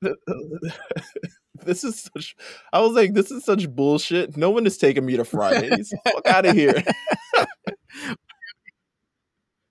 this 1.66 1.84
is 1.84 2.10
such. 2.14 2.36
I 2.72 2.82
was 2.82 2.92
like, 2.94 3.14
this 3.14 3.32
is 3.32 3.44
such 3.44 3.68
bullshit. 3.70 4.38
No 4.38 4.52
one 4.52 4.68
is 4.68 4.78
taking 4.78 5.06
me 5.06 5.18
to 5.18 5.26
Fridays. 5.26 5.92
Fuck 6.06 6.28
out 6.28 6.46
of 6.46 6.56
here. 6.56 6.84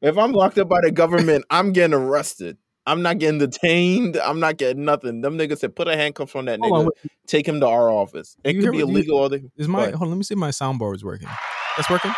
if 0.03 0.19
I'm 0.19 0.33
locked 0.33 0.59
up 0.59 0.69
by 0.69 0.81
the 0.83 0.91
government, 0.91 1.45
I'm 1.51 1.73
getting 1.73 1.95
arrested. 1.95 2.59
I'm 2.87 3.03
not 3.03 3.19
getting 3.19 3.39
detained. 3.39 4.17
I'm 4.17 4.41
not 4.41 4.57
getting 4.57 4.85
nothing. 4.85 5.21
Them 5.21 5.37
niggas 5.39 5.59
said 5.59 5.77
put 5.77 5.87
a 5.89 5.97
handcuff 5.97 6.35
on 6.35 6.47
that 6.47 6.59
Hold 6.61 6.73
nigga. 6.73 6.85
wait, 7.05 7.13
take 7.27 7.47
him 7.47 7.61
to 7.61 7.67
our 7.67 7.91
office. 7.91 8.37
It 8.43 8.55
could 8.55 8.73
be 8.73 8.81
illegal. 8.81 9.19
All 9.19 9.29
they, 9.29 9.43
is 9.57 9.69
my 9.69 9.91
hold 9.91 10.03
on, 10.03 10.09
let 10.11 10.17
me 10.17 10.25
see 10.25 10.35
if 10.35 10.39
my 10.39 10.49
soundboard 10.51 10.95
is 10.97 11.05
working. 11.05 11.29
That's 11.77 11.89
working? 11.91 12.13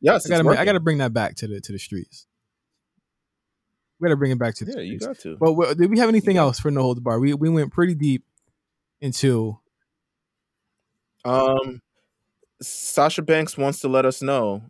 yes, 0.00 0.26
I 0.30 0.36
gotta 0.36 0.60
I 0.60 0.64
gotta 0.64 0.80
bring 0.80 0.98
that 0.98 1.12
back 1.12 1.36
to 1.36 1.46
the 1.46 1.60
to 1.60 1.72
the 1.72 1.78
streets. 1.78 2.26
We 4.00 4.06
gotta 4.08 4.16
bring 4.16 4.32
it 4.32 4.38
back 4.38 4.54
to 4.56 4.64
the 4.64 4.72
Yeah, 4.72 4.80
you 4.80 4.98
got 4.98 5.18
to. 5.20 5.36
But 5.36 5.74
did 5.76 5.90
we 5.90 5.98
have 5.98 6.08
anything 6.08 6.34
got- 6.34 6.42
else 6.42 6.60
for 6.60 6.70
No 6.70 6.82
Holds 6.82 7.00
Bar? 7.00 7.20
We 7.20 7.34
we 7.34 7.48
went 7.48 7.72
pretty 7.72 7.94
deep 7.94 8.24
into 9.00 9.58
Um, 11.24 11.80
Sasha 12.60 13.22
Banks 13.22 13.56
wants 13.56 13.80
to 13.80 13.88
let 13.88 14.04
us 14.06 14.22
know 14.22 14.62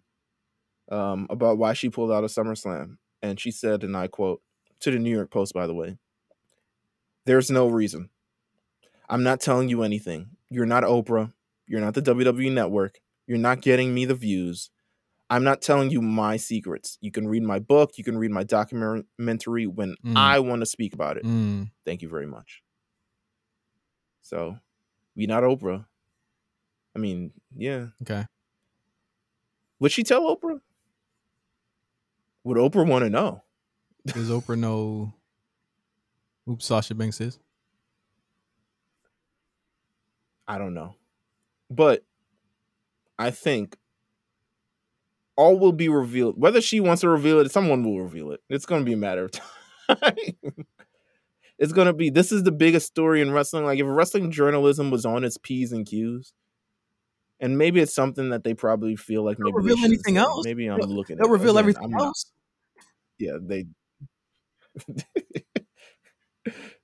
um, 0.90 1.26
about 1.30 1.56
why 1.56 1.72
she 1.72 1.88
pulled 1.88 2.12
out 2.12 2.24
of 2.24 2.30
SummerSlam. 2.30 2.98
And 3.22 3.38
she 3.38 3.50
said, 3.50 3.84
and 3.84 3.96
I 3.96 4.08
quote 4.08 4.42
to 4.80 4.90
the 4.90 4.98
New 4.98 5.10
York 5.14 5.30
Post, 5.30 5.54
by 5.54 5.66
the 5.66 5.74
way, 5.74 5.96
there's 7.24 7.50
no 7.50 7.68
reason. 7.68 8.10
I'm 9.08 9.22
not 9.22 9.40
telling 9.40 9.68
you 9.68 9.82
anything. 9.82 10.30
You're 10.50 10.66
not 10.66 10.82
Oprah. 10.82 11.32
You're 11.66 11.80
not 11.80 11.94
the 11.94 12.02
WWE 12.02 12.52
network. 12.52 13.00
You're 13.26 13.38
not 13.38 13.60
getting 13.60 13.94
me 13.94 14.04
the 14.04 14.14
views. 14.14 14.70
I'm 15.30 15.44
not 15.44 15.62
telling 15.62 15.90
you 15.90 16.02
my 16.02 16.36
secrets. 16.36 16.98
You 17.00 17.10
can 17.10 17.26
read 17.28 17.42
my 17.42 17.58
book. 17.58 17.92
You 17.96 18.04
can 18.04 18.18
read 18.18 18.30
my 18.32 18.42
documentary 18.44 19.66
when 19.66 19.96
Mm. 20.04 20.16
I 20.16 20.40
want 20.40 20.60
to 20.60 20.66
speak 20.66 20.92
about 20.94 21.16
it. 21.16 21.24
mm, 21.24 21.70
Thank 21.86 22.02
you 22.02 22.08
very 22.08 22.26
much. 22.26 22.62
So, 24.20 24.58
we 25.16 25.26
not 25.26 25.42
Oprah. 25.42 25.86
I 26.94 26.98
mean, 26.98 27.32
yeah. 27.56 27.86
okay. 28.02 28.26
Would 29.78 29.92
she 29.92 30.02
tell 30.04 30.22
Oprah? 30.36 30.60
Would 32.44 32.58
Oprah 32.58 32.86
want 32.86 33.04
to 33.04 33.10
know? 33.10 33.42
Does 34.06 34.30
Oprah 34.30 34.58
know 34.58 35.12
who 36.46 36.56
Sasha 36.60 36.94
Banks 36.94 37.20
is? 37.20 37.38
I 40.48 40.58
don't 40.58 40.74
know. 40.74 40.96
But 41.70 42.04
I 43.18 43.30
think 43.30 43.76
all 45.36 45.58
will 45.58 45.72
be 45.72 45.88
revealed. 45.88 46.34
Whether 46.36 46.60
she 46.60 46.80
wants 46.80 47.00
to 47.02 47.08
reveal 47.08 47.38
it, 47.38 47.50
someone 47.52 47.84
will 47.84 48.00
reveal 48.00 48.32
it. 48.32 48.40
It's 48.50 48.66
going 48.66 48.82
to 48.82 48.84
be 48.84 48.92
a 48.92 48.98
matter 48.98 49.24
of 49.24 49.32
time. 49.88 50.16
it's 51.58 51.72
going 51.72 51.86
to 51.86 51.92
be 51.92 52.10
this 52.10 52.32
is 52.32 52.42
the 52.42 52.52
biggest 52.52 52.86
story 52.86 53.20
in 53.20 53.30
wrestling. 53.30 53.64
Like 53.64 53.78
if 53.78 53.86
wrestling 53.88 54.30
journalism 54.30 54.90
was 54.90 55.06
on 55.06 55.24
its 55.24 55.38
P's 55.38 55.72
and 55.72 55.86
Q's, 55.86 56.32
and 57.42 57.58
maybe 57.58 57.80
it's 57.80 57.92
something 57.94 58.30
that 58.30 58.44
they 58.44 58.54
probably 58.54 58.96
feel 58.96 59.22
like 59.24 59.36
They'll 59.36 59.52
maybe 59.52 59.68
they 59.68 59.72
reveal 59.72 59.84
anything 59.84 60.16
else. 60.16 60.46
Maybe 60.46 60.68
I'm 60.68 60.78
They'll- 60.78 60.88
looking. 60.88 61.16
They'll 61.18 61.26
at, 61.26 61.32
reveal 61.32 61.58
again, 61.58 61.70
everything 61.74 61.94
else. 61.94 62.32
yeah, 63.18 63.36
they 63.40 63.66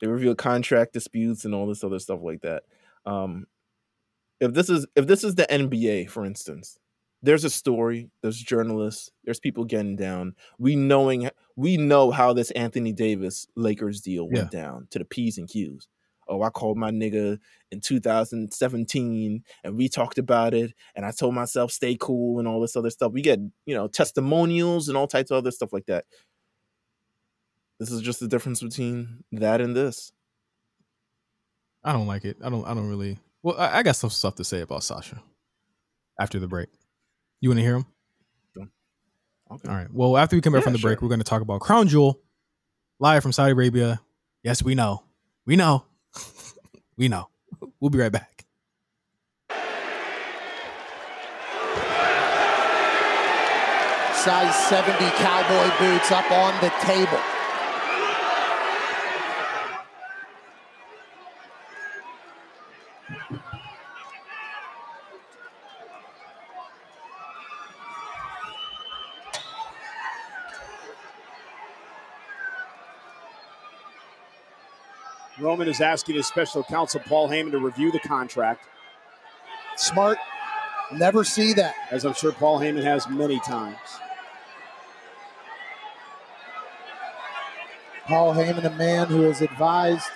they 0.01 0.07
reveal 0.07 0.35
contract 0.35 0.92
disputes 0.92 1.44
and 1.44 1.55
all 1.55 1.66
this 1.66 1.83
other 1.83 1.99
stuff 1.99 2.21
like 2.23 2.42
that. 2.42 2.64
Um, 3.07 3.47
if 4.40 4.53
this 4.53 4.68
is 4.71 4.87
if 4.94 5.07
this 5.07 5.25
is 5.25 5.35
the 5.35 5.47
NBA, 5.51 6.11
for 6.11 6.25
instance, 6.25 6.77
there's 7.23 7.44
a 7.44 7.51
story, 7.51 8.11
there's 8.23 8.40
journalists, 8.40 9.11
there's 9.25 9.40
people 9.40 9.64
getting 9.64 9.97
down. 9.97 10.35
We 10.59 10.77
knowing 10.77 11.31
we 11.57 11.77
know 11.77 12.11
how 12.12 12.33
this 12.33 12.51
Anthony 12.53 12.92
Davis 12.92 13.47
Lakers 13.57 14.01
deal 14.01 14.29
went 14.29 14.51
down 14.53 14.87
to 14.90 14.99
the 15.01 15.05
P's 15.05 15.38
and 15.38 15.49
Q's. 15.49 15.88
Oh, 16.28 16.42
I 16.42 16.50
called 16.50 16.76
my 16.76 16.90
nigga 16.90 17.38
in 17.70 17.80
2017 17.80 19.42
and 19.64 19.76
we 19.76 19.88
talked 19.88 20.18
about 20.18 20.54
it 20.54 20.72
and 20.94 21.06
I 21.06 21.10
told 21.10 21.35
myself 21.35 21.72
stay 21.72 21.96
cool 21.98 22.38
and 22.38 22.46
all 22.46 22.60
this 22.60 22.76
other 22.76 22.90
stuff. 22.90 23.12
We 23.12 23.22
get, 23.22 23.38
you 23.66 23.74
know, 23.74 23.88
testimonials 23.88 24.88
and 24.88 24.96
all 24.96 25.06
types 25.06 25.31
of 25.31 25.38
other 25.38 25.50
stuff 25.50 25.72
like 25.72 25.87
that. 25.87 26.04
This 27.79 27.90
is 27.90 28.02
just 28.02 28.20
the 28.20 28.29
difference 28.29 28.60
between 28.60 29.24
that 29.33 29.60
and 29.60 29.74
this. 29.74 30.12
I 31.85 31.92
don't 31.92 32.06
like 32.08 32.24
it. 32.24 32.37
I 32.42 32.50
don't. 32.50 32.64
I 32.66 32.74
don't 32.74 32.88
really. 32.88 33.18
Well, 33.42 33.56
I, 33.56 33.79
I 33.79 33.83
got 33.85 33.94
some 33.94 34.10
stuff 34.10 34.35
to 34.37 34.44
say 34.44 34.60
about 34.60 34.83
Sasha 34.83 35.22
after 36.18 36.40
the 36.40 36.48
break. 36.48 36.68
You 37.40 37.50
want 37.50 37.58
to 37.58 37.62
hear 37.62 37.76
him? 37.76 37.87
Okay. 39.50 39.68
All 39.68 39.74
right. 39.74 39.87
Well, 39.92 40.16
after 40.16 40.37
we 40.37 40.42
come 40.42 40.52
back 40.52 40.60
Yeah, 40.60 40.64
from 40.64 40.72
the 40.74 40.79
break, 40.81 41.00
we're 41.00 41.08
going 41.08 41.20
to 41.20 41.24
talk 41.24 41.40
about 41.40 41.60
Crown 41.60 41.88
Jewel, 41.88 42.20
live 42.98 43.22
from 43.22 43.33
Saudi 43.33 43.52
Arabia. 43.52 44.00
Yes, 44.42 44.62
we 44.62 44.74
know. 44.74 45.04
We 45.46 45.56
know. 45.56 45.85
We 46.99 47.09
know. 47.09 47.29
We'll 47.81 47.90
be 47.90 47.99
right 47.99 48.13
back. 48.13 48.44
Size 54.15 54.55
70 54.69 54.99
cowboy 55.17 55.79
boots 55.79 56.11
up 56.13 56.31
on 56.33 56.53
the 56.61 56.71
table. 56.81 57.37
Roman 75.59 75.73
is 75.75 75.81
asking 75.81 76.15
his 76.15 76.29
special 76.29 76.63
counsel, 76.63 77.00
Paul 77.00 77.29
Heyman, 77.29 77.50
to 77.50 77.59
review 77.59 77.90
the 77.90 77.98
contract, 77.98 78.65
Smart. 79.75 80.17
Never 80.92 81.25
see 81.25 81.52
that. 81.54 81.75
as 81.90 82.04
I'm 82.04 82.15
sure 82.15 82.31
Paul 82.31 82.61
Heyman 82.61 82.85
has 82.85 83.09
many 83.09 83.40
times. 83.40 83.77
Paul 88.06 88.35
Heyman, 88.35 88.65
a 88.65 88.71
man 88.77 89.09
who 89.09 89.25
is 89.25 89.40
advised 89.40 90.06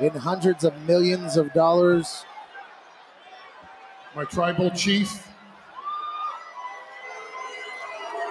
in 0.00 0.10
hundreds 0.10 0.64
of 0.64 0.76
millions 0.82 1.36
of 1.36 1.52
dollars 1.52 2.24
my 4.16 4.24
tribal 4.24 4.70
chief. 4.70 5.28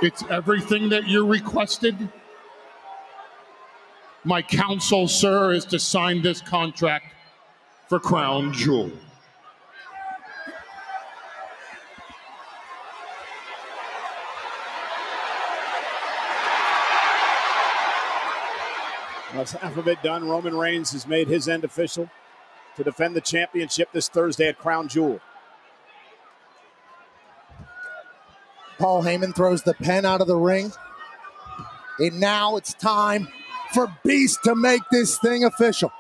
It's 0.02 0.22
everything 0.30 0.90
that 0.90 1.08
you 1.08 1.26
requested. 1.26 2.10
My 4.26 4.42
counsel, 4.42 5.08
sir, 5.08 5.54
is 5.54 5.66
to 5.66 5.80
sign 5.80 6.22
this 6.22 6.42
contract 6.42 7.14
for 7.88 8.00
Crown 8.00 8.54
Jewel. 8.54 8.92
That's 19.34 19.54
half 19.54 19.78
of 19.78 19.88
it 19.88 20.04
done. 20.04 20.28
Roman 20.28 20.58
Reigns 20.58 20.92
has 20.92 21.08
made 21.08 21.30
his 21.30 21.48
end 21.48 21.64
official 21.64 22.10
to 22.76 22.84
defend 22.84 23.16
the 23.16 23.22
championship 23.22 23.90
this 23.94 24.10
Thursday 24.10 24.50
at 24.50 24.58
Crown 24.58 24.90
Jewel. 24.90 25.22
Paul 28.80 29.04
Heyman 29.04 29.34
throws 29.34 29.64
the 29.64 29.74
pen 29.76 30.04
out 30.06 30.20
of 30.20 30.28
the 30.28 30.36
ring. 30.36 30.74
And 32.00 32.20
now 32.20 32.58
it's 32.58 32.74
time 32.74 33.30
for 33.74 33.94
Beast 34.04 34.40
to 34.44 34.56
make 34.56 34.82
this 34.92 35.18
thing 35.20 35.44
official. 35.44 35.92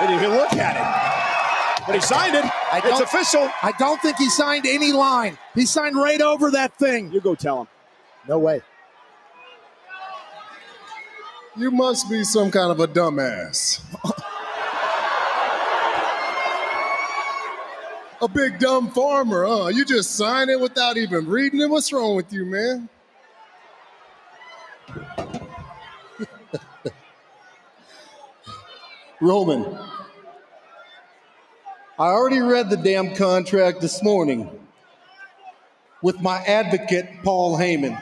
He 0.00 0.06
didn't 0.06 0.22
even 0.22 0.36
look 0.36 0.52
at 0.54 0.76
it. 0.76 1.84
But 1.86 1.94
he 1.96 2.00
signed 2.00 2.34
it. 2.34 2.44
I 2.44 2.78
It's 2.78 2.88
don't- 2.88 3.02
official. 3.02 3.50
I 3.62 3.72
don't 3.78 4.00
think 4.00 4.16
he 4.16 4.28
signed 4.30 4.66
any 4.66 4.92
line. 4.92 5.38
He 5.54 5.66
signed 5.66 5.96
right 5.96 6.20
over 6.20 6.50
that 6.52 6.76
thing. 6.78 7.12
You 7.12 7.20
go 7.20 7.34
tell 7.34 7.60
him. 7.62 7.68
No 8.28 8.38
way. 8.38 8.62
You 11.56 11.70
must 11.70 12.08
be 12.10 12.24
some 12.24 12.50
kind 12.50 12.70
of 12.72 12.80
a 12.80 12.88
dumbass. 12.88 13.80
a 18.22 18.28
big 18.28 18.58
dumb 18.58 18.90
farmer, 18.90 19.44
huh? 19.46 19.66
You 19.68 19.84
just 19.84 20.16
sign 20.16 20.48
it 20.48 20.58
without 20.58 20.96
even 20.96 21.26
reading 21.28 21.60
it. 21.60 21.68
What's 21.68 21.92
wrong 21.92 22.16
with 22.16 22.32
you, 22.32 22.44
man? 22.46 22.88
Roman, 29.20 29.64
I 31.98 32.08
already 32.08 32.40
read 32.40 32.70
the 32.70 32.76
damn 32.76 33.14
contract 33.14 33.80
this 33.80 34.02
morning 34.02 34.50
with 36.02 36.20
my 36.20 36.38
advocate, 36.38 37.08
Paul 37.22 37.56
Heyman. 37.56 37.98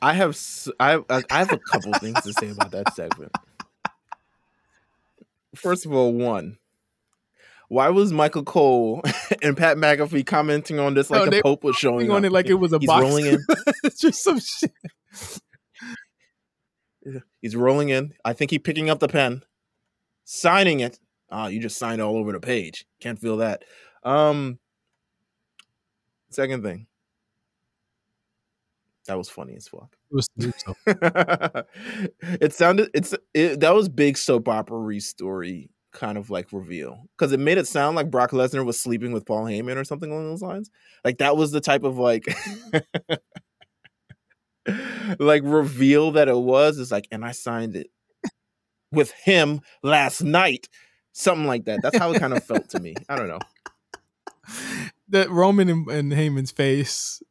I 0.00 0.14
have 0.14 0.38
I 0.78 1.00
have 1.30 1.52
a 1.52 1.58
couple 1.58 1.92
things 1.94 2.22
to 2.22 2.32
say 2.32 2.50
about 2.50 2.70
that 2.72 2.94
segment. 2.94 3.32
First 5.54 5.86
of 5.86 5.92
all, 5.92 6.12
one, 6.12 6.58
why 7.68 7.88
was 7.90 8.12
Michael 8.12 8.44
Cole 8.44 9.02
and 9.42 9.56
Pat 9.56 9.76
McAfee 9.76 10.26
commenting 10.26 10.78
on 10.78 10.94
this 10.94 11.10
like 11.10 11.24
No, 11.26 11.30
the 11.30 11.42
Pope 11.42 11.64
was 11.64 11.76
showing 11.76 12.10
on 12.10 12.24
up? 12.24 12.24
it 12.24 12.32
like 12.32 12.46
it 12.46 12.54
was 12.54 12.72
a 12.72 12.78
He's 12.78 12.86
box. 12.86 13.02
rolling 13.02 13.26
in. 13.26 13.38
it's 13.84 14.00
just 14.00 14.22
some 14.22 14.40
shit. 14.40 14.72
He's 17.40 17.56
rolling 17.56 17.88
in. 17.90 18.12
I 18.24 18.32
think 18.34 18.50
he's 18.50 18.60
picking 18.60 18.90
up 18.90 18.98
the 18.98 19.08
pen, 19.08 19.42
signing 20.24 20.80
it. 20.80 20.98
Ah, 21.30 21.46
you 21.46 21.58
just 21.60 21.78
signed 21.78 22.02
all 22.02 22.16
over 22.18 22.32
the 22.32 22.40
page. 22.40 22.84
Can't 23.00 23.18
feel 23.18 23.38
that. 23.38 23.64
Um, 24.02 24.58
second 26.28 26.62
thing, 26.64 26.86
that 29.06 29.16
was 29.16 29.30
funny 29.30 29.54
as 29.56 29.68
fuck. 29.68 29.96
It 30.10 30.14
was 30.14 30.28
it 32.40 32.52
sounded 32.52 32.90
it's 32.92 33.14
it, 33.32 33.60
that 33.60 33.74
was 33.74 33.88
big 33.88 34.18
soap 34.18 34.48
opera 34.48 35.00
story 35.00 35.70
kind 35.98 36.16
of 36.16 36.30
like 36.30 36.52
reveal 36.52 37.04
because 37.16 37.32
it 37.32 37.40
made 37.40 37.58
it 37.58 37.66
sound 37.66 37.96
like 37.96 38.10
Brock 38.10 38.30
Lesnar 38.30 38.64
was 38.64 38.78
sleeping 38.78 39.12
with 39.12 39.26
Paul 39.26 39.44
Heyman 39.44 39.76
or 39.76 39.84
something 39.84 40.10
along 40.10 40.28
those 40.28 40.42
lines. 40.42 40.70
Like 41.04 41.18
that 41.18 41.36
was 41.36 41.50
the 41.50 41.60
type 41.60 41.82
of 41.82 41.98
like 41.98 42.26
like 45.18 45.42
reveal 45.44 46.12
that 46.12 46.28
it 46.28 46.36
was. 46.36 46.78
It's 46.78 46.92
like, 46.92 47.08
and 47.10 47.24
I 47.24 47.32
signed 47.32 47.76
it 47.76 47.90
with 48.92 49.10
him 49.12 49.60
last 49.82 50.22
night, 50.22 50.68
something 51.12 51.46
like 51.46 51.64
that. 51.64 51.80
That's 51.82 51.98
how 51.98 52.12
it 52.12 52.20
kind 52.20 52.32
of 52.32 52.44
felt 52.44 52.68
to 52.70 52.80
me. 52.80 52.94
I 53.08 53.16
don't 53.16 53.28
know. 53.28 53.40
that 55.08 55.30
Roman 55.30 55.68
and, 55.68 55.88
and 55.88 56.12
Heyman's 56.12 56.52
face. 56.52 57.22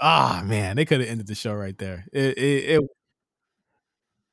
Ah 0.00 0.42
man, 0.44 0.76
they 0.76 0.84
could 0.84 1.00
have 1.00 1.08
ended 1.08 1.26
the 1.26 1.34
show 1.34 1.54
right 1.54 1.76
there. 1.78 2.04
It, 2.12 2.36
it, 2.36 2.64
it 2.70 2.80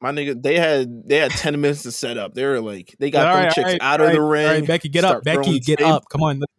My 0.04 0.12
nigga, 0.12 0.44
they 0.44 0.60
had 0.60 1.08
they 1.08 1.16
had 1.16 1.32
ten 1.32 1.62
minutes 1.62 1.84
to 1.84 1.92
set 1.94 2.18
up. 2.18 2.34
They 2.34 2.44
were 2.44 2.60
like, 2.60 2.94
they 3.00 3.10
got 3.10 3.26
All 3.26 3.36
them 3.36 3.46
right, 3.46 3.54
chicks 3.54 3.70
right, 3.70 3.82
out 3.82 4.02
of 4.02 4.12
the 4.12 4.22
ring. 4.22 4.46
All 4.46 4.54
right, 4.56 4.68
Becky, 4.68 4.90
get 4.90 5.06
up. 5.06 5.24
Becky, 5.24 5.62
get 5.62 5.82
up. 5.82 6.04
Come 6.10 6.22
on, 6.24 6.42
let's 6.42 6.54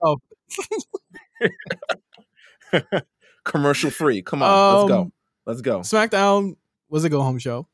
go. 2.72 3.02
Commercial 3.44 3.90
free. 3.90 4.22
Come 4.22 4.42
on, 4.42 4.78
let's 4.78 4.88
go. 4.88 5.00
Um, 5.02 5.12
Let's 5.44 5.60
go. 5.60 5.80
SmackDown 5.80 6.56
was 6.88 7.04
a 7.04 7.10
go 7.10 7.20
home 7.20 7.38
show. 7.38 7.68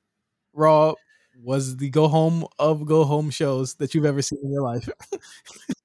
Raw 0.52 0.94
was 1.40 1.76
the 1.76 1.88
go 1.88 2.08
home 2.08 2.46
of 2.58 2.84
go 2.84 3.04
home 3.04 3.30
shows 3.30 3.74
that 3.76 3.94
you've 3.94 4.06
ever 4.06 4.22
seen 4.22 4.40
in 4.42 4.50
your 4.52 4.62
life. 4.62 4.88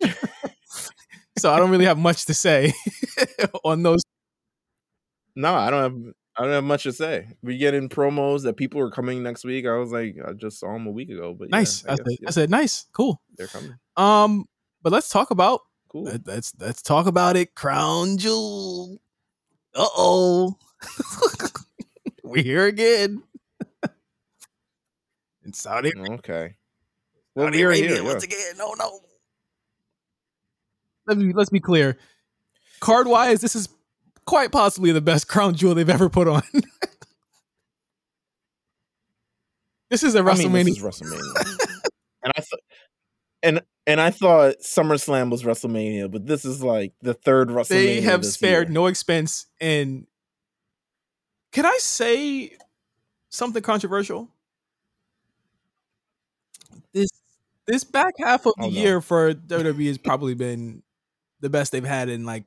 so 1.38 1.54
I 1.54 1.60
don't 1.60 1.70
really 1.70 1.86
have 1.86 2.00
much 2.00 2.26
to 2.26 2.34
say 2.34 2.74
on 3.64 3.84
those. 3.84 4.02
No, 5.36 5.54
I 5.54 5.70
don't 5.70 5.84
have 5.84 6.14
I 6.38 6.44
don't 6.44 6.52
have 6.52 6.64
much 6.66 6.84
to 6.84 6.92
say. 6.94 7.28
We 7.42 7.58
get 7.58 7.74
in 7.74 7.88
promos 7.88 8.44
that 8.44 8.58
people 8.58 8.82
are 8.82 8.90
coming 8.92 9.24
next 9.24 9.46
week. 9.46 9.66
I 9.66 9.78
was 9.78 9.92
like, 9.92 10.16
I 10.26 10.34
just 10.34 10.60
saw 10.60 10.74
them 10.74 10.86
a 10.86 10.92
week 10.92 11.10
ago, 11.10 11.34
but 11.34 11.46
yeah, 11.50 11.58
Nice. 11.58 11.86
I 11.86 11.94
I, 11.94 11.96
guess, 11.96 12.06
said, 12.06 12.18
yeah, 12.22 12.28
I 12.28 12.32
said, 12.32 12.50
nice, 12.50 12.86
cool. 12.92 13.22
they're 13.38 13.48
coming. 13.48 13.76
Um, 13.96 14.46
but 14.82 14.92
let's 14.92 15.10
talk 15.10 15.32
about 15.32 15.62
Cool. 15.90 16.04
let- 16.04 16.28
let's 16.28 16.54
let's 16.60 16.82
talk 16.82 17.08
about 17.08 17.38
it. 17.38 17.56
Crown 17.56 18.18
Jewel. 18.18 19.00
Uh 19.74 19.88
oh. 19.96 20.56
We're 22.24 22.44
here 22.44 22.66
again. 22.66 23.24
In 25.46 25.54
Saudi 25.54 25.92
Okay. 25.98 26.56
Well, 27.36 27.48
Saudi 27.48 27.60
we're 27.60 27.68
Arabia 27.70 27.90
here. 27.96 28.04
once 28.04 28.26
yeah. 28.28 28.36
again. 28.36 28.58
No, 28.58 28.74
no. 28.78 29.00
Let 31.08 31.18
me 31.18 31.34
let's 31.34 31.50
be 31.52 31.60
clear. 31.60 31.98
Card 32.80 33.08
wise, 33.08 33.42
this 33.42 33.56
is 33.56 33.70
quite 34.26 34.52
possibly 34.52 34.92
the 34.92 35.02
best 35.02 35.28
crown 35.28 35.56
jewel 35.56 35.76
they've 35.76 35.90
ever 35.90 36.10
put 36.10 36.28
on. 36.28 36.42
this 39.90 40.04
is 40.04 40.16
a 40.16 40.20
I 40.20 40.22
mean, 40.22 40.36
WrestleMania. 40.52 40.66
this 40.66 40.78
is 40.78 40.84
WrestleMania, 40.84 41.58
and 42.24 42.34
I 42.36 42.42
thought, 42.42 42.60
and 43.44 43.62
and 43.88 44.02
I 44.02 44.10
thought 44.12 44.56
SummerSlam 44.64 45.30
was 45.30 45.44
WrestleMania, 45.44 46.10
but 46.12 46.26
this 46.26 46.46
is 46.46 46.64
like 46.64 46.94
the 47.02 47.14
third 47.14 47.50
WrestleMania. 47.50 47.68
they 47.70 48.02
have 48.02 48.26
spared 48.26 48.68
year. 48.70 48.74
no 48.74 48.88
expense 48.88 49.46
and 49.62 50.08
can 51.52 51.66
I 51.66 51.78
say 51.80 52.52
something 53.30 53.62
controversial? 53.62 54.30
This 56.94 57.10
this 57.68 57.84
back 57.84 58.14
half 58.20 58.46
of 58.46 58.54
the 58.58 58.64
Oh, 58.66 58.70
no. 58.70 58.72
year 58.82 59.02
for 59.02 59.34
WWE 59.34 59.88
has 59.88 59.98
probably 59.98 60.34
been 60.34 60.82
the 61.42 61.50
best 61.50 61.72
they've 61.72 61.84
had 61.86 62.10
in 62.10 62.26
like 62.26 62.46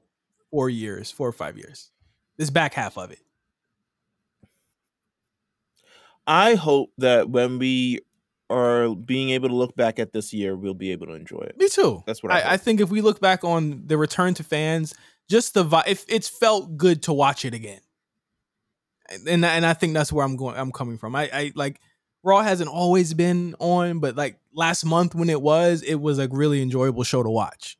four 0.50 0.70
years, 0.70 1.10
four 1.10 1.28
or 1.28 1.32
five 1.32 1.56
years. 1.56 1.90
This 2.36 2.50
back 2.50 2.74
half 2.74 2.96
of 2.96 3.10
it. 3.10 3.20
I 6.26 6.54
hope 6.54 6.92
that 6.98 7.30
when 7.30 7.58
we 7.58 8.00
are 8.50 8.94
being 8.94 9.30
able 9.30 9.48
to 9.48 9.54
look 9.54 9.74
back 9.76 9.98
at 9.98 10.12
this 10.12 10.32
year, 10.32 10.56
we'll 10.56 10.74
be 10.74 10.92
able 10.92 11.06
to 11.06 11.14
enjoy 11.14 11.40
it. 11.40 11.56
Me 11.58 11.68
too. 11.68 12.02
That's 12.06 12.22
what 12.22 12.32
I 12.32 12.40
I, 12.40 12.52
I 12.52 12.56
think 12.56 12.80
if 12.80 12.90
we 12.90 13.00
look 13.00 13.20
back 13.20 13.44
on 13.44 13.82
the 13.86 13.96
return 13.96 14.34
to 14.34 14.44
fans, 14.44 14.94
just 15.28 15.54
the 15.54 15.64
vibe, 15.64 15.86
if 15.86 16.04
it's 16.08 16.28
felt 16.28 16.76
good 16.76 17.02
to 17.04 17.12
watch 17.12 17.44
it 17.44 17.54
again, 17.54 17.80
and 19.26 19.44
and 19.44 19.66
I 19.66 19.74
think 19.74 19.94
that's 19.94 20.12
where 20.12 20.24
I'm 20.24 20.36
going. 20.36 20.56
I'm 20.56 20.72
coming 20.72 20.98
from. 20.98 21.16
I, 21.16 21.30
I 21.32 21.52
like 21.54 21.80
Raw 22.22 22.42
hasn't 22.42 22.70
always 22.70 23.14
been 23.14 23.54
on, 23.58 24.00
but 24.00 24.16
like 24.16 24.38
last 24.52 24.84
month 24.84 25.14
when 25.14 25.30
it 25.30 25.40
was, 25.40 25.82
it 25.82 25.96
was 25.96 26.18
a 26.18 26.28
really 26.28 26.62
enjoyable 26.62 27.04
show 27.04 27.22
to 27.22 27.30
watch. 27.30 27.78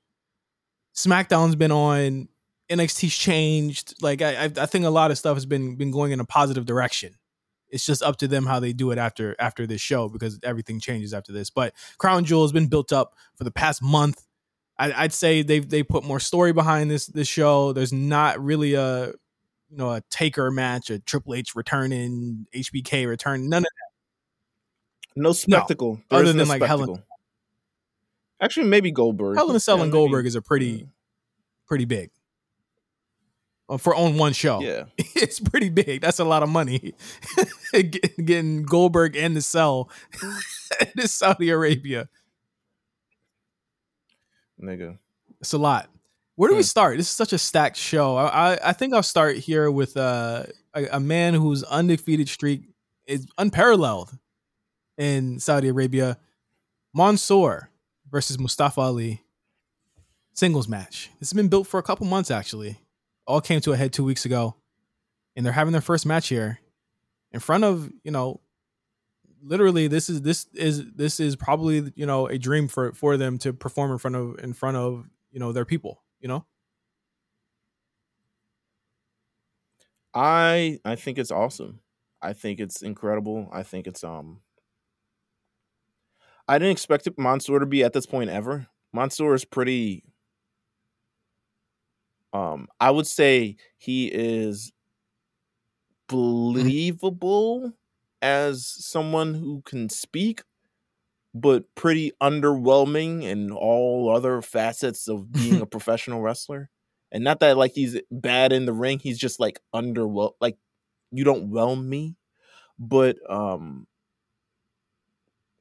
SmackDown's 0.95 1.57
been 1.57 1.73
on. 1.73 2.29
NXT's 2.71 3.17
changed. 3.17 3.95
Like 4.03 4.23
I, 4.23 4.45
I 4.45 4.45
I 4.45 4.67
think 4.67 4.85
a 4.85 4.91
lot 4.91 5.11
of 5.11 5.19
stuff 5.19 5.37
has 5.37 5.47
been 5.47 5.77
been 5.77 5.91
going 5.91 6.13
in 6.13 6.21
a 6.21 6.25
positive 6.25 6.67
direction. 6.67 7.15
It's 7.71 7.85
just 7.85 8.03
up 8.03 8.17
to 8.19 8.29
them 8.29 8.47
how 8.47 8.61
they 8.61 8.73
do 8.73 8.91
it 8.91 8.99
after 8.99 9.37
after 9.39 9.67
this 9.67 9.81
show 9.81 10.09
because 10.09 10.39
everything 10.43 10.81
changes 10.81 11.13
after 11.13 11.33
this. 11.33 11.51
But 11.51 11.75
Crown 11.99 12.25
Jewel 12.25 12.43
has 12.43 12.53
been 12.53 12.69
built 12.69 12.93
up 12.93 13.15
for 13.37 13.45
the 13.45 13.51
past 13.51 13.83
month. 13.83 14.23
I, 14.79 14.93
I'd 14.93 15.13
say 15.13 15.43
they've 15.43 15.69
they 15.69 15.83
put 15.83 16.05
more 16.05 16.21
story 16.21 16.53
behind 16.53 16.91
this 16.91 17.07
this 17.07 17.29
show. 17.29 17.73
There's 17.73 17.93
not 17.93 18.43
really 18.43 18.75
a 18.75 19.09
you 19.09 19.77
know 19.77 19.93
a 19.93 20.03
taker 20.11 20.51
match, 20.51 20.91
a 20.91 20.99
Triple 20.99 21.35
H 21.35 21.55
returning, 21.55 22.47
HBK 22.55 23.07
return. 23.07 23.49
None 23.49 23.63
of 23.63 23.65
that. 23.65 25.21
No 25.21 25.33
spectacle. 25.33 26.01
There 26.11 26.21
other 26.21 26.29
is 26.29 26.35
no 26.35 26.41
than, 26.41 26.49
like, 26.49 26.63
spectacle. 26.63 27.03
Actually, 28.41 28.69
maybe 28.69 28.93
Goldberg. 28.93 29.37
Helen 29.37 29.59
Cell 29.59 29.79
Yeah, 29.79 29.85
and 29.85 29.93
maybe. 29.93 29.99
Goldberg 29.99 30.27
is 30.27 30.37
a 30.37 30.43
pretty 30.43 30.87
pretty 31.67 31.85
big. 31.85 32.11
Uh, 33.69 33.77
for 33.77 33.95
on 33.95 34.17
one 34.17 34.33
show. 34.33 34.61
Yeah. 34.61 34.85
it's 34.99 35.41
pretty 35.41 35.69
big. 35.69 36.01
That's 36.01 36.19
a 36.19 36.25
lot 36.25 36.43
of 36.43 36.49
money. 36.49 36.95
Getting 37.73 38.63
Goldberg 38.65 39.17
and 39.17 39.37
the 39.37 39.43
cell 39.43 39.91
to 40.97 41.09
Saudi 41.09 41.51
Arabia. 41.51 42.09
Nigga. 44.63 44.99
It's 45.41 45.53
a 45.53 45.59
lot. 45.59 45.89
Where 46.37 46.49
do 46.49 46.55
we 46.55 46.61
Hmm. 46.63 46.67
start? 46.67 46.97
This 46.97 47.07
is 47.09 47.13
such 47.15 47.33
a 47.33 47.39
stacked 47.39 47.77
show. 47.77 48.17
I 48.17 48.55
I, 48.55 48.59
I 48.67 48.73
think 48.73 48.95
I'll 48.95 49.03
start 49.03 49.37
here 49.37 49.71
with 49.71 49.97
uh, 49.97 50.45
a 50.75 50.87
a 50.93 51.01
man 51.01 51.35
whose 51.35 51.63
undefeated 51.65 52.29
streak 52.29 52.63
is 53.07 53.27
unparalleled 53.39 54.17
in 54.97 55.39
Saudi 55.41 55.69
Arabia. 55.69 56.19
Mansoor 56.95 57.71
versus 58.11 58.39
Mustafa 58.39 58.81
Ali 58.81 59.23
singles 60.33 60.69
match. 60.69 61.11
This 61.21 61.31
has 61.31 61.37
been 61.37 61.49
built 61.49 61.67
for 61.67 61.79
a 61.79 61.83
couple 61.83 62.07
months 62.07 62.31
actually. 62.31 62.79
All 63.29 63.41
came 63.41 63.61
to 63.61 63.73
a 63.73 63.77
head 63.77 63.93
two 63.93 64.05
weeks 64.05 64.25
ago, 64.25 64.57
and 65.37 65.47
they're 65.47 65.53
having 65.53 65.73
their 65.73 65.81
first 65.83 66.07
match 66.07 66.29
here 66.29 66.59
in 67.33 67.41
front 67.41 67.65
of 67.65 67.91
you 68.03 68.11
know. 68.11 68.41
Literally, 69.41 69.87
this 69.87 70.11
is 70.11 70.23
this 70.23 70.47
is 70.55 70.85
this 70.97 71.21
is 71.21 71.37
probably 71.37 71.93
you 71.95 72.07
know 72.07 72.27
a 72.27 72.39
dream 72.39 72.67
for 72.67 72.93
for 72.93 73.17
them 73.17 73.39
to 73.39 73.53
perform 73.53 73.93
in 73.93 73.99
front 73.99 74.17
of 74.17 74.41
in 74.43 74.53
front 74.53 74.77
of 74.77 75.09
you 75.31 75.39
know 75.39 75.53
their 75.53 75.65
people. 75.65 76.03
You 76.21 76.29
know, 76.29 76.47
I 80.15 80.81
I 80.85 80.97
think 80.97 81.19
it's 81.19 81.31
awesome. 81.31 81.81
I 82.21 82.33
think 82.33 82.61
it's 82.61 82.83
incredible. 82.83 83.49
I 83.53 83.63
think 83.63 83.87
it's 83.87 84.03
um 84.03 84.41
I 86.49 86.59
didn't 86.59 86.73
expect 86.73 87.09
Mansoor 87.19 87.59
to 87.61 87.67
be 87.67 87.85
at 87.85 87.93
this 87.93 88.07
point 88.07 88.31
ever. 88.31 88.69
Mansoor 88.93 89.35
is 89.35 89.45
pretty 89.45 90.05
um 92.33 92.69
I 92.81 92.91
would 92.91 93.07
say 93.07 93.57
he 93.79 94.09
is 94.09 94.73
believable 96.09 97.73
as 98.23 98.67
someone 98.67 99.35
who 99.35 99.63
can 99.63 99.89
speak 99.89 100.43
but 101.35 101.65
pretty 101.75 102.13
underwhelming 102.23 103.23
in 103.23 103.53
all 103.53 104.11
other 104.15 104.43
facets 104.43 105.09
of 105.09 105.33
being 105.33 105.61
a 105.61 105.67
professional 105.69 106.21
wrestler. 106.23 106.71
And 107.13 107.25
not 107.25 107.41
that 107.41 107.57
like 107.57 107.73
he's 107.75 108.01
bad 108.11 108.53
in 108.53 108.67
the 108.67 108.73
ring, 108.73 108.99
he's 108.99 109.19
just 109.19 109.41
like 109.41 109.61
underwhelm 109.75 110.33
like 110.41 110.59
you 111.13 111.25
don't 111.25 111.51
whelm 111.51 111.89
me. 111.89 112.17
But 112.79 113.19
um 113.31 113.87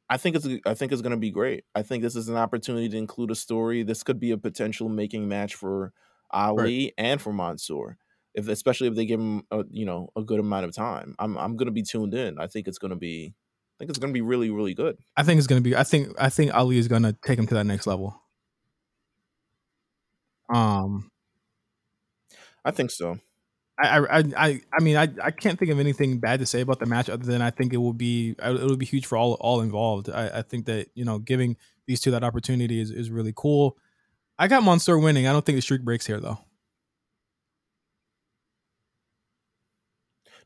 I 0.10 0.18
think 0.18 0.36
it's 0.38 0.48
I 0.66 0.74
think 0.74 0.92
it's 0.92 1.02
going 1.02 1.12
to 1.12 1.18
be 1.18 1.32
great. 1.32 1.66
I 1.76 1.82
think 1.84 2.02
this 2.02 2.16
is 2.16 2.30
an 2.30 2.38
opportunity 2.38 2.88
to 2.90 2.98
include 2.98 3.32
a 3.32 3.36
story. 3.36 3.84
This 3.84 4.04
could 4.04 4.20
be 4.20 4.32
a 4.32 4.38
potential 4.38 4.88
making 4.88 5.28
match 5.28 5.56
for 5.56 5.92
Ali 6.32 6.94
and 6.98 7.22
for 7.22 7.34
Mansoor. 7.34 7.98
If 8.34 8.48
especially 8.48 8.88
if 8.88 8.96
they 8.96 9.06
give 9.06 9.20
him 9.20 9.44
a, 9.50 9.64
you 9.70 9.86
know 9.86 10.10
a 10.16 10.22
good 10.22 10.40
amount 10.40 10.66
of 10.66 10.76
time. 10.76 11.16
I'm 11.18 11.38
I'm 11.38 11.58
going 11.58 11.68
to 11.68 11.72
be 11.72 11.84
tuned 11.84 12.14
in. 12.14 12.38
I 12.40 12.48
think 12.48 12.68
it's 12.68 12.78
going 12.78 12.92
to 12.92 12.98
be 12.98 13.34
I 13.78 13.84
think 13.84 13.92
it's 13.92 14.00
to 14.00 14.08
be 14.08 14.22
really 14.22 14.50
really 14.50 14.74
good. 14.74 14.98
I 15.16 15.22
think 15.22 15.38
it's 15.38 15.46
gonna 15.46 15.62
be. 15.62 15.76
I 15.76 15.84
think 15.84 16.10
I 16.20 16.30
think 16.30 16.52
Ali 16.56 16.80
is 16.80 16.88
gonna 16.88 17.14
take 17.24 17.38
him 17.38 17.46
to 17.46 17.54
that 17.54 17.66
next 17.66 17.86
level. 17.86 18.20
Um, 20.50 21.12
I 22.66 22.72
think 22.72 22.90
so. 22.90 23.20
I 23.80 24.00
I 24.00 24.24
I 24.36 24.62
I 24.74 24.82
mean 24.82 24.98
I 24.98 25.08
I 25.24 25.30
can't 25.30 25.60
think 25.60 25.70
of 25.70 25.80
anything 25.80 26.18
bad 26.18 26.40
to 26.40 26.48
say 26.48 26.62
about 26.62 26.80
the 26.80 26.88
match 26.88 27.08
other 27.08 27.26
than 27.26 27.44
I 27.44 27.52
think 27.52 27.72
it 27.72 27.78
will 27.78 27.94
be 27.94 28.36
it 28.44 28.62
will 28.64 28.78
be 28.78 28.86
huge 28.88 29.06
for 29.06 29.16
all 29.16 29.34
all 29.34 29.62
involved. 29.62 30.10
I, 30.10 30.40
I 30.40 30.42
think 30.42 30.66
that 30.66 30.88
you 30.96 31.06
know 31.06 31.20
giving 31.20 31.56
these 31.86 32.02
two 32.02 32.10
that 32.10 32.24
opportunity 32.24 32.82
is 32.82 32.90
is 32.90 33.12
really 33.12 33.34
cool. 33.36 33.78
I 34.40 34.48
got 34.48 34.64
Mansoor 34.64 35.00
winning. 35.00 35.28
I 35.28 35.34
don't 35.34 35.46
think 35.46 35.58
the 35.58 35.62
streak 35.62 35.82
breaks 35.82 36.06
here 36.06 36.20
though. 36.20 36.40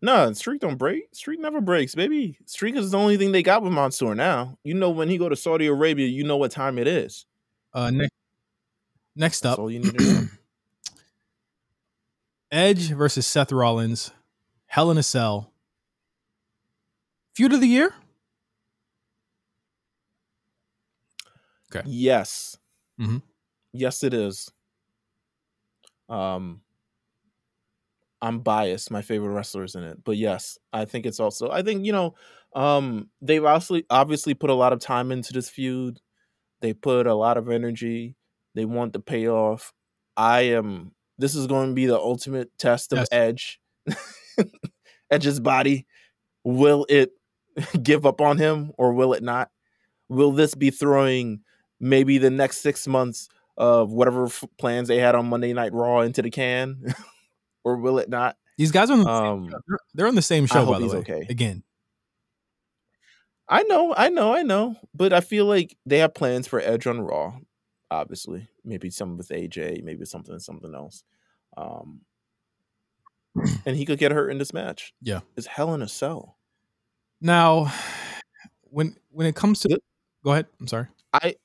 No, 0.02 0.32
streak 0.34 0.62
don't 0.62 0.78
break. 0.78 1.04
Streak 1.14 1.40
never 1.40 1.62
breaks, 1.62 1.94
baby. 1.94 2.38
Streak 2.46 2.76
is 2.76 2.92
the 2.92 2.98
only 2.98 3.18
thing 3.18 3.32
they 3.32 3.44
got 3.44 3.62
with 3.62 3.72
Mansoor 3.72 4.16
now. 4.16 4.58
You 4.64 4.74
know 4.74 4.90
when 4.90 5.10
he 5.10 5.18
go 5.18 5.30
to 5.30 5.36
Saudi 5.36 5.68
Arabia, 5.68 6.08
you 6.08 6.24
know 6.24 6.38
what 6.38 6.52
time 6.52 6.80
it 6.80 6.88
is. 6.88 7.26
Uh, 7.74 7.92
next 7.92 8.14
next 9.16 9.40
That's 9.42 9.54
up, 9.54 9.60
all 9.60 9.70
you 9.70 9.80
need 9.80 9.98
to 9.98 10.04
know. 10.14 10.28
Edge 12.52 12.92
versus 12.92 13.28
Seth 13.28 13.52
Rollins, 13.52 14.12
Hell 14.66 14.90
in 14.92 14.98
a 14.98 15.04
Cell. 15.04 15.52
Feud 17.36 17.54
of 17.54 17.62
the 17.62 17.68
year. 17.68 17.94
Okay. 21.74 21.88
Yes. 21.88 22.58
Mhm. 23.00 23.22
Yes, 23.74 24.04
it 24.04 24.14
is. 24.14 24.50
Um, 26.10 26.62
I'm 28.22 28.40
biased. 28.40 28.92
My 28.92 29.02
favorite 29.02 29.32
wrestlers 29.34 29.76
in 29.76 29.84
it, 29.84 30.04
but 30.04 30.18
yes, 30.18 30.58
I 30.72 30.86
think 30.86 31.06
it's 31.06 31.20
also. 31.20 31.50
I 31.50 31.64
think 31.64 31.86
you 31.86 31.92
know, 31.92 32.14
um, 32.56 33.10
they've 33.22 33.44
obviously 33.44 33.86
obviously 33.90 34.34
put 34.34 34.50
a 34.50 34.56
lot 34.56 34.74
of 34.74 34.80
time 34.80 35.12
into 35.12 35.34
this 35.34 35.50
feud. 35.50 36.00
They 36.62 36.74
put 36.74 37.08
a 37.08 37.16
lot 37.16 37.38
of 37.38 37.50
energy. 37.50 38.16
They 38.56 38.66
want 38.66 38.94
the 38.94 39.00
payoff. 39.00 39.74
I 40.18 40.42
am. 40.42 40.92
This 41.18 41.36
is 41.36 41.48
going 41.48 41.70
to 41.70 41.74
be 41.76 41.86
the 41.88 42.00
ultimate 42.00 42.50
test 42.60 42.94
of 42.94 43.00
Yes. 43.00 43.08
Edge. 43.12 43.60
Edge's 45.12 45.40
body. 45.40 45.88
Will 46.44 46.86
it 46.90 47.12
give 47.84 48.06
up 48.06 48.22
on 48.22 48.38
him 48.38 48.72
or 48.78 48.94
will 48.94 49.14
it 49.14 49.24
not? 49.24 49.50
Will 50.10 50.32
this 50.32 50.56
be 50.56 50.70
throwing 50.72 51.42
maybe 51.80 52.18
the 52.18 52.30
next 52.30 52.60
six 52.60 52.88
months 52.88 53.30
of 53.58 53.92
whatever 53.92 54.26
f- 54.26 54.44
plans 54.58 54.88
they 54.88 54.98
had 54.98 55.16
on 55.16 55.28
Monday 55.28 55.54
Night 55.54 55.74
Raw 55.74 56.02
into 56.02 56.22
the 56.22 56.30
can, 56.30 56.94
or 57.64 57.78
will 57.78 58.00
it 58.00 58.10
not? 58.10 58.38
These 58.58 58.72
guys 58.72 58.90
are 58.90 58.94
on 58.94 59.04
the 59.04 59.10
Um, 59.10 59.50
they're, 59.50 59.80
they're 59.94 60.08
on 60.08 60.16
the 60.16 60.22
same 60.22 60.46
show 60.46 60.66
by 60.66 60.80
the 60.80 60.88
way. 60.88 60.98
okay. 60.98 61.26
Again, 61.30 61.64
I 63.48 63.64
know, 63.64 63.94
I 63.96 64.10
know, 64.10 64.34
I 64.34 64.44
know, 64.44 64.76
but 64.94 65.12
I 65.14 65.20
feel 65.22 65.46
like 65.46 65.76
they 65.86 66.00
have 66.00 66.14
plans 66.14 66.48
for 66.48 66.60
Edge 66.62 66.88
on 66.88 67.02
Raw. 67.02 67.34
Obviously, 67.90 68.48
maybe 68.64 68.90
some 68.90 69.18
with 69.18 69.30
AJ, 69.30 69.84
maybe 69.84 70.06
something, 70.06 70.40
something 70.40 70.74
else. 70.74 71.04
Um, 71.58 72.02
and 73.66 73.76
he 73.76 73.86
could 73.86 74.00
get 74.00 74.12
hurt 74.12 74.30
in 74.30 74.38
this 74.38 74.54
match. 74.54 74.94
Yeah. 75.02 75.20
it's 75.36 75.48
Hell 75.48 75.74
in 75.74 75.82
a 75.82 75.88
Cell. 75.88 76.38
now 77.20 77.72
when 78.70 78.96
when 79.10 79.28
it 79.28 79.36
comes 79.36 79.60
to 79.62 79.80
go 80.24 80.32
ahead. 80.32 80.46
I'm 80.60 80.68
sorry. 80.68 80.88
I 81.14 81.36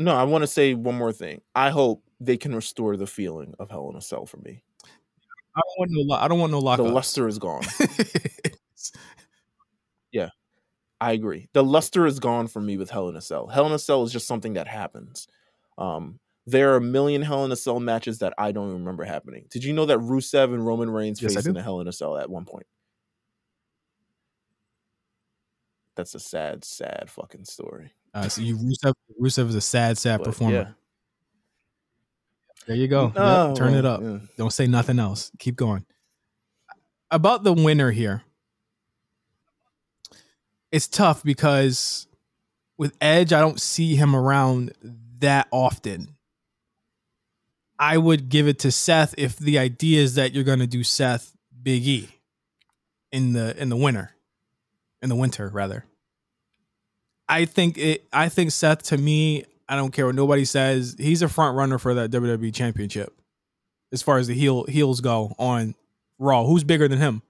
no, 0.00 0.14
I 0.14 0.24
want 0.24 0.42
to 0.42 0.46
say 0.46 0.74
one 0.74 0.96
more 0.96 1.12
thing. 1.12 1.40
I 1.54 1.70
hope 1.70 2.02
they 2.20 2.36
can 2.36 2.54
restore 2.54 2.96
the 2.96 3.06
feeling 3.06 3.54
of 3.58 3.70
Hell 3.70 3.88
in 3.90 3.96
a 3.96 4.00
Cell 4.00 4.26
for 4.26 4.38
me. 4.38 4.62
I 5.56 5.60
don't 5.60 5.78
want 5.78 5.90
no. 5.92 6.00
lo- 6.14 6.20
I 6.20 6.28
don't 6.28 6.38
want 6.38 6.52
no 6.52 6.58
The 6.58 6.64
lockup. 6.64 6.86
luster 6.94 7.28
is 7.28 7.38
gone. 7.38 7.62
Yeah, 10.12 10.30
I 11.00 11.12
agree. 11.12 11.48
The 11.52 11.62
luster 11.62 12.04
is 12.06 12.18
gone 12.18 12.48
for 12.48 12.60
me 12.60 12.76
with 12.76 12.90
Hell 12.90 13.08
in 13.08 13.16
a 13.16 13.20
Cell. 13.20 13.46
Hell 13.46 13.66
in 13.66 13.72
a 13.72 13.78
Cell 13.78 14.02
is 14.02 14.12
just 14.12 14.26
something 14.26 14.54
that 14.54 14.66
happens. 14.66 15.28
Um, 15.78 16.18
there 16.46 16.72
are 16.72 16.76
a 16.76 16.80
million 16.80 17.22
Hell 17.22 17.44
in 17.44 17.52
a 17.52 17.56
Cell 17.56 17.78
matches 17.78 18.18
that 18.18 18.34
I 18.38 18.50
don't 18.50 18.68
even 18.70 18.80
remember 18.80 19.04
happening. 19.04 19.46
Did 19.50 19.62
you 19.62 19.72
know 19.72 19.86
that 19.86 19.98
Rusev 19.98 20.52
and 20.52 20.66
Roman 20.66 20.90
Reigns 20.90 21.22
Yes, 21.22 21.34
faced 21.34 21.46
in 21.46 21.56
a 21.56 21.62
Hell 21.62 21.80
in 21.80 21.86
a 21.86 21.92
Cell 21.92 22.16
at 22.18 22.28
one 22.28 22.44
point? 22.44 22.66
That's 25.94 26.14
a 26.16 26.20
sad, 26.20 26.64
sad 26.64 27.08
fucking 27.08 27.44
story. 27.44 27.92
Uh, 28.14 28.28
so 28.28 28.40
you 28.42 28.56
Rusev, 28.56 28.94
Rusev 29.20 29.48
is 29.48 29.54
a 29.54 29.60
sad, 29.60 29.98
sad 29.98 30.18
But, 30.18 30.24
performer. 30.26 30.54
yeah. 30.54 30.68
There 32.66 32.76
you 32.76 32.88
go. 32.88 33.04
Yep, 33.06 33.14
Oh, 33.16 33.54
turn 33.56 33.74
it 33.74 33.84
up. 33.84 34.00
yeah. 34.02 34.18
Don't 34.36 34.52
say 34.52 34.66
nothing 34.66 34.98
else. 34.98 35.30
Keep 35.38 35.56
going. 35.56 35.84
About 37.10 37.42
the 37.42 37.52
winner 37.52 37.90
here. 37.90 38.22
It's 40.70 40.86
tough 40.86 41.22
because 41.24 42.06
with 42.78 42.96
Edge, 43.00 43.32
I 43.32 43.40
don't 43.40 43.60
see 43.60 43.96
him 43.96 44.14
around 44.14 44.72
that 45.18 45.48
often. 45.50 46.16
I 47.78 47.96
would 47.98 48.28
give 48.28 48.46
it 48.46 48.58
to 48.60 48.70
Seth 48.70 49.14
if 49.18 49.36
the 49.38 49.58
idea 49.58 50.00
is 50.02 50.14
that 50.14 50.32
you're 50.32 50.44
going 50.44 50.58
to 50.60 50.66
do 50.66 50.84
Seth 50.84 51.34
Big 51.62 51.86
E 51.86 52.08
in 53.10 53.32
the 53.32 53.60
in 53.60 53.68
the 53.70 53.76
winter, 53.76 54.12
in 55.02 55.08
the 55.08 55.16
winter 55.16 55.48
rather. 55.48 55.84
I 57.30 57.44
think 57.44 57.78
it. 57.78 58.06
I 58.12 58.28
think 58.28 58.50
Seth 58.50 58.82
to 58.84 58.98
me. 58.98 59.44
I 59.68 59.76
don't 59.76 59.92
care 59.92 60.06
what 60.06 60.16
nobody 60.16 60.44
says. 60.44 60.96
He's 60.98 61.22
a 61.22 61.28
front 61.28 61.56
runner 61.56 61.78
for 61.78 61.94
that 61.94 62.10
WWE 62.10 62.52
Championship, 62.52 63.14
as 63.92 64.02
far 64.02 64.18
as 64.18 64.26
the 64.26 64.34
heel 64.34 64.64
heels 64.64 65.00
go 65.00 65.34
on 65.38 65.76
Raw. 66.18 66.44
Who's 66.44 66.64
bigger 66.64 66.88
than 66.88 66.98
him 66.98 67.22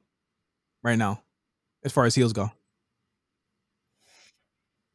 right 0.82 0.96
now, 0.96 1.22
as 1.84 1.92
far 1.92 2.06
as 2.06 2.14
heels 2.14 2.32
go? 2.32 2.50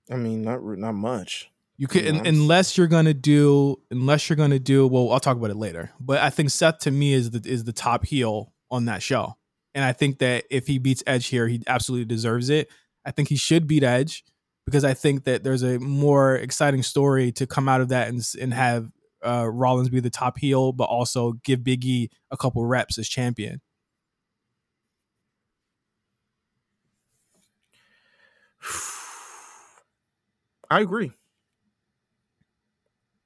I 0.10 0.16
mean, 0.16 0.42
not 0.42 0.64
not 0.64 0.94
much. 0.94 1.52
You 1.78 1.88
could 1.88 2.08
un- 2.08 2.26
unless 2.26 2.76
you're 2.76 2.88
gonna 2.88 3.14
do 3.14 3.80
unless 3.92 4.28
you're 4.28 4.38
gonna 4.38 4.58
do 4.58 4.88
well. 4.88 5.12
I'll 5.12 5.20
talk 5.20 5.38
about 5.38 5.52
it 5.52 5.58
later. 5.58 5.92
But 6.00 6.20
I 6.22 6.32
think 6.32 6.50
Seth 6.50 6.80
to 6.80 6.92
me 6.92 7.14
is 7.14 7.30
the 7.30 7.48
is 7.48 7.64
the 7.64 7.74
top 7.74 8.06
heel 8.06 8.54
on 8.72 8.86
that 8.86 9.04
show, 9.04 9.38
and 9.76 9.86
I 9.86 9.94
think 9.94 10.18
that 10.18 10.46
if 10.50 10.66
he 10.66 10.80
beats 10.80 11.04
Edge 11.06 11.28
here, 11.28 11.48
he 11.48 11.62
absolutely 11.68 12.06
deserves 12.06 12.50
it. 12.50 12.70
I 13.06 13.12
think 13.12 13.30
he 13.30 13.36
should 13.36 13.68
beat 13.68 13.84
Edge 13.84 14.24
because 14.66 14.84
I 14.84 14.94
think 14.94 15.26
that 15.26 15.44
there's 15.44 15.64
a 15.64 15.80
more 15.80 16.36
exciting 16.36 16.84
story 16.84 17.32
to 17.34 17.48
come 17.48 17.70
out 17.70 17.82
of 17.82 17.90
that 17.90 18.08
and 18.08 18.26
and 18.40 18.54
have 18.54 18.90
uh, 19.26 19.48
Rollins 19.50 19.90
be 19.90 20.00
the 20.00 20.10
top 20.10 20.38
heel, 20.38 20.72
but 20.72 20.86
also 20.86 21.34
give 21.44 21.62
Biggie 21.62 22.10
a 22.32 22.38
couple 22.38 22.66
reps 22.66 22.98
as 22.98 23.08
champion. 23.08 23.62
I 30.70 30.82
agree. 30.82 31.12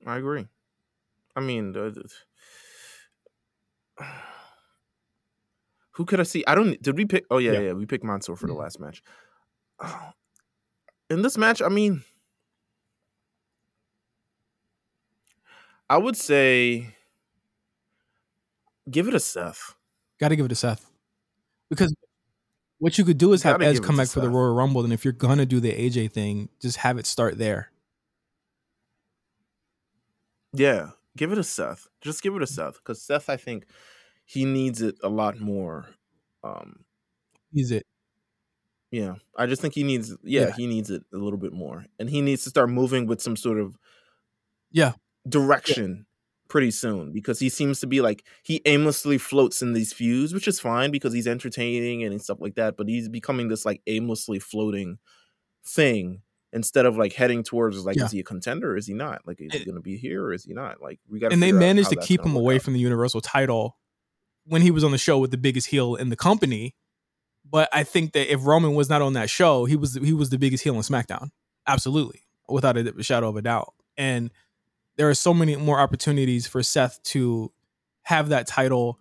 I 0.06 0.18
agree. 0.18 0.46
I 1.36 1.40
mean, 1.42 1.72
the, 1.72 1.92
the- 3.98 4.06
who 5.92 6.06
could 6.06 6.20
I 6.20 6.24
see? 6.24 6.44
I 6.48 6.56
don't. 6.56 6.82
Did 6.82 6.98
we 6.98 7.06
pick? 7.06 7.26
Oh 7.30 7.38
yeah, 7.38 7.54
Yeah. 7.54 7.60
yeah, 7.60 7.74
we 7.74 7.86
picked 7.86 8.04
Mansoor 8.04 8.36
for 8.36 8.48
the 8.48 8.54
Mhm. 8.54 8.60
last 8.60 8.80
match. 8.80 9.02
In 11.10 11.22
this 11.22 11.38
match, 11.38 11.62
I 11.62 11.70
mean, 11.70 12.04
I 15.90 15.98
would 15.98 16.16
say 16.16 16.94
give 18.90 19.08
it 19.08 19.16
a 19.16 19.20
Seth. 19.20 19.76
Got 20.20 20.30
to 20.30 20.36
give 20.36 20.46
it 20.46 20.50
to 20.50 20.56
Seth 20.56 20.90
because 21.70 21.94
what 22.78 22.98
you 22.98 23.06
could 23.06 23.18
do 23.18 23.34
is 23.34 23.44
have 23.44 23.62
Edge 23.62 23.82
come 23.82 23.98
back 23.98 24.08
for 24.08 24.22
the 24.22 24.30
Royal 24.30 24.54
Rumble, 24.54 24.84
and 24.84 24.94
if 24.94 25.04
you're 25.04 25.12
gonna 25.12 25.46
do 25.46 25.60
the 25.60 25.72
AJ 25.72 26.12
thing, 26.12 26.50
just 26.62 26.78
have 26.78 26.98
it 26.98 27.06
start 27.06 27.38
there. 27.38 27.72
Yeah, 30.54 30.92
give 31.18 31.32
it 31.32 31.38
a 31.38 31.44
Seth. 31.44 31.88
Just 32.02 32.24
give 32.24 32.36
it 32.36 32.42
a 32.42 32.48
Seth 32.48 32.76
because 32.76 33.02
Seth, 33.02 33.30
I 33.30 33.38
think 33.38 33.66
he 34.26 34.46
needs 34.46 34.82
it 34.82 34.96
a 35.04 35.10
lot 35.10 35.40
more. 35.40 35.90
Um, 36.44 36.86
Use 37.52 37.72
it. 37.72 37.86
Yeah, 38.92 39.16
I 39.38 39.46
just 39.46 39.62
think 39.62 39.74
he 39.76 39.84
needs. 39.84 40.16
Yeah, 40.24 40.48
Yeah. 40.48 40.54
he 40.56 40.66
needs 40.68 40.90
it 40.90 41.04
a 41.14 41.18
little 41.18 41.38
bit 41.40 41.54
more, 41.54 41.86
and 42.00 42.10
he 42.10 42.22
needs 42.22 42.44
to 42.46 42.50
start 42.50 42.70
moving 42.70 43.06
with 43.06 43.22
some 43.22 43.36
sort 43.36 43.60
of 43.60 43.78
Yeah. 44.72 44.94
direction 45.28 46.06
pretty 46.48 46.72
soon 46.72 47.12
because 47.14 47.38
he 47.40 47.48
seems 47.50 47.80
to 47.80 47.86
be 47.88 48.02
like 48.02 48.26
he 48.44 48.60
aimlessly 48.66 49.20
floats 49.20 49.62
in 49.62 49.74
these 49.74 49.94
feuds, 49.94 50.34
which 50.34 50.48
is 50.48 50.60
fine 50.60 50.90
because 50.90 51.14
he's 51.14 51.28
entertaining 51.28 52.04
and 52.04 52.20
stuff 52.22 52.40
like 52.42 52.56
that. 52.56 52.76
But 52.78 52.88
he's 52.90 53.08
becoming 53.08 53.48
this 53.50 53.66
like 53.66 53.82
aimlessly 53.86 54.40
floating 54.40 54.98
thing 55.64 56.24
instead 56.52 56.88
of 56.88 56.98
like 56.98 57.14
heading 57.14 57.44
towards 57.44 57.86
like 57.86 57.96
Yeah. 57.98 58.06
is 58.06 58.12
he 58.12 58.20
a 58.20 58.24
contender 58.24 58.72
or 58.72 58.78
is 58.78 58.88
he 58.88 58.96
not? 58.96 59.22
Like 59.28 59.40
is 59.40 59.54
he 59.54 59.64
going 59.66 59.76
to 59.76 59.82
be 59.82 59.98
here 59.98 60.24
or 60.24 60.34
is 60.34 60.44
he 60.46 60.54
not? 60.54 60.82
Like 60.82 61.00
we 61.08 61.20
got 61.20 61.32
and 61.32 61.44
they 61.44 61.52
managed 61.52 61.92
to 61.92 61.96
keep 61.98 62.26
him 62.26 62.36
away 62.36 62.58
from 62.58 62.74
the 62.74 62.80
Universal 62.80 63.22
title 63.22 63.78
when 64.46 64.64
he 64.64 64.72
was 64.72 64.84
on 64.84 64.90
the 64.90 64.98
show 64.98 65.20
with 65.20 65.30
the 65.30 65.38
biggest 65.38 65.68
heel 65.68 65.94
in 65.94 66.10
the 66.10 66.16
company. 66.16 66.76
But 67.52 67.70
I 67.74 67.84
think 67.84 68.14
that 68.14 68.32
if 68.32 68.46
Roman 68.46 68.76
was 68.76 68.90
not 68.90 69.02
on 69.02 69.14
that 69.14 69.30
show, 69.30 69.66
he 69.66 69.76
was 69.76 69.96
he 69.96 70.14
was 70.14 70.30
the 70.30 70.38
biggest 70.38 70.64
heel 70.64 70.76
on 70.76 70.82
SmackDown, 70.84 71.30
absolutely, 71.68 72.22
without 72.48 72.78
a 72.78 73.04
shadow 73.04 73.30
of 73.30 73.36
a 73.38 73.42
doubt. 73.42 73.74
And 73.98 74.32
there 74.98 75.10
are 75.10 75.16
so 75.16 75.34
many 75.34 75.56
more 75.56 75.80
opportunities 75.80 76.48
for 76.48 76.64
Seth 76.64 77.02
to 77.04 77.52
have 78.04 78.30
that 78.30 78.48
title, 78.48 79.00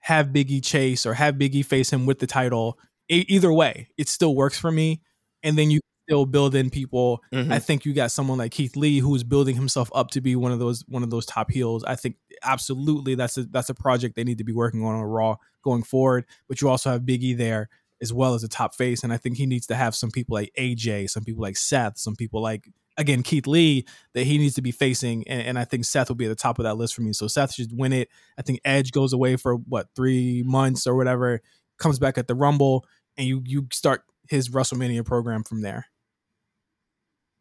have 0.00 0.28
Biggie 0.28 0.64
chase, 0.64 1.06
or 1.06 1.14
have 1.14 1.36
Biggie 1.36 1.64
face 1.64 1.92
him 1.92 2.06
with 2.06 2.18
the 2.18 2.26
title. 2.26 2.78
E- 3.10 3.24
either 3.28 3.52
way, 3.52 3.88
it 3.98 4.08
still 4.08 4.34
works 4.34 4.58
for 4.58 4.70
me. 4.70 5.02
And 5.42 5.56
then 5.58 5.70
you 5.70 5.80
still 6.06 6.26
build 6.26 6.54
in 6.54 6.70
people 6.70 7.22
Mhm. 7.32 7.52
I 7.52 7.58
think 7.60 7.84
you 7.84 7.92
got 7.92 8.10
someone 8.10 8.38
like 8.38 8.52
Keith 8.52 8.76
Lee 8.76 8.98
who's 8.98 9.22
building 9.22 9.54
himself 9.56 9.90
up 9.94 10.10
to 10.12 10.20
be 10.20 10.34
one 10.36 10.52
of 10.52 10.58
those 10.58 10.84
one 10.88 11.02
of 11.02 11.10
those 11.10 11.24
top 11.26 11.50
heels. 11.50 11.84
I 11.84 11.94
think 11.96 12.16
absolutely 12.42 13.14
that's 13.14 13.36
a 13.38 13.44
that's 13.44 13.70
a 13.70 13.74
project 13.74 14.16
they 14.16 14.24
need 14.24 14.38
to 14.38 14.44
be 14.44 14.52
working 14.52 14.84
on 14.84 14.94
on 14.96 15.02
Raw 15.02 15.36
going 15.62 15.82
forward. 15.84 16.24
But 16.48 16.60
you 16.60 16.68
also 16.68 16.90
have 16.90 17.02
Biggie 17.02 17.36
there 17.36 17.68
as 18.00 18.12
well 18.12 18.34
as 18.34 18.44
a 18.44 18.48
top 18.48 18.74
face, 18.74 19.02
and 19.02 19.12
I 19.12 19.16
think 19.16 19.36
he 19.36 19.46
needs 19.46 19.66
to 19.66 19.74
have 19.74 19.94
some 19.94 20.10
people 20.10 20.34
like 20.34 20.52
AJ, 20.58 21.10
some 21.10 21.24
people 21.24 21.42
like 21.42 21.56
Seth, 21.56 21.98
some 21.98 22.16
people 22.16 22.42
like 22.42 22.68
again 22.96 23.22
Keith 23.22 23.46
Lee 23.46 23.84
that 24.14 24.24
he 24.24 24.38
needs 24.38 24.54
to 24.54 24.62
be 24.62 24.70
facing, 24.70 25.26
and, 25.28 25.42
and 25.42 25.58
I 25.58 25.64
think 25.64 25.84
Seth 25.84 26.08
will 26.08 26.16
be 26.16 26.26
at 26.26 26.30
the 26.30 26.34
top 26.34 26.58
of 26.58 26.64
that 26.64 26.74
list 26.74 26.94
for 26.94 27.02
me. 27.02 27.12
So 27.12 27.26
Seth 27.26 27.54
should 27.54 27.76
win 27.76 27.92
it. 27.92 28.08
I 28.38 28.42
think 28.42 28.60
Edge 28.64 28.92
goes 28.92 29.12
away 29.12 29.36
for 29.36 29.56
what 29.56 29.88
three 29.94 30.42
months 30.44 30.86
or 30.86 30.94
whatever, 30.96 31.40
comes 31.78 31.98
back 31.98 32.18
at 32.18 32.28
the 32.28 32.34
Rumble, 32.34 32.84
and 33.16 33.26
you 33.26 33.42
you 33.44 33.66
start 33.72 34.02
his 34.28 34.48
WrestleMania 34.48 35.04
program 35.04 35.44
from 35.44 35.62
there. 35.62 35.86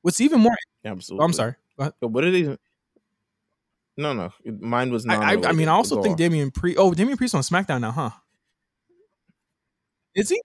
What's 0.01 0.21
even 0.21 0.39
more 0.39 0.55
Absolutely. 0.85 1.21
Oh, 1.21 1.25
I'm 1.25 1.33
sorry. 1.33 1.55
Go 1.77 1.81
ahead. 1.81 1.93
But 1.99 2.07
what 2.09 2.21
did 2.21 2.33
he? 2.33 2.57
No, 3.97 4.13
no. 4.13 4.31
Mine 4.45 4.91
was 4.91 5.05
I, 5.07 5.17
not. 5.17 5.45
I, 5.45 5.49
I 5.49 5.51
mean, 5.51 5.67
I 5.67 5.73
also 5.73 6.01
think 6.01 6.17
Damian 6.17 6.51
Priest. 6.51 6.77
Oh, 6.79 6.93
Damian 6.93 7.17
Priest 7.17 7.35
on 7.35 7.41
SmackDown 7.41 7.81
now, 7.81 7.91
huh? 7.91 8.11
Is 10.15 10.29
he? 10.29 10.41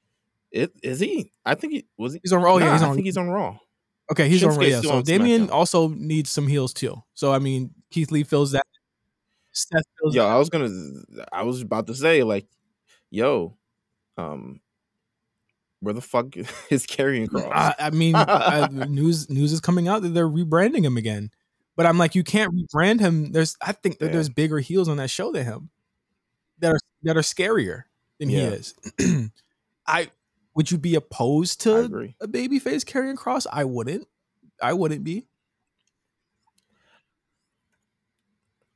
it 0.53 0.73
is 0.83 1.01
he. 1.01 1.33
I 1.45 1.55
think 1.55 1.73
he 1.73 1.87
was. 1.99 2.15
He, 2.15 2.21
He's 2.23 2.33
on. 2.33 2.45
Oh 2.45 2.59
yeah, 2.59 2.67
Nah, 2.67 2.73
he's 2.75 2.83
I 2.83 2.93
think 2.95 3.05
he's 3.07 3.17
on 3.17 3.29
Raw. 3.29 3.59
okay, 4.13 4.29
he's 4.29 4.45
on. 4.45 4.57
Raw. 4.57 4.63
Yeah, 4.65 4.81
so 4.81 4.93
on 4.99 5.03
Damian 5.03 5.47
SmackDown. 5.49 5.53
also 5.53 5.89
needs 5.89 6.31
some 6.31 6.47
heels 6.47 6.73
too. 6.73 7.03
So 7.15 7.33
I 7.33 7.39
mean, 7.39 7.71
Keith 7.91 8.11
Lee 8.13 8.23
feels 8.25 8.53
that. 8.53 8.63
Seth 9.53 9.83
feels 10.01 10.15
Yo, 10.15 10.23
that. 10.25 10.31
I 10.33 10.39
was 10.39 10.49
gonna. 10.51 10.69
I 11.33 11.43
was 11.43 11.61
about 11.63 11.87
to 11.89 11.95
say 11.95 12.23
like, 12.23 12.47
yo, 13.11 13.57
um, 14.17 14.61
where 15.81 15.95
the 15.95 16.01
fuck 16.01 16.37
is 16.71 16.87
Karrion 16.87 17.29
Kross? 17.29 17.51
I, 17.53 17.75
I 17.79 17.91
mean, 17.91 18.15
uh, 18.15 18.69
news 18.89 19.29
news 19.31 19.53
is 19.53 19.61
coming 19.61 19.89
out 19.89 20.03
that 20.03 20.09
they're 20.11 20.29
rebranding 20.29 20.85
him 20.85 20.97
again. 20.97 21.31
But 21.77 21.87
I'm 21.87 21.99
like, 21.99 22.15
you 22.15 22.23
can't 22.23 22.55
rebrand 22.55 23.01
him. 23.01 23.33
There's, 23.33 23.57
I 23.61 23.73
think 23.73 23.99
that 23.99 24.07
Yeah. 24.07 24.13
there's 24.13 24.29
bigger 24.29 24.61
heels 24.61 24.89
on 24.89 24.97
that 24.99 25.11
show 25.11 25.33
than 25.33 25.45
him, 25.45 25.71
that 26.61 26.73
are 26.73 26.79
that 27.03 27.17
are 27.17 27.21
scarier 27.23 27.83
than 28.21 28.29
he 28.29 28.37
is. 28.39 28.75
I 29.87 30.11
would 30.55 30.71
you 30.71 30.79
be 30.79 30.95
opposed 30.95 31.61
to 31.63 32.15
a 32.21 32.29
baby 32.29 32.59
face 32.59 32.85
Karrion 32.85 33.17
Kross? 33.17 33.47
I 33.53 33.65
wouldn't. 33.65 34.07
I 34.63 34.73
wouldn't 34.73 35.05
be. 35.05 35.27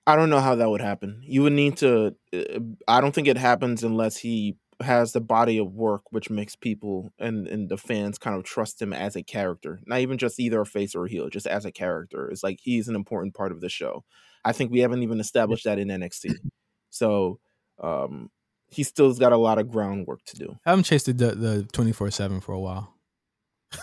I 0.07 0.17
don't 0.17 0.31
know 0.31 0.41
how 0.41 0.55
that 0.55 0.71
would 0.71 0.81
happen. 0.81 1.21
You 1.23 1.43
would 1.43 1.53
need 1.53 1.77
to. 1.79 2.15
uh, 2.33 2.61
I 2.89 3.01
don't 3.01 3.15
think 3.15 3.29
it 3.29 3.37
happens 3.37 3.85
unless 3.85 4.17
he 4.17 4.57
has 4.81 5.13
the 5.13 5.21
body 5.21 5.59
of 5.59 5.75
work 5.75 6.03
which 6.11 6.31
makes 6.31 6.55
people 6.55 7.11
and 7.19 7.49
and 7.49 7.69
the 7.69 7.77
fans 7.77 8.17
kind 8.17 8.37
of 8.37 8.45
trust 8.45 8.81
him 8.81 8.93
as 8.93 9.17
a 9.17 9.23
character, 9.23 9.81
not 9.87 10.01
even 10.01 10.19
just 10.19 10.39
either 10.41 10.61
a 10.61 10.67
face 10.67 10.95
or 10.95 11.05
a 11.07 11.11
heel, 11.11 11.29
just 11.29 11.47
as 11.47 11.65
a 11.65 11.73
character. 11.73 12.29
It's 12.31 12.43
like 12.43 12.61
he's 12.63 12.89
an 12.89 12.97
important 12.97 13.35
part 13.35 13.53
of 13.53 13.61
the 13.61 13.69
show. 13.69 14.05
I 14.45 14.53
think 14.53 14.71
we 14.71 14.81
haven't 14.81 15.03
even 15.03 15.21
established 15.21 15.65
that 15.65 15.79
in 15.79 15.89
NXT. 15.89 16.37
So 16.91 17.39
um 17.83 18.31
he 18.71 18.83
still's 18.83 19.19
got 19.19 19.33
a 19.33 19.37
lot 19.37 19.59
of 19.59 19.71
groundwork 19.71 20.25
to 20.27 20.37
do. 20.37 20.59
I 20.65 20.71
haven't 20.71 20.85
chased 20.85 21.07
the 21.07 21.13
the 21.13 21.69
twenty 21.73 21.93
four 21.93 22.11
seven 22.11 22.41
for 22.41 22.53
a 22.53 22.61
while. 22.61 22.95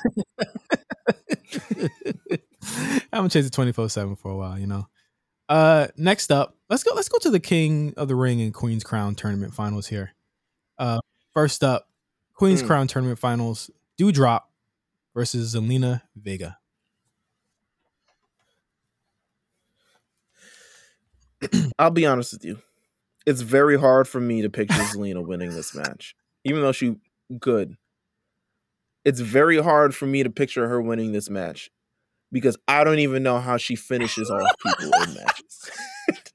I 2.32 2.40
haven't 3.14 3.32
chased 3.32 3.50
the 3.50 3.56
twenty 3.56 3.72
four 3.72 3.90
seven 3.90 4.16
for 4.16 4.32
a 4.32 4.36
while. 4.38 4.60
You 4.60 4.68
know. 4.68 4.88
Uh, 5.48 5.88
next 5.96 6.32
up, 6.32 6.56
let's 6.70 6.84
go. 6.84 6.94
Let's 6.96 7.10
go 7.10 7.20
to 7.20 7.30
the 7.30 7.40
King 7.40 7.94
of 7.98 8.08
the 8.08 8.16
Ring 8.16 8.42
and 8.42 8.54
Queen's 8.54 8.84
Crown 8.84 9.14
tournament 9.16 9.54
finals 9.54 9.88
here. 9.88 10.14
Uh, 10.80 11.00
first 11.34 11.64
up, 11.64 11.88
Queen's 12.34 12.62
Hmm. 12.62 12.68
Crown 12.68 12.88
tournament 12.88 13.20
finals. 13.20 13.70
Doudrop 14.00 14.42
versus 15.14 15.54
Zelina 15.56 16.02
Vega. 16.16 16.58
I'll 21.80 21.92
be 21.92 22.06
honest 22.06 22.34
with 22.34 22.44
you. 22.46 22.60
It's 23.26 23.42
very 23.42 23.78
hard 23.80 24.08
for 24.08 24.20
me 24.20 24.42
to 24.44 24.50
picture 24.50 24.76
Zelina 24.76 25.26
winning 25.26 25.50
this 25.50 25.74
match, 25.76 26.16
even 26.44 26.62
though 26.62 26.72
she 26.72 26.96
good. 27.40 27.76
It's 29.04 29.20
very 29.20 29.62
hard 29.62 29.96
for 29.96 30.06
me 30.06 30.24
to 30.24 30.30
picture 30.30 30.68
her 30.68 30.82
winning 30.82 31.12
this 31.12 31.30
match 31.30 31.70
because 32.32 32.58
I 32.68 32.84
don't 32.84 33.00
even 33.00 33.24
know 33.24 33.40
how 33.40 33.58
she 33.58 33.76
finishes 33.76 34.30
off 34.30 34.48
people 34.64 34.92
in 35.04 35.14
matches. 35.16 35.72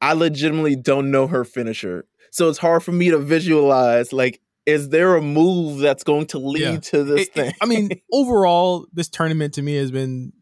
I 0.00 0.12
legitimately 0.12 0.76
don't 0.76 1.10
know 1.10 1.26
her 1.26 1.44
finisher, 1.44 2.06
so 2.30 2.48
it's 2.48 2.58
hard 2.58 2.82
for 2.84 2.92
me 2.92 3.10
to 3.10 3.18
visualize. 3.18 4.12
Like, 4.12 4.40
is 4.64 4.90
there 4.90 5.16
a 5.16 5.22
move 5.22 5.78
that's 5.80 6.04
going 6.04 6.26
to 6.26 6.38
lead 6.38 6.60
Yeah. 6.60 6.76
to 6.80 7.04
this 7.04 7.22
It- 7.22 7.28
it- 7.28 7.34
thing? 7.34 7.52
I 7.60 7.66
mean, 7.66 7.90
overall, 8.12 8.86
this 8.92 9.08
tournament 9.08 9.54
to 9.54 9.62
me 9.62 9.74
has 9.76 9.90
been 9.90 10.32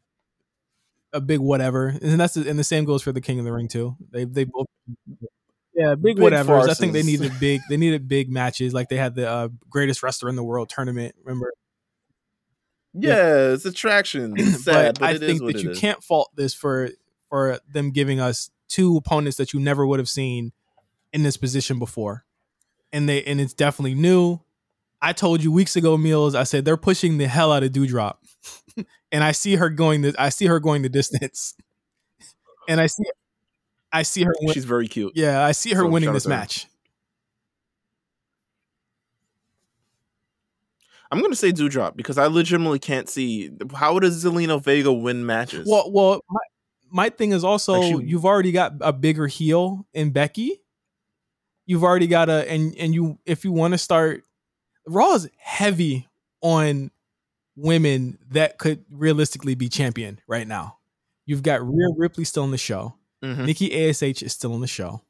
a 1.13 1.21
big 1.21 1.41
whatever, 1.41 1.89
and 1.89 2.21
that's 2.21 2.37
and 2.37 2.59
the 2.59 2.65
same 2.65 2.85
goes 2.85 3.03
for 3.03 3.13
the 3.13 3.21
King 3.21 3.39
of 3.39 3.45
the 3.45 3.53
Ring 3.53 3.69
too. 3.69 3.97
They 4.11 4.25
they 4.25 4.45
both. 4.45 4.67
Yeah, 5.75 5.95
big, 5.95 6.17
Big 6.17 6.19
whatever. 6.21 6.59
I 6.59 6.73
think 6.73 6.95
they 6.95 7.03
needed 7.03 7.33
big. 7.41 7.61
They 7.69 7.77
needed 7.77 8.09
big 8.09 8.31
matches, 8.31 8.73
like 8.73 8.89
they 8.89 8.97
had 8.97 9.15
the 9.15 9.29
uh, 9.29 9.49
greatest 9.69 10.03
wrestler 10.03 10.31
in 10.31 10.37
the 10.37 10.45
world 10.45 10.71
tournament. 10.71 11.15
Remember, 11.23 11.53
yeah, 12.95 13.53
it's 13.53 13.65
attraction. 13.65 14.35
It's 14.37 14.65
sad, 14.65 14.95
but, 14.95 15.01
but, 15.01 15.09
I 15.09 15.19
think 15.19 15.45
that 15.45 15.63
you 15.63 15.71
is. 15.71 15.79
can't 15.79 16.03
fault 16.03 16.31
this 16.35 16.55
for 16.55 16.91
for 17.29 17.59
them 17.71 17.91
giving 17.91 18.21
us 18.21 18.51
two 18.69 18.97
opponents 18.97 19.37
that 19.37 19.53
you 19.53 19.61
never 19.61 19.87
would 19.87 19.99
have 19.99 20.09
seen 20.09 20.53
in 21.13 21.23
this 21.23 21.37
position 21.37 21.79
before, 21.79 22.25
and 22.93 23.09
they 23.09 23.23
and 23.25 23.41
it's 23.41 23.55
definitely 23.55 23.95
new. 23.95 24.41
I 25.03 25.13
told 25.13 25.45
you 25.45 25.53
weeks 25.53 25.77
ago, 25.77 25.97
Meelz. 25.99 26.35
I 26.35 26.45
said 26.45 26.65
they're 26.65 26.79
pushing 26.79 27.19
the 27.19 27.29
hell 27.29 27.53
out 27.53 27.63
of 27.63 27.73
Doudrop, 27.73 28.17
and 29.13 29.25
I 29.25 29.33
see 29.33 29.57
her 29.57 29.71
going. 29.71 30.03
The, 30.03 30.15
I 30.19 30.29
see 30.29 30.47
her 30.47 30.61
going 30.61 30.83
the 30.83 30.89
distance, 30.89 31.55
and 32.69 32.81
I 32.81 32.87
see, 32.87 33.05
I 33.93 34.03
see 34.03 34.25
her. 34.25 34.35
Win, 34.41 34.55
She's 34.55 34.65
very 34.65 34.89
cute. 34.89 35.13
yeah, 35.15 35.45
I 35.45 35.53
see 35.53 35.73
her 35.75 35.83
so 35.83 35.89
winning 35.89 36.13
this 36.13 36.27
match. 36.27 36.67
I'm 41.11 41.21
gonna 41.21 41.37
say 41.37 41.53
Doudrop 41.53 41.97
because 41.97 42.19
I 42.19 42.27
legitimately 42.27 42.79
can't 42.79 43.09
see 43.09 43.51
how 43.75 43.99
does 43.99 44.25
Zelina 44.25 44.63
Vega 44.63 44.93
win 44.93 45.25
matches. 45.25 45.69
Well, 45.71 45.91
well, 45.93 46.21
my, 46.29 46.41
my 46.91 47.09
thing 47.11 47.33
is 47.33 47.45
also 47.45 47.77
Actually- 47.83 48.07
you've 48.07 48.25
already 48.25 48.53
got 48.53 48.73
a 48.81 48.93
bigger 48.93 49.27
heel 49.27 49.87
in 49.95 50.11
Becky. 50.11 50.61
You've 51.65 51.85
already 51.85 52.07
got 52.07 52.29
a 52.29 52.51
and 52.51 52.75
and 52.77 52.95
you 52.95 53.19
if 53.25 53.45
you 53.45 53.53
want 53.53 53.75
to 53.75 53.79
start 53.79 54.25
Raw 54.87 55.15
is 55.15 55.29
heavy 55.39 56.07
on 56.41 56.91
women 57.57 58.19
that 58.31 58.59
could 58.59 58.85
realistically 58.91 59.55
be 59.55 59.69
champion 59.69 60.21
right 60.27 60.47
now. 60.47 60.77
You've 61.25 61.43
got 61.43 61.67
Rhea 61.67 61.89
Ripley 61.97 62.25
still 62.25 62.45
in 62.45 62.51
the 62.51 62.59
show. 62.59 62.95
Mhm. 63.25 63.47
Nikki 63.47 63.73
ASH 63.73 64.23
is 64.23 64.33
still 64.33 64.55
in 64.55 64.61
the 64.61 64.67
show. 64.67 65.03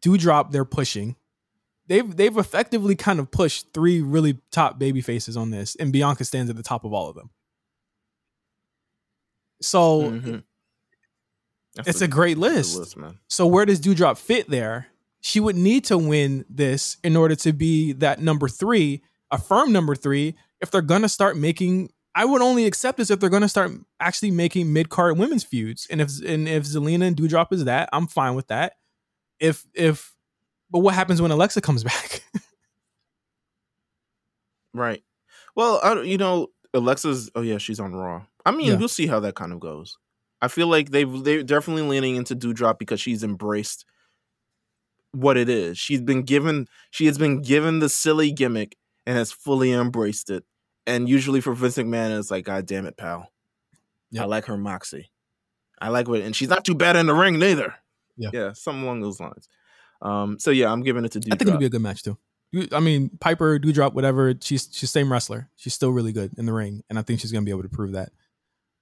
Doudrop, 0.00 0.50
they're 0.52 0.64
pushing. 0.64 1.16
They've 1.86 2.14
they've 2.16 2.36
effectively 2.36 2.94
kind 2.94 3.18
of 3.18 3.30
pushed 3.30 3.72
three 3.72 4.00
really 4.00 4.38
top 4.52 4.78
baby 4.78 5.00
faces 5.00 5.36
on 5.36 5.50
this, 5.50 5.74
and 5.76 5.92
Bianca 5.92 6.24
stands 6.24 6.48
at 6.50 6.56
the 6.56 6.62
top 6.62 6.84
of 6.84 6.92
all 6.92 7.08
of 7.08 7.16
them. 7.16 7.30
So 9.62 10.02
Mhm. 10.10 10.44
It's 11.86 12.00
a 12.00 12.08
great 12.08 12.34
that's 12.38 12.74
list. 12.76 12.96
list. 12.96 13.14
So 13.28 13.46
where 13.46 13.64
does 13.64 13.80
Doudrop 13.80 14.18
fit 14.18 14.48
there? 14.50 14.88
She 15.20 15.38
would 15.40 15.56
need 15.56 15.84
to 15.86 15.96
win 15.98 16.44
this 16.48 16.96
in 17.04 17.16
order 17.16 17.36
to 17.36 17.52
be 17.52 17.92
that 17.92 18.20
number 18.20 18.48
three, 18.48 19.02
a 19.30 19.38
firm 19.38 19.72
number 19.72 19.94
three. 19.94 20.34
If 20.60 20.70
they're 20.70 20.82
gonna 20.82 21.08
start 21.08 21.36
making, 21.36 21.90
I 22.14 22.24
would 22.24 22.42
only 22.42 22.66
accept 22.66 22.98
this 22.98 23.10
if 23.10 23.20
they're 23.20 23.30
gonna 23.30 23.48
start 23.48 23.72
actually 24.00 24.30
making 24.30 24.72
mid 24.72 24.88
card 24.90 25.16
women's 25.18 25.44
feuds. 25.44 25.86
And 25.90 26.00
if 26.00 26.10
and 26.26 26.48
if 26.48 26.64
Zelina 26.64 27.06
and 27.06 27.16
Doudrop 27.16 27.52
is 27.52 27.64
that, 27.64 27.88
I'm 27.92 28.06
fine 28.06 28.34
with 28.34 28.48
that. 28.48 28.74
If 29.38 29.64
if, 29.74 30.14
but 30.70 30.80
what 30.80 30.94
happens 30.94 31.22
when 31.22 31.30
Alexa 31.30 31.60
comes 31.62 31.82
back? 31.92 32.22
Right. 34.74 35.02
Well, 35.56 35.80
I, 35.82 35.94
don't- 35.94 36.06
you 36.06 36.18
know, 36.18 36.48
Alexa's. 36.74 37.30
Oh 37.34 37.40
yeah, 37.40 37.58
she's 37.58 37.80
on 37.80 37.92
Raw. 37.92 38.22
I 38.46 38.52
mean, 38.52 38.68
Yeah. 38.68 38.74
we'll 38.76 38.88
see 38.88 39.06
how 39.06 39.20
that 39.20 39.34
kind 39.34 39.52
of 39.52 39.60
goes. 39.60 39.96
I 40.40 40.48
feel 40.48 40.68
like 40.68 40.90
they've 40.90 41.24
they're 41.24 41.42
definitely 41.42 41.82
leaning 41.82 42.16
into 42.16 42.34
Doudrop 42.36 42.78
because 42.78 43.00
she's 43.00 43.22
embraced 43.22 43.84
what 45.12 45.36
it 45.36 45.48
is. 45.48 45.76
She's 45.78 46.00
been 46.00 46.22
given 46.22 46.66
she 46.90 47.06
has 47.06 47.18
been 47.18 47.42
given 47.42 47.80
the 47.80 47.88
silly 47.88 48.30
gimmick 48.32 48.76
and 49.06 49.16
has 49.18 49.32
fully 49.32 49.72
embraced 49.72 50.30
it. 50.30 50.44
And 50.86 51.08
usually 51.08 51.40
for 51.40 51.54
Vince 51.54 51.78
McMahon, 51.78 52.18
it's 52.18 52.30
like, 52.30 52.44
God 52.44 52.66
damn 52.66 52.86
it, 52.86 52.96
pal. 52.96 53.30
I 54.18 54.24
like 54.24 54.46
her 54.46 54.56
moxie. 54.56 55.10
I 55.80 55.88
like 55.88 56.08
what, 56.08 56.20
and 56.20 56.34
she's 56.34 56.48
not 56.48 56.64
too 56.64 56.74
bad 56.74 56.96
in 56.96 57.06
the 57.06 57.14
ring 57.14 57.38
neither. 57.38 57.74
Yeah. 58.16 58.30
yeah, 58.32 58.52
something 58.52 58.82
along 58.82 59.00
those 59.00 59.20
lines. 59.20 59.48
Um, 60.02 60.38
so 60.38 60.50
yeah, 60.50 60.70
I'm 60.70 60.82
giving 60.82 61.04
it 61.04 61.12
to 61.12 61.18
I 61.18 61.36
think 61.36 61.42
it'd 61.42 61.58
be 61.58 61.66
a 61.66 61.70
good 61.70 61.80
match 61.80 62.02
too. 62.02 62.18
I 62.72 62.80
mean, 62.80 63.10
Piper, 63.20 63.58
Doudrop, 63.58 63.94
whatever. 63.94 64.34
She's 64.40 64.68
she's 64.72 64.90
same 64.90 65.10
wrestler. 65.10 65.48
She's 65.56 65.72
still 65.72 65.90
really 65.90 66.12
good 66.12 66.32
in 66.36 66.46
the 66.46 66.52
ring, 66.52 66.82
and 66.90 66.98
I 66.98 67.02
think 67.02 67.20
she's 67.20 67.32
gonna 67.32 67.44
be 67.44 67.50
able 67.50 67.62
to 67.62 67.68
prove 67.68 67.92
that. 67.92 68.10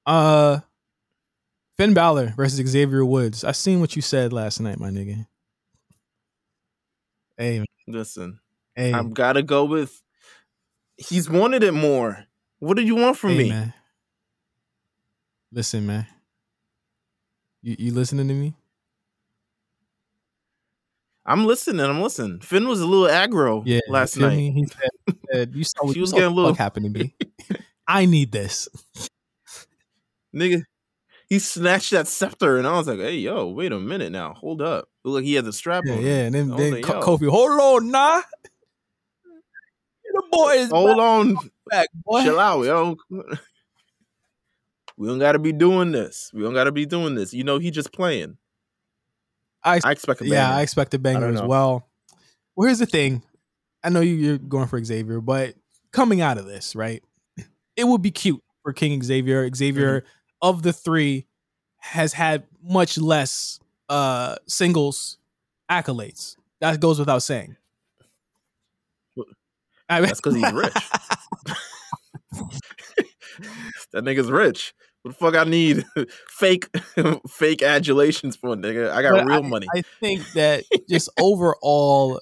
Uh, 0.07 0.61
Finn 1.77 1.95
Balor 1.95 2.35
versus 2.37 2.67
Xavier 2.67 3.05
Woods. 3.05 3.45
I 3.45 3.53
seen 3.53 3.81
what 3.81 3.95
you 3.95 4.03
said 4.03 4.33
last 4.33 4.59
night, 4.61 4.81
my 4.81 4.91
nigga. 4.91 5.27
Hey, 7.37 7.65
Listen, 7.87 8.41
hey, 8.75 8.93
I've 8.93 9.15
got 9.15 9.35
to 9.35 9.43
go 9.43 9.65
with. 9.65 10.03
He's 10.99 11.31
wanted 11.31 11.63
it 11.63 11.73
more. 11.73 12.25
What 12.59 12.77
do 12.77 12.83
you 12.83 12.97
want 12.97 13.17
from 13.17 13.31
hey, 13.31 13.39
me? 13.45 13.49
man. 13.51 13.73
Listen, 15.53 15.87
man. 15.87 16.07
You 17.63 17.77
you 17.79 17.95
listening 17.95 18.29
to 18.29 18.35
me? 18.35 18.55
I'm 21.25 21.47
listening. 21.47 21.85
I'm 21.85 22.01
listening. 22.03 22.41
Finn 22.41 22.67
was 22.69 22.81
a 22.81 22.87
little 22.87 23.07
aggro 23.07 23.63
Yeah. 23.67 23.81
last 23.89 24.17
night. 24.17 24.37
me? 24.37 24.51
He 24.53 24.65
said, 24.67 24.91
he 25.07 25.15
said, 25.33 25.55
"You 25.55 25.65
saw 25.65 25.73
what, 25.85 25.93
She 25.93 25.99
you 25.99 26.01
was 26.03 26.13
getting 26.13 26.27
a 26.27 26.31
little- 26.35 26.55
happened 26.55 26.93
to 26.95 26.99
me. 27.01 27.15
I 27.87 28.07
need 28.07 28.33
this." 28.33 28.69
Nigga, 30.35 30.63
he 31.29 31.39
snatched 31.39 31.91
that 31.93 32.07
scepter, 32.09 32.57
and 32.59 32.67
I 32.67 32.73
was 32.73 32.87
like, 32.87 32.99
"Hey, 32.99 33.17
yo, 33.17 33.49
wait 33.49 33.73
a 33.73 33.79
minute 33.79 34.11
now. 34.13 34.35
Hold 34.35 34.63
up. 34.63 34.89
Look 35.05 35.17
like 35.17 35.25
he 35.25 35.35
had 35.35 35.45
the 35.45 35.53
strap 35.53 35.85
Yeah, 35.87 35.95
on. 35.95 36.03
yeah. 36.03 36.19
And 36.25 36.35
then, 36.35 36.49
then 36.49 36.73
like, 36.75 36.85
Kofi, 36.85 37.29
hold 37.29 37.51
on, 37.61 37.91
nah. 37.91 38.23
The 40.13 40.23
boys. 40.31 40.71
Hold 40.71 40.99
on. 41.01 41.37
back, 41.71 41.89
boy. 42.05 42.23
Chill 42.23 42.41
out, 42.41 42.65
yo. 42.65 42.97
We 44.97 45.07
don't 45.07 45.19
got 45.19 45.33
to 45.33 45.39
be 45.39 45.53
doing 45.53 45.93
this. 45.93 46.31
We 46.35 46.43
don't 46.43 46.55
got 46.55 46.65
to 46.65 46.73
be 46.73 46.87
doing 46.87 47.15
this. 47.15 47.33
You 47.33 47.45
know, 47.45 47.59
he 47.59 47.71
just 47.71 47.93
playing. 47.93 48.37
I, 49.63 49.81
I 49.85 49.93
expect 49.93 50.21
a 50.23 50.27
yeah. 50.27 50.55
I 50.57 50.63
expect 50.63 50.95
a 50.95 50.99
banger 50.99 51.29
as 51.29 51.43
well. 51.43 51.89
Well, 52.57 52.67
here's 52.67 52.79
the 52.81 52.87
thing. 52.87 53.23
I 53.85 53.91
know 53.91 54.01
you- 54.01 54.15
you're 54.15 54.39
going 54.39 54.67
for 54.67 54.83
Xavier, 54.83 55.21
but 55.21 55.55
coming 55.93 56.21
out 56.21 56.39
of 56.39 56.47
this, 56.47 56.75
right? 56.75 57.03
It 57.77 57.85
would 57.85 58.03
be 58.03 58.11
cute 58.11 58.43
for 58.63 58.73
King 58.73 59.01
Xavier. 59.03 59.49
Xavier 59.55 60.01
Mm-hmm. 60.01 60.09
of 60.49 60.63
the 60.63 60.73
three 60.73 61.27
has 61.79 62.13
had 62.13 62.45
much 62.63 62.99
less 62.99 63.61
uh 63.89 64.37
singles 64.47 65.19
accolades. 65.71 66.37
That 66.61 66.81
goes 66.81 66.99
without 66.99 67.23
saying. 67.23 67.57
I 69.89 70.01
mean, 70.01 70.09
That's 70.09 70.21
because 70.21 70.37
he's 70.37 70.53
rich. 70.53 70.75
that 73.93 74.05
nigga's 74.05 74.31
rich. 74.31 74.75
What 75.03 75.13
the 75.13 75.19
fuck 75.19 75.35
I 75.37 75.45
need 75.45 75.85
fake 76.29 76.69
fake 77.29 77.63
adulations 77.63 78.37
for 78.37 78.57
nigga? 78.57 78.91
I 78.91 79.03
got 79.03 79.13
But 79.13 79.27
real 79.27 79.43
money. 79.43 79.67
I 79.75 79.83
think 80.01 80.31
that 80.33 80.65
just 80.89 81.09
overall, 81.19 82.21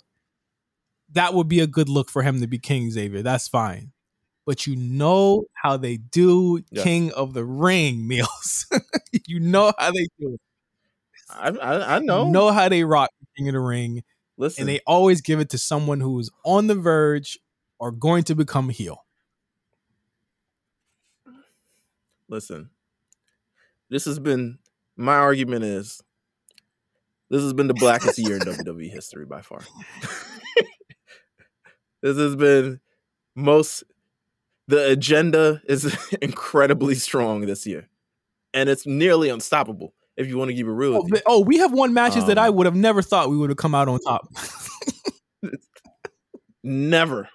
that 1.12 1.34
would 1.34 1.48
be 1.48 1.60
a 1.60 1.66
good 1.66 1.88
look 1.88 2.10
for 2.10 2.22
him 2.22 2.40
to 2.40 2.46
be 2.46 2.58
King 2.58 2.90
Xavier. 2.90 3.22
That's 3.22 3.48
fine. 3.48 3.92
But 4.44 4.66
you 4.66 4.76
know 4.76 5.44
how 5.54 5.76
they 5.76 5.96
do 5.96 6.62
Yes. 6.70 6.84
King 6.84 7.10
of 7.12 7.34
the 7.34 7.44
Ring 7.44 8.08
Meelz. 8.08 8.66
you 9.26 9.40
know 9.40 9.72
how 9.76 9.90
they 9.90 10.06
do 10.20 10.34
it. 10.34 10.40
I, 11.28 11.48
I, 11.50 11.96
I 11.96 11.98
know. 11.98 12.26
You 12.26 12.32
know 12.32 12.52
how 12.52 12.68
they 12.68 12.84
rock 12.84 13.10
King 13.36 13.48
of 13.48 13.54
the 13.54 13.60
Ring. 13.60 14.04
Listen, 14.38 14.62
And 14.62 14.68
they 14.68 14.80
always 14.86 15.20
give 15.22 15.40
it 15.40 15.48
to 15.50 15.58
someone 15.58 15.98
who 16.00 16.18
is 16.20 16.30
on 16.44 16.66
the 16.68 16.74
verge 16.76 17.38
or 17.78 17.90
going 17.92 18.24
to 18.24 18.34
become 18.34 18.70
a 18.70 18.72
heel. 18.72 19.06
listen. 22.28 22.70
This 23.88 24.04
has 24.06 24.18
been 24.18 24.58
my 24.96 25.14
argument 25.14 25.64
is 25.64 26.02
this 27.30 27.42
has 27.42 27.52
been 27.52 27.68
the 27.68 27.74
blackest 27.74 28.18
year 28.18 28.36
in 28.36 28.40
WWE 28.42 28.90
history 28.90 29.26
by 29.26 29.42
far. 29.42 29.60
this 32.02 32.16
has 32.16 32.36
been 32.36 32.80
most 33.34 33.84
the 34.68 34.90
agenda 34.90 35.62
is 35.68 35.96
incredibly 36.22 36.94
strong 36.94 37.42
this 37.42 37.66
year. 37.66 37.88
And 38.54 38.68
it's 38.68 38.86
nearly 38.86 39.28
unstoppable 39.28 39.92
if 40.16 40.26
you 40.26 40.38
want 40.38 40.50
to 40.50 40.54
keep 40.54 40.66
it 40.66 40.70
real. 40.70 40.96
Oh, 40.96 41.20
oh, 41.26 41.40
we 41.40 41.58
have 41.58 41.72
won 41.72 41.92
matches 41.92 42.24
that 42.26 42.38
I 42.38 42.48
Um, 42.48 42.56
would 42.56 42.66
have 42.66 42.74
never 42.74 43.02
thought 43.02 43.28
we 43.28 43.36
would 43.36 43.50
have 43.50 43.58
come 43.58 43.74
out 43.74 43.86
on 43.86 44.00
top. 44.00 44.26
Never. 46.62 47.28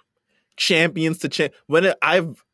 Champions 0.62 1.18
to 1.18 1.28
champ. 1.28 1.52
When 1.66 1.84
it, 1.84 1.98
I've, 2.02 2.44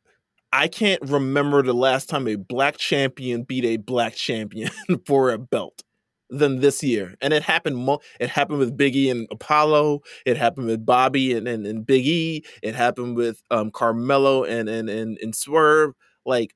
I 0.51 0.69
can't 0.69 1.03
remember 1.03 1.63
the 1.63 1.75
last 1.75 2.09
time 2.09 2.27
a 2.27 2.37
black 2.37 2.79
champion 2.79 3.43
beat 3.43 3.67
a 3.67 3.77
black 3.77 4.15
champion 4.15 4.71
for 5.07 5.31
a 5.31 5.39
belt 5.39 5.83
than 6.31 6.61
this 6.61 6.83
year. 6.83 7.15
And 7.21 7.35
it 7.35 7.43
happened. 7.43 7.77
Mo- 7.77 8.01
it 8.19 8.31
happened 8.31 8.61
with 8.61 8.77
Biggie 8.77 9.11
and 9.11 9.27
Apollo. 9.31 10.01
It 10.25 10.39
happened 10.39 10.69
with 10.69 10.87
Bobby 10.87 11.35
and 11.35 11.47
and, 11.47 11.67
and 11.67 11.85
Big 11.85 12.07
E. 12.07 12.45
It 12.63 12.75
happened 12.75 13.17
with 13.17 13.43
um 13.51 13.71
Carmelo 13.71 14.45
and 14.45 14.69
and 14.69 14.89
and 14.89 15.19
and 15.19 15.35
Swerve. 15.35 15.93
Like 16.25 16.55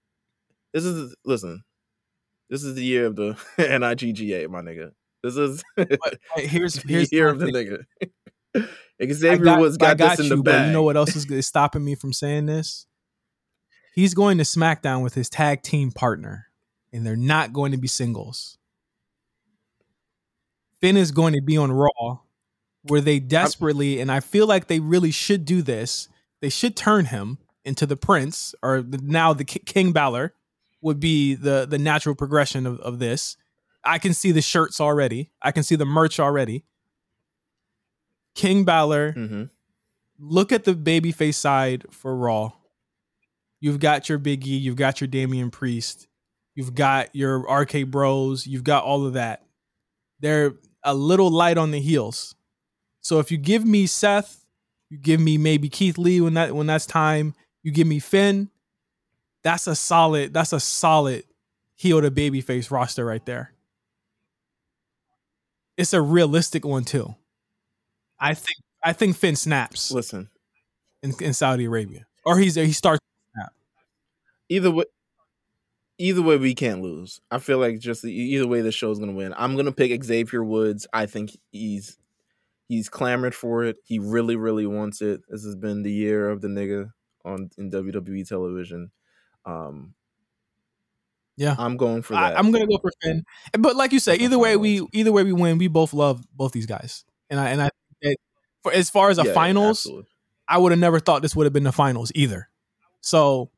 this 0.72 0.84
is 0.84 1.14
listen. 1.24 1.62
This 2.48 2.64
is 2.64 2.74
the 2.74 2.84
year 2.84 3.06
of 3.06 3.16
the 3.16 3.32
NIGGA, 3.58 4.48
my 4.48 4.60
nigga. 4.60 4.92
This 5.22 5.36
is 5.36 5.62
But 5.76 6.18
here's 6.36 6.74
the 6.82 6.88
here's 6.88 7.12
year 7.12 7.28
of 7.28 7.38
the 7.38 7.46
nigga. 7.46 7.84
Xavier 9.02 9.58
Woods 9.58 9.76
got, 9.76 10.00
I 10.00 10.08
this 10.10 10.20
in 10.20 10.24
you, 10.26 10.36
the 10.36 10.42
bag. 10.42 10.66
you 10.66 10.72
know 10.72 10.82
what 10.82 10.96
else 10.96 11.16
is, 11.16 11.30
is 11.30 11.46
stopping 11.46 11.84
me 11.84 11.94
from 11.94 12.12
saying 12.12 12.46
this? 12.46 12.86
He's 13.94 14.14
going 14.14 14.38
to 14.38 14.44
SmackDown 14.44 15.02
with 15.02 15.14
his 15.14 15.28
tag 15.28 15.62
team 15.62 15.90
partner, 15.90 16.46
and 16.92 17.04
they're 17.04 17.16
not 17.16 17.52
going 17.52 17.72
to 17.72 17.78
be 17.78 17.88
singles. 17.88 18.58
Finn 20.80 20.96
is 20.96 21.12
going 21.12 21.34
to 21.34 21.42
be 21.42 21.56
on 21.56 21.70
Raw, 21.70 22.20
where 22.82 23.00
they 23.00 23.20
desperately, 23.20 24.00
and 24.00 24.10
I 24.10 24.20
feel 24.20 24.46
like 24.46 24.66
they 24.66 24.80
really 24.80 25.10
should 25.10 25.44
do 25.44 25.62
this. 25.62 26.08
They 26.40 26.48
should 26.48 26.76
turn 26.76 27.06
him 27.06 27.38
into 27.64 27.86
the 27.86 27.96
Prince, 27.96 28.54
or 28.62 28.84
now 28.88 29.32
the 29.32 29.44
King 29.44 29.92
Balor 29.92 30.34
would 30.80 30.98
be 30.98 31.34
the 31.34 31.66
the 31.68 31.78
natural 31.78 32.14
progression 32.14 32.66
of, 32.66 32.80
of 32.80 32.98
this. 32.98 33.36
I 33.84 33.98
can 33.98 34.14
see 34.14 34.32
the 34.32 34.42
shirts 34.42 34.80
already. 34.80 35.30
I 35.40 35.52
can 35.52 35.62
see 35.62 35.76
the 35.76 35.84
merch 35.84 36.18
already. 36.18 36.64
King 38.34 38.64
Balor 38.64 39.12
Mhm. 39.12 39.50
look 40.18 40.52
at 40.52 40.64
the 40.64 40.74
babyface 40.74 41.34
side 41.34 41.84
for 41.90 42.16
Raw. 42.16 42.52
You've 43.60 43.78
got 43.80 44.08
your 44.08 44.18
Big 44.18 44.46
E, 44.46 44.56
you've 44.56 44.76
got 44.76 45.00
your 45.00 45.08
Damian 45.08 45.50
Priest, 45.50 46.06
you've 46.54 46.74
got 46.74 47.14
your 47.14 47.46
RK 47.48 47.82
Bros, 47.84 48.46
you've 48.46 48.64
got 48.64 48.84
all 48.84 49.06
of 49.06 49.12
that. 49.14 49.46
They're 50.20 50.54
a 50.82 50.94
little 50.94 51.30
light 51.30 51.58
on 51.58 51.70
the 51.70 51.80
heels. 51.80 52.34
So 53.00 53.18
if 53.18 53.30
you 53.30 53.38
give 53.38 53.64
me 53.64 53.86
Seth, 53.86 54.44
you 54.88 54.98
give 54.98 55.20
me 55.20 55.38
maybe 55.38 55.68
Keith 55.68 55.98
Lee 55.98 56.20
when 56.20 56.34
that 56.34 56.54
when 56.54 56.66
that's 56.66 56.86
time, 56.86 57.34
you 57.62 57.70
give 57.72 57.86
me 57.86 57.98
Finn, 57.98 58.50
that's 59.42 59.66
a 59.66 59.74
solid, 59.74 60.32
that's 60.34 60.52
a 60.52 60.60
solid 60.60 61.24
heel 61.74 62.00
to 62.00 62.10
babyface 62.10 62.70
roster 62.70 63.04
right 63.04 63.24
there. 63.26 63.52
It's 65.76 65.92
a 65.92 66.00
realistic 66.02 66.64
one 66.64 66.84
too. 66.84 67.14
I 68.22 68.34
think 68.34 68.56
I 68.84 68.92
think 68.92 69.16
Finn 69.16 69.36
snaps 69.36 69.90
Listen, 69.90 70.30
in, 71.02 71.12
in 71.20 71.34
Saudi 71.34 71.64
Arabia, 71.64 72.06
or 72.24 72.38
he's 72.38 72.54
he 72.54 72.72
starts. 72.72 73.00
either 74.48 74.70
way, 74.70 74.84
either 75.98 76.22
way, 76.22 76.36
we 76.36 76.54
can't 76.54 76.82
lose. 76.82 77.20
I 77.30 77.38
feel 77.38 77.58
like 77.58 77.80
just 77.80 78.04
either 78.04 78.46
way, 78.46 78.60
the 78.60 78.70
show's 78.70 79.00
gonna 79.00 79.12
win. 79.12 79.34
I'm 79.36 79.56
gonna 79.56 79.72
pick 79.72 80.02
Xavier 80.04 80.44
Woods. 80.44 80.86
I 80.92 81.06
think 81.06 81.36
he's 81.50 81.98
he's 82.68 82.88
clamored 82.88 83.34
for 83.34 83.64
it. 83.64 83.76
He 83.84 83.98
really, 83.98 84.36
really 84.36 84.66
wants 84.66 85.02
it. 85.02 85.22
This 85.28 85.44
has 85.44 85.56
been 85.56 85.82
the 85.82 85.92
year 85.92 86.30
of 86.30 86.40
the 86.40 86.48
nigga 86.48 86.92
on 87.24 87.50
in 87.58 87.70
WWE 87.72 88.26
television. 88.26 88.92
Um, 89.44 89.94
Yeah. 91.36 91.56
I'm 91.58 91.76
going 91.76 92.02
for 92.02 92.12
that. 92.14 92.38
I'm 92.38 92.52
gonna 92.52 92.68
go 92.68 92.78
for 92.78 92.92
Finn, 93.02 93.24
but 93.58 93.74
like 93.74 93.92
you 93.92 93.98
say, 93.98 94.14
either 94.16 94.38
way 94.38 94.56
we 94.56 94.86
either 94.92 95.10
way 95.10 95.24
we 95.24 95.32
win. 95.32 95.58
We 95.58 95.66
both 95.66 95.92
love 95.92 96.24
both 96.36 96.52
these 96.52 96.66
guys, 96.66 97.04
and 97.28 97.40
I 97.40 97.48
and 97.50 97.60
I 97.60 97.70
that 98.02 98.16
for 98.62 98.72
as 98.72 98.90
far 98.90 99.10
as 99.10 99.18
a 99.18 99.22
Yeah, 99.22 99.28
yeah, 99.28 99.34
finals, 99.34 99.78
absolutely. 99.80 100.06
I 100.48 100.58
would 100.58 100.72
have 100.72 100.78
never 100.78 101.00
thought 101.00 101.22
this 101.22 101.34
would 101.36 101.44
have 101.46 101.52
been 101.52 101.64
the 101.64 101.72
finals 101.72 102.12
either. 102.14 102.48
So 103.00 103.50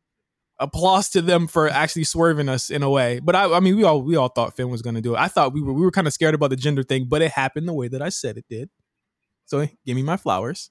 applause 0.59 1.11
to 1.11 1.23
them 1.23 1.47
for 1.49 1.69
actually 1.69 2.05
swerving 2.05 2.49
us 2.49 2.71
in 2.71 2.83
a 2.83 2.91
way. 2.91 3.21
But 3.21 3.35
I, 3.35 3.53
I 3.57 3.61
mean, 3.61 3.77
we 3.77 3.85
all 3.85 4.03
we 4.03 4.17
all 4.17 4.29
thought 4.29 4.57
Finn 4.57 4.71
was 4.71 4.83
going 4.83 4.95
to 4.95 5.01
do 5.03 5.15
it. 5.15 5.19
I 5.19 5.29
thought 5.29 5.53
we 5.53 5.63
were 5.63 5.73
we 5.73 5.83
were 5.83 5.91
kind 5.91 6.07
of 6.07 6.13
scared 6.13 6.35
about 6.35 6.51
the 6.51 6.57
gender 6.57 6.83
thing, 6.83 7.07
but 7.09 7.23
it 7.23 7.33
happened 7.33 7.69
the 7.69 7.75
way 7.75 7.89
that 7.89 8.03
I 8.03 8.09
said 8.09 8.37
it 8.39 8.47
did. 8.49 8.71
So 9.47 9.67
give 9.85 9.97
me 9.97 10.03
my 10.03 10.17
flowers. 10.17 10.71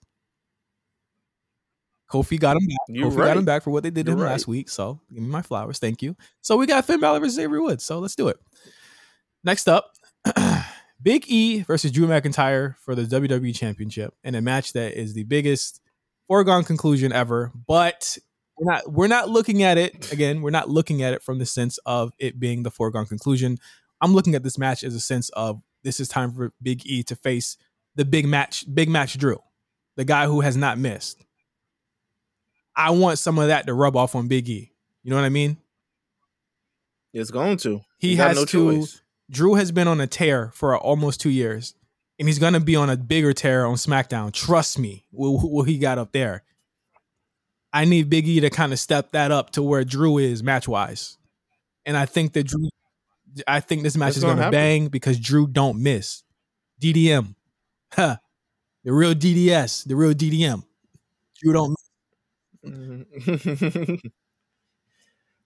Kofi 2.11 2.39
got 2.39 2.57
him 2.57 2.67
back. 2.67 2.78
You're 2.89 3.09
Kofi 3.09 3.17
got 3.17 3.38
him 3.38 3.45
back 3.45 3.63
for 3.63 3.71
what 3.71 3.84
they 3.84 3.89
did 3.89 4.05
You're 4.07 4.15
him 4.15 4.21
right. 4.21 4.32
last 4.32 4.47
week. 4.47 4.69
So 4.69 5.01
give 5.11 5.24
me 5.24 5.30
my 5.30 5.41
flowers. 5.41 5.80
Thank 5.80 6.01
you. 6.01 6.15
So 6.41 6.57
we 6.57 6.67
got 6.67 6.86
Finn 6.86 6.99
Balor 6.99 7.19
versus 7.19 7.36
Xavier 7.36 7.61
Woods. 7.61 7.84
So 7.84 7.99
let's 7.99 8.15
do 8.15 8.28
it. 8.28 8.38
Next 9.43 9.67
up, 9.67 9.91
Big 11.04 11.26
E 11.28 11.62
versus 11.62 11.91
Drew 11.91 12.08
McIntyre 12.08 12.78
for 12.78 12.95
the 12.95 13.04
WWE 13.04 13.54
Championship 13.54 14.14
in 14.24 14.36
a 14.36 14.41
match 14.41 14.74
that 14.74 14.93
is 14.93 15.14
the 15.14 15.26
biggest 15.26 15.82
foregone 16.28 16.64
conclusion 16.64 17.12
ever. 17.12 17.51
But 17.68 18.18
we're 18.58 18.72
not 18.72 18.91
we're 18.91 19.08
not 19.08 19.30
looking 19.30 19.64
at 19.64 19.78
it 19.78 20.12
again. 20.12 20.41
We're 20.41 20.51
not 20.51 20.70
looking 20.70 21.04
at 21.04 21.14
it 21.14 21.22
from 21.22 21.39
the 21.39 21.45
sense 21.45 21.78
of 21.86 22.14
it 22.20 22.39
being 22.39 22.64
the 22.64 22.72
foregone 22.72 23.06
conclusion. 23.06 23.58
I'm 24.01 24.14
looking 24.14 24.34
at 24.36 24.43
this 24.43 24.58
match 24.58 24.84
as 24.84 24.95
a 24.95 24.99
sense 24.99 25.30
of 25.30 25.62
this 25.84 25.99
is 25.99 26.08
time 26.08 26.32
for 26.34 26.54
Big 26.62 26.86
E 26.86 27.04
to 27.04 27.16
face 27.16 27.58
the 27.95 28.06
big 28.06 28.26
match, 28.26 28.66
big 28.74 28.89
match 28.89 29.18
Drew, 29.18 29.39
the 29.97 30.06
guy 30.06 30.26
who 30.26 30.41
has 30.41 30.56
not 30.56 30.78
missed. 30.78 31.24
I 32.76 32.91
want 32.91 33.20
some 33.20 33.38
of 33.38 33.47
that 33.47 33.68
to 33.68 33.74
rub 33.74 33.95
off 33.95 34.16
on 34.16 34.28
Big 34.28 34.49
E. 34.49 34.72
You 35.04 35.10
know 35.10 35.18
what 35.18 35.26
I 35.26 35.30
mean? 35.30 35.58
It's 37.14 37.30
going 37.30 37.58
to. 37.58 37.82
He 37.99 38.16
got 38.16 38.30
has 38.30 38.38
no 38.38 38.45
to. 38.45 38.80
choice. 38.80 39.01
Drew 39.34 39.55
has 39.55 39.71
been 39.71 39.88
on 39.88 39.99
a 39.99 40.05
tear 40.05 40.51
for 40.53 40.77
almost 40.77 41.19
two 41.19 41.31
years, 41.31 41.73
and 42.19 42.27
he's 42.27 42.38
gonna 42.38 42.59
be 42.59 42.75
on 42.75 42.89
a 42.91 42.95
bigger 42.95 43.34
tear 43.34 43.65
on 43.65 43.75
SmackDown. 43.75 44.31
Trust 44.31 44.77
me, 44.77 45.05
what, 45.09 45.49
what 45.49 45.67
he 45.67 45.79
got 45.79 45.97
up 45.97 46.11
there. 46.11 46.43
I 47.73 47.86
need 47.86 48.09
Big 48.09 48.27
E 48.27 48.39
to 48.39 48.51
kind 48.51 48.71
of 48.71 48.79
step 48.79 49.13
that 49.13 49.31
up 49.31 49.49
to 49.51 49.63
where 49.63 49.84
Drew 49.84 50.19
is 50.19 50.43
match 50.43 50.67
wise, 50.67 51.17
and 51.84 51.97
I 51.97 52.05
think 52.05 52.34
that 52.34 52.43
Drew, 52.43 52.69
I 53.47 53.59
think 53.59 53.81
this 53.81 53.97
match 53.97 54.09
It's 54.09 54.17
is 54.17 54.23
gonna 54.23 54.39
gonna 54.39 54.51
bang 54.51 54.89
because 54.89 55.19
Drew 55.19 55.47
don't 55.47 55.81
miss. 55.81 56.21
DDM, 56.79 57.34
huh? 57.91 58.17
The 58.84 58.93
real 58.93 59.15
DDS, 59.15 59.88
the 59.88 59.95
real 59.95 60.13
DDM. 60.13 60.63
Drew 61.41 61.53
don't. 61.53 61.75
Miss. 62.63 63.99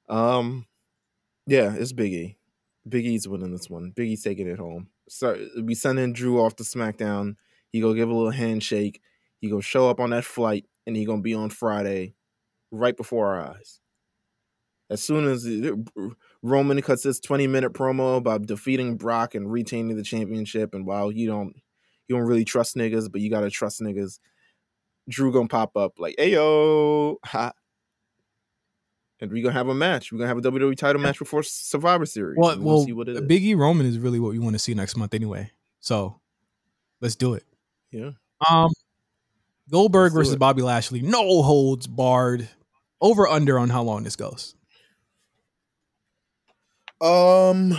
Um, 0.09 0.65
yeah, 1.47 1.73
it's. 1.73 1.91
Big 1.91 2.37
E's 2.93 3.27
winning 3.27 3.51
this 3.51 3.69
one. 3.69 3.91
Big 3.95 4.09
E's 4.09 4.23
taking 4.23 4.47
it 4.47 4.59
home. 4.59 4.89
So 5.09 5.37
we 5.61 5.75
sending 5.75 6.13
Drew 6.13 6.41
off 6.41 6.55
to 6.57 6.63
SmackDown. 6.63 7.35
He 7.71 7.81
go 7.81 7.93
give 7.93 8.09
a 8.09 8.13
little 8.13 8.31
handshake. 8.31 9.01
He 9.39 9.49
go 9.49 9.61
show 9.61 9.89
up 9.89 9.99
on 9.99 10.09
that 10.11 10.25
flight, 10.25 10.65
and 10.85 10.95
he 10.95 11.05
gonna 11.05 11.21
be 11.21 11.33
on 11.33 11.49
Friday, 11.49 12.15
right 12.71 12.95
before 12.95 13.35
our 13.35 13.55
eyes. 13.55 13.79
As 14.89 15.03
soon 15.03 15.27
as 15.27 15.45
Roman 16.41 16.81
cuts 16.81 17.03
his 17.03 17.19
twenty 17.19 17.45
minute 17.45 17.73
promo 17.73 18.17
about 18.17 18.45
defeating 18.45 18.95
Brock 18.97 19.35
and 19.35 19.51
retaining 19.51 19.97
the 19.97 20.03
championship, 20.03 20.73
and 20.73 20.85
while 20.85 21.11
you 21.11 21.27
don't 21.27 21.55
you 22.07 22.15
don't 22.15 22.25
really 22.25 22.45
trust 22.45 22.75
niggas, 22.75 23.11
but 23.11 23.21
you 23.21 23.29
gotta 23.29 23.49
trust 23.49 23.81
niggas. 23.81 24.19
Drew 25.09 25.31
gonna 25.31 25.47
pop 25.47 25.77
up 25.77 25.99
like, 25.99 26.15
"Hey 26.17 26.33
yo, 26.33 27.17
ha," 27.23 27.51
and 29.19 29.31
we're 29.31 29.43
gonna 29.43 29.53
have 29.53 29.67
a 29.69 29.75
match. 29.75 30.11
We're 30.11 30.19
gonna 30.19 30.27
have 30.27 30.37
a 30.37 30.41
WWE 30.41 30.77
title 30.77 31.01
match 31.01 31.19
before 31.19 31.43
Survivor 31.43 32.05
Series. 32.05 32.37
Well, 32.39 32.51
and 32.51 32.63
we'll 32.63 32.85
see 32.85 32.93
what 32.93 33.07
it 33.09 33.15
is. 33.17 33.21
Big 33.21 33.43
E 33.43 33.55
Roman 33.55 33.85
is 33.85 33.97
really 33.99 34.19
what 34.19 34.31
we 34.31 34.39
want 34.39 34.53
to 34.55 34.59
see 34.59 34.73
next 34.73 34.95
month 34.97 35.13
anyway. 35.13 35.51
So 35.79 36.19
let's 37.01 37.15
do 37.15 37.33
it. 37.33 37.43
yeah, 37.91 38.11
Um, 38.49 38.69
Goldberg 39.69 40.13
versus 40.13 40.33
it. 40.33 40.39
Bobby 40.39 40.61
Lashley. 40.61 41.01
No 41.01 41.41
holds 41.43 41.87
barred. 41.87 42.47
Over 42.99 43.27
under 43.27 43.59
on 43.59 43.69
how 43.69 43.83
long 43.83 44.03
this 44.03 44.15
goes. 44.15 44.55
Um, 46.99 47.77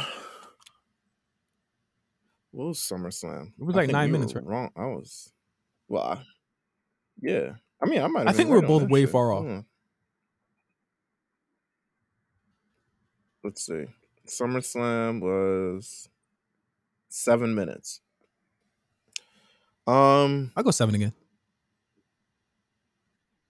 what 2.53 2.68
was 2.68 2.78
SummerSlam? 2.78 3.49
It 3.59 3.64
was 3.64 3.74
like 3.74 3.91
nine 3.91 4.12
minutes, 4.12 4.34
right? 4.34 4.45
Wrong. 4.45 4.70
I 4.76 4.86
was. 4.86 5.32
Well, 5.89 6.03
I, 6.05 6.22
yeah. 7.20 7.55
I 7.82 7.86
mean, 7.86 8.01
I 8.01 8.07
might. 8.07 8.28
I 8.28 8.32
think 8.32 8.49
we're 8.51 8.62
both 8.62 8.89
way 8.89 9.03
shit. 9.03 9.11
far 9.11 9.32
off. 9.32 9.45
Hmm. 9.45 9.59
Let's 13.49 13.64
see. 13.64 13.86
SummerSlam 14.26 15.22
was 15.22 16.11
seven 17.09 17.55
minutes. 17.55 18.03
Um. 19.86 20.53
I'll 20.55 20.62
go 20.62 20.70
seven 20.70 20.94
again. 20.94 21.14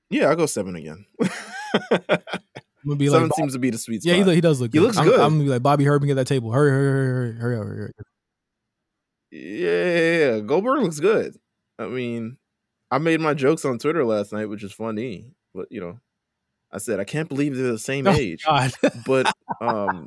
Yeah, 0.09 0.26
I'll 0.26 0.36
go 0.36 0.46
seven 0.46 0.76
again. 0.76 1.05
I'm 1.90 1.99
gonna 2.86 2.94
be 2.96 3.09
seven 3.09 3.24
like, 3.24 3.34
seems 3.34 3.55
to 3.55 3.59
be 3.59 3.70
the 3.70 3.78
sweet 3.78 4.05
yeah, 4.05 4.14
spot. 4.14 4.28
he, 4.28 4.34
he 4.36 4.40
does 4.40 4.61
look. 4.61 4.72
He 4.72 4.78
good. 4.78 4.84
looks 4.84 4.99
I'm, 4.99 5.05
good. 5.05 5.18
I'm 5.18 5.32
gonna 5.32 5.44
be 5.44 5.51
like 5.51 5.64
Bobby 5.64 5.84
Hurd, 5.84 6.07
get 6.07 6.14
that 6.14 6.28
table. 6.28 6.53
Hurry, 6.53 6.70
hurry, 6.70 6.84
hurry, 6.84 7.09
hurry, 7.09 7.40
hurry, 7.40 7.57
hurry, 7.57 7.76
hurry. 7.76 7.92
Yeah, 9.32 9.84
yeah, 9.84 10.34
yeah. 10.36 10.40
Goldberg 10.42 10.84
looks 10.84 11.01
good. 11.01 11.36
I 11.76 11.88
mean, 11.88 12.36
I 12.88 12.99
made 12.99 13.20
my 13.20 13.34
jokes 13.34 13.64
on 13.64 13.80
Twitter 13.80 14.05
last 14.05 14.32
night, 14.32 14.49
which 14.49 14.62
is 14.62 14.72
funny. 14.72 15.34
But 15.53 15.66
you 15.72 15.80
know, 15.80 15.99
I 16.71 16.79
said 16.79 17.01
I 17.01 17.05
can't 17.05 17.29
believe 17.29 17.57
they're 17.57 17.73
the 17.73 17.79
same 17.79 18.07
Oh, 18.07 18.12
age. 18.12 18.45
God. 18.45 18.73
But 19.07 19.33
um, 19.61 20.07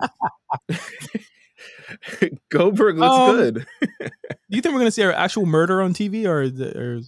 Goldberg 2.49 2.97
looks 2.97 3.15
Um, 3.15 3.35
good. 3.35 3.65
Do 3.99 4.07
you 4.49 4.61
think 4.61 4.73
we're 4.73 4.79
gonna 4.81 4.91
see 4.91 5.01
an 5.03 5.11
actual 5.11 5.45
murder 5.45 5.81
on 5.81 5.93
TV 5.93 6.25
or, 6.25 6.41
or 6.79 6.99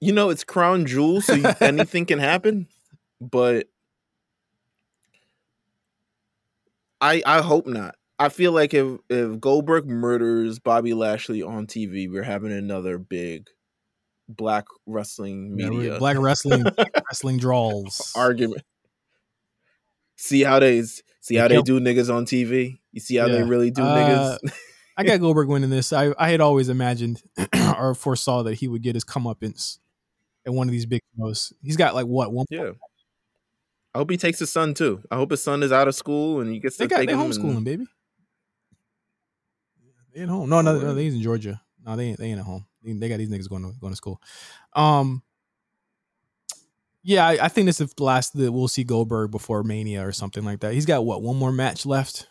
You 0.00 0.12
know, 0.12 0.30
it's 0.30 0.44
crown 0.44 0.86
jewel, 0.86 1.20
so 1.20 1.34
you- 1.34 1.44
anything 1.60 2.06
can 2.06 2.18
happen. 2.18 2.68
But 3.20 3.66
I 7.00 7.22
I 7.26 7.40
hope 7.42 7.66
not. 7.66 7.96
I 8.18 8.28
feel 8.30 8.52
like 8.52 8.74
if 8.74 8.98
if 9.10 9.40
Goldberg 9.40 9.86
murders 9.86 10.58
Bobby 10.58 10.94
Lashley 10.94 11.42
on 11.42 11.66
TV, 11.66 12.10
we're 12.10 12.22
having 12.22 12.52
another 12.52 12.98
big 12.98 13.48
black 14.28 14.64
wrestling 14.86 15.56
Yeah, 15.58 15.68
media 15.70 15.98
black 15.98 16.18
wrestling 16.18 16.64
wrestling 17.08 17.38
draws? 17.38 18.12
argument. 18.16 18.62
See 20.16 20.42
how 20.42 20.58
they 20.58 20.82
see 21.20 21.36
how 21.36 21.48
they 21.48 21.62
do 21.62 21.80
niggas 21.80 22.12
on 22.14 22.26
TV. 22.26 22.78
You 22.92 23.00
see 23.00 23.16
how 23.16 23.28
they 23.28 23.42
really 23.42 23.70
do 23.70 23.82
Uh, 23.82 24.38
niggas. 24.42 24.52
I 24.96 25.04
got 25.04 25.20
Goldberg 25.20 25.48
winning 25.48 25.70
this. 25.70 25.92
I, 25.92 26.12
I 26.18 26.28
had 26.30 26.40
always 26.40 26.68
imagined 26.68 27.22
or 27.78 27.94
foresaw 27.94 28.42
that 28.44 28.54
he 28.54 28.66
would 28.68 28.82
get 28.82 28.94
his 28.96 29.04
comeuppance 29.04 29.78
at 30.46 30.52
one 30.52 30.66
of 30.68 30.72
these 30.72 30.86
big 30.86 31.00
shows. 31.18 31.52
He's 31.62 31.76
got 31.76 31.94
like 31.94 32.06
what 32.06 32.32
one? 32.32 32.46
yeah. 32.50 32.70
I 33.94 33.98
hope 33.98 34.10
he 34.10 34.16
takes 34.16 34.38
his 34.38 34.50
son 34.50 34.74
too. 34.74 35.02
I 35.10 35.16
hope 35.16 35.30
his 35.30 35.42
son 35.42 35.62
is 35.62 35.72
out 35.72 35.88
of 35.88 35.94
school 35.94 36.40
and 36.40 36.52
he 36.52 36.58
gets 36.60 36.76
They 36.76 36.84
to 36.84 36.88
got 36.88 36.96
take 36.98 37.08
they 37.08 37.14
homeschooling, 37.14 37.56
and- 37.56 37.64
baby. 37.64 37.86
They 40.14 40.22
at 40.22 40.28
home. 40.28 40.48
No, 40.48 40.60
no, 40.60 40.78
no, 40.78 40.94
he's 40.96 41.14
in 41.14 41.22
Georgia. 41.22 41.60
No, 41.86 41.96
they 41.96 42.06
ain't, 42.06 42.18
they 42.18 42.26
ain't 42.26 42.40
at 42.40 42.44
home. 42.44 42.66
They, 42.92 43.08
got 43.08 43.18
these 43.18 43.30
niggas 43.30 43.48
going 43.48 43.62
to 43.62 43.78
going 43.80 43.92
to 43.92 43.96
school. 43.96 44.20
Um, 44.74 45.22
yeah, 47.02 47.26
I, 47.26 47.46
I 47.46 47.48
think 47.48 47.66
this 47.66 47.80
is 47.80 47.94
the 47.94 48.04
last 48.04 48.36
that 48.36 48.52
we'll 48.52 48.68
see 48.68 48.84
Goldberg 48.84 49.30
before 49.30 49.62
Mania 49.62 50.06
or 50.06 50.12
something 50.12 50.44
like 50.44 50.60
that. 50.60 50.74
He's 50.74 50.86
got 50.86 51.04
what 51.04 51.22
one 51.22 51.36
more 51.36 51.52
match 51.52 51.86
left 51.86 52.28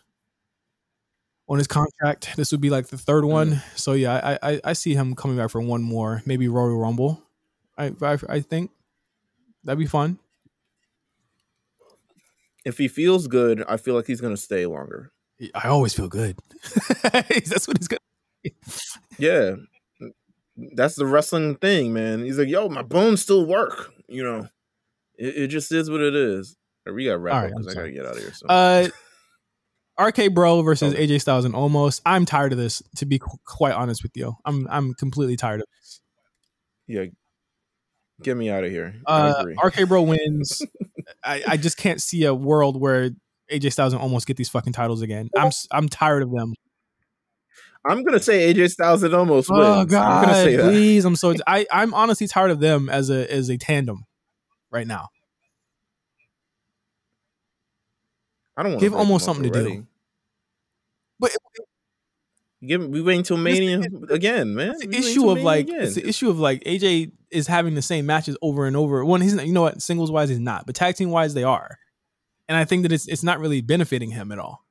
on 1.47 1.57
his 1.57 1.67
contract. 1.67 2.35
This 2.35 2.51
would 2.51 2.61
be 2.61 2.69
like 2.69 2.87
the 2.87 2.97
third 2.97 3.25
one. 3.25 3.61
So 3.75 3.93
yeah, 3.93 4.37
I, 4.41 4.51
I 4.51 4.61
I 4.65 4.73
see 4.73 4.93
him 4.93 5.15
coming 5.15 5.37
back 5.37 5.49
for 5.49 5.61
one 5.61 5.81
more, 5.81 6.21
maybe 6.25 6.47
Royal 6.47 6.77
Rumble. 6.77 7.21
I 7.77 7.93
I, 8.01 8.17
I 8.29 8.39
think 8.41 8.71
that'd 9.63 9.79
be 9.79 9.85
fun. 9.85 10.19
if 12.65 12.77
he 12.77 12.87
feels 12.87 13.27
good, 13.27 13.63
I 13.67 13.77
feel 13.77 13.95
like 13.95 14.07
he's 14.07 14.21
gonna 14.21 14.37
stay 14.37 14.65
longer. 14.65 15.11
I 15.55 15.67
always 15.67 15.93
feel 15.93 16.07
good. 16.07 16.37
That's 17.01 17.67
what 17.67 17.77
he's 17.77 17.87
good. 17.87 17.99
Yeah. 19.17 19.55
That's 20.75 20.95
the 20.95 21.05
wrestling 21.05 21.55
thing, 21.55 21.93
man. 21.93 22.23
He's 22.23 22.37
like, 22.39 22.47
yo, 22.47 22.67
my 22.69 22.81
bones 22.81 23.21
still 23.21 23.45
work. 23.45 23.93
You 24.07 24.23
know, 24.23 24.47
it, 25.15 25.37
it 25.37 25.47
just 25.47 25.71
is 25.71 25.89
what 25.89 26.01
it 26.01 26.15
is. 26.15 26.55
We 26.85 27.05
gotta 27.05 27.17
wrap 27.19 27.35
All 27.35 27.43
up 27.45 27.49
because 27.49 27.67
I 27.67 27.73
gotta 27.73 27.91
get 27.91 28.05
out 28.05 28.15
of 28.15 28.19
here. 28.19 28.33
So. 28.33 28.47
Uh, 28.47 28.87
RK 29.99 30.33
Bro 30.33 30.61
versus 30.61 30.93
Okay. 30.93 31.07
AJ 31.07 31.21
Styles 31.21 31.43
and 31.45 31.53
Omos. 31.53 32.01
I'm 32.05 32.25
tired 32.25 32.51
of 32.53 32.57
this. 32.57 32.81
To 32.97 33.05
be 33.05 33.19
qu- 33.19 33.37
quite 33.45 33.73
honest 33.73 34.03
with 34.03 34.13
you, 34.15 34.35
I'm 34.45 34.67
I'm 34.69 34.93
completely 34.93 35.35
tired 35.35 35.59
of 35.61 35.67
this. 35.79 36.01
yeah, 36.87 37.05
get 38.23 38.37
me 38.37 38.49
out 38.49 38.63
of 38.63 38.71
here. 38.71 38.95
Uh. 39.05 39.43
RK 39.63 39.87
Bro 39.87 40.01
wins. 40.03 40.61
I, 41.23 41.43
I 41.47 41.57
just 41.57 41.77
can't 41.77 42.01
see 42.01 42.23
a 42.25 42.33
world 42.33 42.79
where 42.79 43.09
AJ 43.51 43.73
Styles 43.73 43.93
and 43.93 44.01
Omos 44.01 44.25
get 44.25 44.37
these 44.37 44.49
fucking 44.49 44.73
titles 44.73 45.01
again. 45.01 45.29
I'm 45.35 45.51
I'm 45.71 45.89
tired 45.89 46.23
of 46.23 46.31
them. 46.31 46.53
I'm 47.88 48.03
gonna 48.03 48.19
say 48.19 48.53
AJ 48.53 48.71
Styles 48.71 49.03
and 49.03 49.13
Omos 49.13 49.27
oh, 49.27 49.31
wins. 49.31 49.49
Oh 49.49 49.79
I'm 49.81 49.88
God, 49.88 50.25
gonna 50.25 50.43
say 50.43 50.55
that. 50.57 50.63
please! 50.63 51.05
I'm 51.05 51.15
so 51.15 51.33
I 51.45 51.65
I'm 51.71 51.93
honestly 51.93 52.27
tired 52.27 52.51
of 52.51 52.59
them 52.59 52.89
as 52.89 53.09
a 53.09 53.31
as 53.31 53.49
a 53.49 53.57
tandem 53.57 54.05
right 54.71 54.88
now. 54.88 55.07
I 58.57 58.63
don't 58.63 58.73
want 58.73 58.81
to 58.81 58.89
Give 58.89 58.97
Omos 58.97 59.21
something 59.21 59.51
to 59.51 59.63
do. 59.63 59.88
But 61.19 61.31
Give 62.65 62.85
we 62.88 63.01
wait 63.01 63.17
until 63.17 63.38
Mania 63.38 63.81
again, 64.09 64.55
man. 64.55 64.71
it's 64.71 64.85
the 64.85 64.97
issue 64.97 65.29
of 65.29 65.41
like 65.41 65.67
again. 65.67 65.81
it's 65.83 65.95
the 65.95 66.07
issue 66.07 66.29
of 66.29 66.39
like 66.39 66.63
AJ 66.63 67.11
is 67.29 67.45
having 67.45 67.75
the 67.75 67.81
same 67.81 68.05
matches 68.07 68.35
over 68.41 68.65
and 68.65 68.75
over. 68.75 69.05
One, 69.05 69.21
he's 69.21 69.35
not, 69.35 69.45
you 69.45 69.53
know 69.53 69.61
what 69.61 69.81
singles 69.81 70.11
wise 70.11 70.29
he's 70.29 70.39
not, 70.39 70.65
but 70.65 70.75
tag 70.75 70.95
team 70.95 71.11
wise 71.11 71.35
they 71.35 71.43
are, 71.43 71.77
and 72.47 72.57
I 72.57 72.65
think 72.65 72.81
that 72.81 72.91
it's 72.91 73.07
it's 73.07 73.23
not 73.23 73.39
really 73.39 73.61
benefiting 73.61 74.09
him 74.09 74.31
at 74.31 74.39
all. 74.39 74.66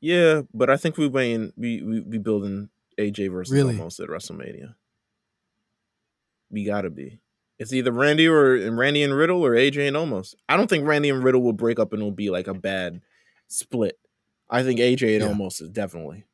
Yeah, 0.00 0.42
but 0.54 0.70
I 0.70 0.76
think 0.76 0.96
we 0.96 1.08
waiting 1.08 1.52
we 1.56 1.82
we, 1.82 2.00
we 2.00 2.18
building 2.18 2.70
AJ 2.98 3.30
versus 3.30 3.52
Really? 3.52 3.74
Omos 3.76 4.00
at 4.00 4.08
WrestleMania. 4.08 4.74
We 6.50 6.64
gotta 6.64 6.90
be. 6.90 7.20
It's 7.58 7.72
either 7.72 7.92
Randy 7.92 8.26
or 8.26 8.56
and 8.56 8.78
Randy 8.78 9.02
and 9.02 9.14
Riddle 9.14 9.44
or 9.44 9.52
AJ 9.52 9.86
and 9.88 9.96
Omos. 9.96 10.34
I 10.48 10.56
don't 10.56 10.68
think 10.68 10.86
Randy 10.86 11.10
and 11.10 11.22
Riddle 11.22 11.42
will 11.42 11.52
break 11.52 11.78
up 11.78 11.92
and 11.92 12.00
it'll 12.00 12.10
be 12.10 12.30
like 12.30 12.46
a 12.46 12.54
bad 12.54 13.02
split. 13.48 13.98
I 14.48 14.62
think 14.62 14.80
AJ 14.80 15.20
and 15.20 15.24
Yeah. 15.24 15.32
Omos 15.32 15.60
is 15.60 15.68
definitely. 15.68 16.24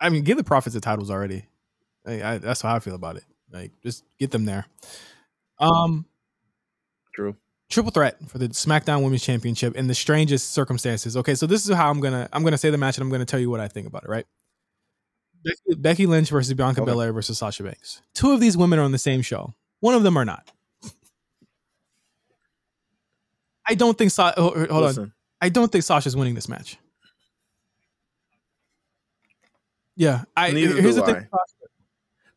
I 0.00 0.10
mean, 0.10 0.22
give 0.22 0.36
the 0.36 0.44
profits 0.44 0.74
the 0.74 0.80
titles 0.80 1.10
already. 1.10 1.46
I, 2.06 2.22
I, 2.22 2.38
that's 2.38 2.60
how 2.60 2.74
I 2.74 2.78
feel 2.78 2.94
about 2.94 3.16
it. 3.16 3.24
Like, 3.50 3.72
just 3.82 4.04
get 4.18 4.30
them 4.30 4.44
there. 4.44 4.66
Um, 5.58 6.06
True. 7.12 7.36
Triple 7.68 7.90
threat 7.90 8.16
for 8.28 8.38
the 8.38 8.48
SmackDown 8.48 9.02
Women's 9.02 9.22
Championship 9.22 9.76
in 9.76 9.86
the 9.86 9.94
strangest 9.94 10.52
circumstances. 10.52 11.16
Okay, 11.16 11.34
so 11.34 11.46
this 11.46 11.68
is 11.68 11.74
how 11.74 11.90
I'm 11.90 12.00
gonna 12.00 12.28
I'm 12.32 12.42
gonna 12.44 12.58
say 12.58 12.70
the 12.70 12.78
match 12.78 12.96
and 12.96 13.02
I'm 13.02 13.10
gonna 13.10 13.24
tell 13.24 13.40
you 13.40 13.50
what 13.50 13.60
I 13.60 13.68
think 13.68 13.86
about 13.86 14.04
it. 14.04 14.08
Right? 14.08 14.26
Becky, 15.44 15.80
Becky 15.80 16.06
Lynch 16.06 16.30
versus 16.30 16.52
Bianca 16.54 16.82
Okay. 16.82 16.90
Belair 16.90 17.12
versus 17.12 17.38
Sasha 17.38 17.62
Banks. 17.62 18.02
Two 18.14 18.32
of 18.32 18.40
these 18.40 18.56
women 18.56 18.78
are 18.78 18.82
on 18.82 18.92
the 18.92 18.98
same 18.98 19.22
show. 19.22 19.54
One 19.80 19.94
of 19.94 20.02
them 20.02 20.16
are 20.16 20.24
not. 20.24 20.50
I 23.66 23.74
don't 23.74 23.96
think. 23.96 24.10
Sa- 24.10 24.32
oh, 24.36 24.50
oh 24.54 24.66
hold 24.72 24.98
on. 24.98 25.12
I 25.40 25.50
don't 25.50 25.70
think 25.70 25.84
Sasha's 25.84 26.16
winning 26.16 26.34
this 26.34 26.48
match. 26.48 26.78
Yeah, 29.94 30.22
I 30.36 30.52
Neither 30.52 30.80
here's 30.80 30.96
the 30.96 31.02
thing. 31.02 31.28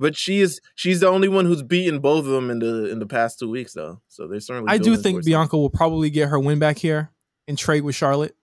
But 0.01 0.17
she 0.17 0.41
is 0.41 0.59
she's 0.73 0.99
the 0.99 1.07
only 1.07 1.27
one 1.27 1.45
who's 1.45 1.61
beaten 1.61 1.99
both 1.99 2.25
of 2.25 2.31
them 2.31 2.49
in 2.49 2.57
the 2.57 2.89
in 2.89 2.97
the 2.97 3.05
past 3.05 3.37
two 3.37 3.47
weeks 3.47 3.73
though. 3.73 4.01
So 4.07 4.27
they 4.27 4.39
certainly 4.39 4.73
I 4.73 4.79
do 4.79 4.97
think 4.97 5.23
Bianca 5.23 5.55
will 5.55 5.69
probably 5.69 6.09
get 6.09 6.29
her 6.29 6.39
win 6.39 6.57
back 6.57 6.79
here 6.79 7.11
and 7.47 7.55
trade 7.55 7.83
with 7.83 7.93
Charlotte, 7.93 8.35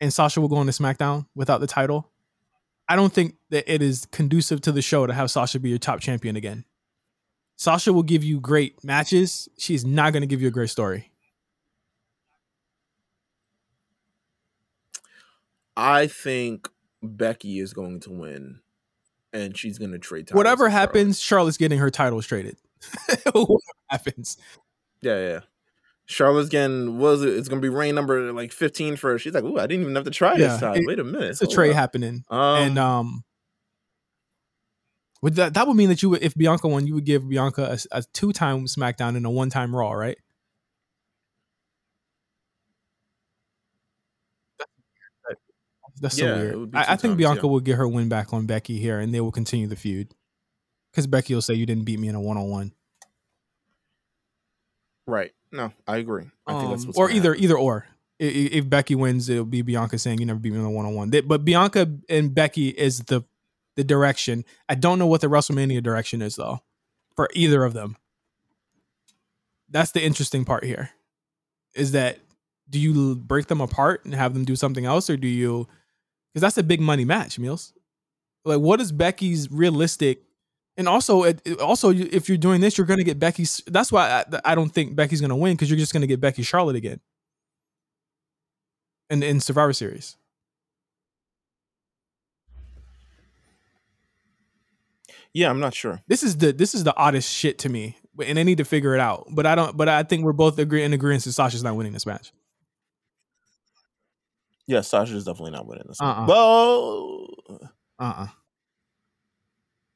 and 0.00 0.12
Sasha 0.12 0.40
will 0.40 0.48
go 0.48 0.56
on 0.56 0.66
to 0.66 0.72
SmackDown 0.72 1.26
without 1.36 1.60
the 1.60 1.68
title. 1.68 2.10
I 2.88 2.96
don't 2.96 3.12
think 3.12 3.36
that 3.50 3.72
it 3.72 3.80
is 3.80 4.06
conducive 4.10 4.60
to 4.62 4.72
the 4.72 4.82
show 4.82 5.06
to 5.06 5.12
have 5.12 5.30
Sasha 5.30 5.60
be 5.60 5.68
your 5.68 5.78
top 5.78 6.00
champion 6.00 6.34
again. 6.34 6.64
Sasha 7.54 7.92
will 7.92 8.02
give 8.02 8.24
you 8.24 8.40
great 8.40 8.82
matches. 8.82 9.48
She's 9.58 9.84
not 9.84 10.12
going 10.12 10.22
to 10.22 10.26
give 10.26 10.42
you 10.42 10.48
a 10.48 10.50
great 10.50 10.70
story. 10.70 11.12
I 15.76 16.08
think 16.08 16.68
Becky 17.02 17.60
is 17.60 17.72
going 17.72 18.00
to 18.00 18.10
win, 18.10 18.60
and 19.36 19.56
she's 19.56 19.78
going 19.78 19.92
to 19.92 19.98
trade. 19.98 20.26
titles 20.28 20.36
Whatever 20.36 20.68
happens, 20.68 21.20
Charlotte's 21.20 21.56
getting 21.56 21.78
her 21.78 21.90
titles 21.90 22.26
traded. 22.26 22.56
Whatever 23.32 23.58
happens. 23.88 24.36
yeah, 25.02 25.18
yeah. 25.28 25.40
Charlotte's 26.08 26.48
getting 26.48 26.98
was 26.98 27.22
it? 27.22 27.30
It's 27.30 27.48
going 27.48 27.60
to 27.60 27.64
be 27.64 27.74
reign 27.74 27.94
number 27.96 28.32
like 28.32 28.52
fifteen 28.52 28.94
for 28.96 29.10
her. 29.10 29.18
She's 29.18 29.34
like, 29.34 29.42
"Ooh, 29.42 29.58
I 29.58 29.66
didn't 29.66 29.82
even 29.82 29.96
have 29.96 30.04
to 30.04 30.10
try 30.10 30.32
Yeah, 30.36 30.48
this 30.48 30.60
time. 30.60 30.76
it- 30.76 30.86
Wait 30.86 30.98
a 31.00 31.04
minute, 31.04 31.30
It's 31.30 31.42
a 31.42 31.46
hold 31.46 31.54
trade 31.54 31.70
up." 31.70 31.76
happening. 31.76 32.22
Um, 32.30 32.38
and 32.62 32.78
um 32.78 33.24
would 35.22 35.34
that 35.36 35.54
that 35.54 35.66
would 35.66 35.76
mean 35.76 35.88
that 35.88 36.02
you 36.02 36.10
would 36.10 36.22
if 36.22 36.34
Bianca 36.34 36.68
won, 36.68 36.86
you 36.86 36.94
would 36.94 37.04
give 37.04 37.28
Bianca 37.28 37.76
a, 37.92 37.98
a 37.98 38.02
two 38.12 38.32
time 38.32 38.66
SmackDown 38.66 39.16
and 39.16 39.26
a 39.26 39.30
one 39.30 39.50
time 39.50 39.74
Raw, 39.74 39.92
right? 39.92 40.18
That's 46.00 46.16
so 46.16 46.24
Yeah, 46.26 46.36
it 46.42 46.56
weird. 46.58 46.74
I, 46.76 46.92
I 46.92 46.96
think 46.96 47.16
Bianca 47.16 47.42
yeah. 47.44 47.50
will 47.50 47.60
get 47.60 47.76
her 47.76 47.88
win 47.88 48.08
back 48.08 48.32
on 48.32 48.46
Becky 48.46 48.78
here, 48.78 48.98
and 49.00 49.14
they 49.14 49.20
will 49.20 49.32
continue 49.32 49.66
the 49.66 49.76
feud. 49.76 50.14
Because 50.92 51.06
Becky 51.06 51.34
will 51.34 51.42
say 51.42 51.54
you 51.54 51.66
didn't 51.66 51.84
beat 51.84 51.98
me 52.00 52.08
in 52.08 52.14
a 52.14 52.20
one 52.20 52.36
on 52.38 52.48
one, 52.48 52.72
right? 55.06 55.32
No, 55.52 55.72
I 55.86 55.98
agree. 55.98 56.24
I 56.46 56.58
think 56.58 56.70
that's 56.70 56.86
what's 56.86 56.98
Um, 56.98 57.04
or 57.04 57.10
either 57.10 57.30
happen. 57.32 57.44
either 57.44 57.58
or. 57.58 57.86
I- 58.20 58.24
i- 58.24 58.50
If 58.52 58.68
Becky 58.70 58.94
wins, 58.94 59.28
it'll 59.28 59.44
be 59.44 59.62
Bianca 59.62 59.98
saying 59.98 60.20
you 60.20 60.26
never 60.26 60.38
beat 60.38 60.52
me 60.52 60.58
in 60.58 60.64
a 60.64 60.70
one 60.70 60.86
on 60.86 60.94
one. 60.94 61.10
But 61.10 61.44
Bianca 61.44 61.92
and 62.08 62.34
Becky 62.34 62.68
is 62.70 63.00
the 63.00 63.22
the 63.76 63.84
direction. 63.84 64.44
I 64.70 64.74
don't 64.74 64.98
know 64.98 65.06
what 65.06 65.20
the 65.20 65.26
WrestleMania 65.26 65.82
direction 65.82 66.22
is 66.22 66.36
though, 66.36 66.60
for 67.14 67.28
either 67.34 67.62
of 67.62 67.74
them. 67.74 67.96
That's 69.68 69.90
the 69.92 70.02
interesting 70.02 70.46
part 70.46 70.64
here. 70.64 70.90
Is 71.74 71.92
that 71.92 72.18
do 72.70 72.78
you 72.80 73.14
break 73.16 73.48
them 73.48 73.60
apart 73.60 74.04
and 74.06 74.14
have 74.14 74.32
them 74.32 74.46
do 74.46 74.56
something 74.56 74.86
else, 74.86 75.10
or 75.10 75.16
do 75.18 75.28
you? 75.28 75.68
Because 76.36 76.42
that's 76.42 76.58
a 76.58 76.62
big 76.62 76.82
money 76.82 77.06
match, 77.06 77.38
Meelz. 77.38 77.72
Like, 78.44 78.60
what 78.60 78.78
is 78.78 78.92
Becky's 78.92 79.50
realistic? 79.50 80.20
And 80.76 80.86
also, 80.86 81.22
it, 81.22 81.40
it- 81.46 81.60
also, 81.60 81.88
if 81.90 82.28
you're 82.28 82.36
doing 82.36 82.60
this, 82.60 82.76
you're 82.76 82.86
going 82.86 82.98
to 82.98 83.04
get 83.04 83.18
Becky's. 83.18 83.62
That's 83.66 83.90
why 83.90 84.22
I, 84.30 84.40
I 84.44 84.54
don't 84.54 84.68
think 84.68 84.94
Becky's 84.94 85.22
going 85.22 85.30
to 85.30 85.34
win 85.36 85.54
because 85.54 85.70
you're 85.70 85.78
just 85.78 85.94
going 85.94 86.02
to 86.02 86.06
get 86.06 86.20
Becky 86.20 86.42
Charlotte 86.42 86.76
again. 86.76 87.00
In 89.08 89.22
in 89.22 89.40
Survivor 89.40 89.72
Series. 89.72 90.18
yeah, 95.32 95.48
I'm 95.48 95.58
not 95.60 95.72
sure. 95.72 96.02
This 96.06 96.22
is 96.22 96.36
the 96.36 96.52
this 96.52 96.74
is 96.74 96.84
the 96.84 96.94
oddest 96.98 97.32
shit 97.32 97.58
to 97.60 97.70
me, 97.70 97.96
and 98.22 98.38
I 98.38 98.42
need 98.42 98.58
to 98.58 98.64
figure 98.66 98.94
it 98.94 99.00
out. 99.00 99.26
But 99.30 99.46
I 99.46 99.54
don't. 99.54 99.74
But 99.74 99.88
I 99.88 100.02
think 100.02 100.22
we're 100.22 100.34
both 100.34 100.58
agree 100.58 100.82
in 100.82 100.92
agreement 100.92 101.24
that 101.24 101.32
Sasha's 101.32 101.62
not 101.62 101.76
winning 101.76 101.94
this 101.94 102.04
match. 102.04 102.30
Yeah, 104.66 104.80
Sasha's 104.80 105.24
definitely 105.24 105.52
not 105.52 105.66
winning 105.66 105.84
this. 105.86 106.00
Uh-uh. 106.00 106.16
one. 106.18 106.26
Well, 106.26 107.26
Uh 107.98 108.12
uh 108.16 108.26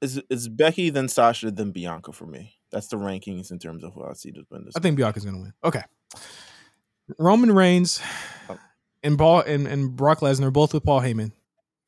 it's, 0.03 0.19
it's 0.31 0.49
Becky, 0.49 0.89
then 0.91 1.09
Sasha, 1.09 1.51
then 1.51 1.73
Bianca 1.73 2.13
for 2.13 2.25
me. 2.27 2.55
That's 2.73 2.87
the 2.87 2.97
rankings 2.97 3.51
in 3.51 3.59
terms 3.59 3.85
of 3.85 3.93
who 3.93 4.03
I 4.05 4.15
see 4.15 4.33
to 4.33 4.43
win 4.51 4.65
this. 4.65 4.75
I 4.77 4.81
think 4.81 4.97
Bianca's 4.97 5.25
gonna 5.25 5.41
win. 5.41 5.53
Okay. 5.65 5.83
Roman 7.19 7.53
Reigns 7.53 8.01
Oh. 8.49 8.59
and 9.03 9.19
Paul 9.19 9.41
and, 9.41 9.67
and 9.67 9.95
Brock 9.97 10.21
Lesnar 10.21 10.53
both 10.53 10.73
with 10.73 10.85
Paul 10.85 11.01
Heyman 11.01 11.33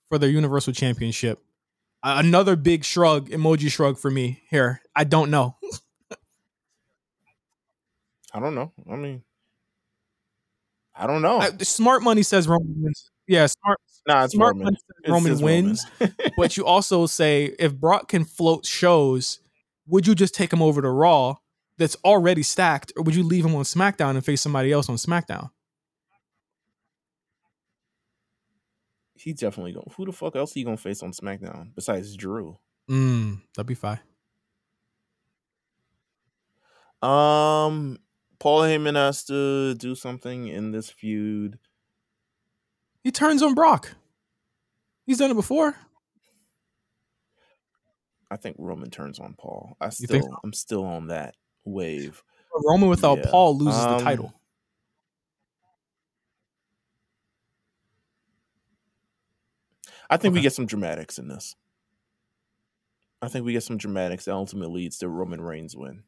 for 0.09 0.19
their 0.19 0.29
Universal 0.29 0.73
Championship. 0.75 1.43
Uh, 2.03 2.17
another 2.19 2.57
big 2.57 2.85
shrug, 2.85 3.31
emoji 3.31 3.71
shrug 3.71 3.97
for 3.97 4.11
me 4.11 4.43
here. 4.51 4.83
I 4.95 5.05
don't 5.05 5.31
know. 5.31 5.57
I 8.35 8.41
don't 8.41 8.55
know. 8.55 8.73
I 8.91 8.97
mean, 8.97 9.23
I 10.95 11.07
don't 11.07 11.23
know. 11.23 11.39
I, 11.39 11.51
smart 11.59 12.03
money 12.03 12.23
says 12.23 12.47
Roman 12.47 12.75
wins. 12.83 13.11
Yeah, 13.27 13.47
smart 13.47 13.79
nah, 14.07 14.25
it's 14.25 14.35
smart 14.35 14.55
Roman. 14.55 14.65
money 14.65 14.77
says 14.77 15.11
Roman 15.11 15.41
wins. 15.41 15.87
but 16.37 16.57
you 16.57 16.67
also 16.67 17.07
say 17.07 17.55
if 17.59 17.75
Brock 17.75 18.09
can 18.09 18.25
float 18.25 18.67
shows, 18.67 19.41
would 19.87 20.07
you 20.07 20.15
just 20.15 20.35
take 20.35 20.53
him 20.53 20.63
over 20.63 20.83
to 20.83 20.91
Raw 20.91 21.37
that's 21.79 21.97
already 22.05 22.43
stacked, 22.43 22.93
or 22.97 23.03
would 23.03 23.15
you 23.15 23.23
leave 23.23 23.45
him 23.45 23.55
on 23.55 23.65
SmackDown 23.65 24.11
and 24.11 24.25
face 24.25 24.41
somebody 24.41 24.71
else 24.73 24.89
on 24.89 24.97
SmackDown? 24.97 25.51
He 29.15 29.33
definitely 29.33 29.73
going. 29.73 29.87
Who 29.97 30.05
the 30.05 30.13
fuck 30.13 30.35
else 30.35 30.53
he 30.53 30.65
gonna 30.65 30.77
face 30.77 31.03
on 31.03 31.13
SmackDown 31.13 31.75
besides 31.75 32.17
Drew? 32.17 32.59
Mm, 32.91 33.41
that'd 33.55 33.67
be 33.69 33.75
fine. 33.75 34.01
Um, 37.01 37.99
Paul 38.43 38.63
Heyman 38.63 38.97
has 38.97 39.23
to 39.27 39.73
do 39.75 39.95
something 39.95 40.49
in 40.49 40.73
this 40.73 40.91
feud. 40.91 41.61
He 43.05 43.13
turns 43.13 43.41
on 43.41 43.55
Brock. 43.55 43.95
He's 45.07 45.19
done 45.19 45.31
it 45.31 45.35
before. 45.35 45.77
I 48.33 48.37
think 48.37 48.57
Roman 48.59 48.91
turns 48.91 49.21
on 49.21 49.35
Paul. 49.39 49.77
I 49.81 49.91
still, 49.91 50.41
I'm 50.43 50.53
still 50.53 50.85
on 50.85 51.07
that 51.07 51.37
wave. 51.65 52.25
Roman 52.67 52.89
without 52.89 53.19
Yeah. 53.19 53.31
Paul 53.31 53.57
loses 53.57 53.81
the 53.85 53.91
Um, 53.91 54.01
title. 54.03 54.35
I 60.11 60.17
think 60.17 60.35
we 60.35 60.41
get 60.41 60.53
some 60.53 60.67
dramatics 60.67 61.17
in 61.17 61.29
this. 61.29 61.55
I 63.23 63.29
think 63.29 63.47
we 63.47 63.53
get 63.53 63.63
some 63.63 63.77
dramatics 63.77 64.25
that 64.25 64.35
ultimately 64.35 64.83
leads 64.83 64.99
to 64.99 65.09
Roman 65.09 65.41
Reigns 65.41 65.77
win. 65.77 66.03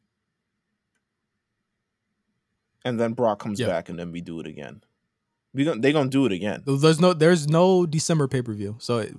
And 2.85 2.97
then 2.99 3.11
Brock 3.13 3.39
comes 3.39 3.59
Yeah. 3.59 3.67
back, 3.67 3.89
and 3.89 3.99
then 3.99 4.11
we 4.13 4.21
do 4.21 4.39
it 4.39 4.47
again. 4.47 4.81
We 5.53 5.65
gon- 5.65 5.81
they 5.81 5.91
gonna 5.91 6.09
do 6.09 6.25
it 6.25 6.31
again. 6.31 6.63
There's 6.65 6.99
no 7.01 7.13
there's 7.13 7.47
no 7.49 7.85
December 7.85 8.27
pay 8.27 8.41
per 8.41 8.53
view, 8.53 8.75
so 8.79 8.99
it, 8.99 9.13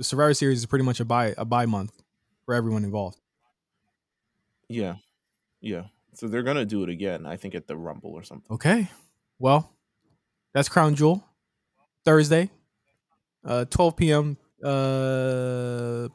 Survivor 0.00 0.34
Series 0.34 0.58
is 0.58 0.66
pretty 0.66 0.84
much 0.84 0.98
a 1.00 1.04
buy 1.04 1.34
a 1.36 1.44
bye 1.44 1.66
month 1.66 2.02
for 2.46 2.54
everyone 2.54 2.82
involved. 2.84 3.20
Yeah, 4.68 4.96
yeah. 5.60 5.84
So 6.14 6.28
they're 6.28 6.42
gonna 6.44 6.64
do 6.64 6.82
it 6.82 6.88
again. 6.88 7.26
I 7.26 7.36
think 7.36 7.54
at 7.54 7.66
the 7.66 7.76
Rumble 7.76 8.10
or 8.12 8.22
something. 8.22 8.50
Okay, 8.54 8.88
well, 9.38 9.72
that's 10.54 10.68
Crown 10.68 10.94
Jewel 10.94 11.22
Thursday, 12.04 12.50
uh, 13.44 13.64
12 13.66 13.96
p.m. 13.96 14.36
Uh, 14.64 16.08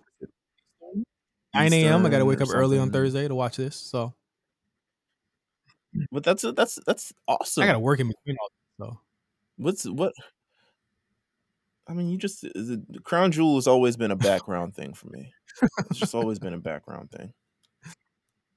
9 1.53 1.73
a.m. 1.73 2.05
I 2.05 2.09
got 2.09 2.19
to 2.19 2.25
wake 2.25 2.41
up 2.41 2.49
early 2.53 2.77
on. 2.77 2.91
Thursday 2.91 3.27
to 3.27 3.35
watch 3.35 3.57
this, 3.57 3.75
so 3.75 4.13
But 6.11 6.23
that's 6.23 6.43
uh, 6.43 6.51
that's 6.51 6.79
that's 6.85 7.13
awesome. 7.27 7.63
I 7.63 7.67
got 7.67 7.73
to 7.73 7.79
work 7.79 7.99
in 7.99 8.07
between 8.07 8.37
all. 8.41 8.49
So 8.79 8.99
What's 9.57 9.85
what? 9.85 10.13
I 11.87 11.93
mean, 11.93 12.09
you 12.09 12.17
just 12.17 12.41
the 12.41 12.83
the 12.89 12.99
Crown 12.99 13.31
Jewel 13.31 13.55
has 13.55 13.67
always 13.67 13.95
been 13.95 14.11
a 14.11 14.15
background 14.15 14.75
thing 14.75 14.93
for 14.93 15.07
me. 15.07 15.31
It's 15.89 15.99
just 15.99 16.15
always 16.15 16.39
been 16.39 16.53
a 16.53 16.59
background 16.59 17.11
thing. 17.11 17.31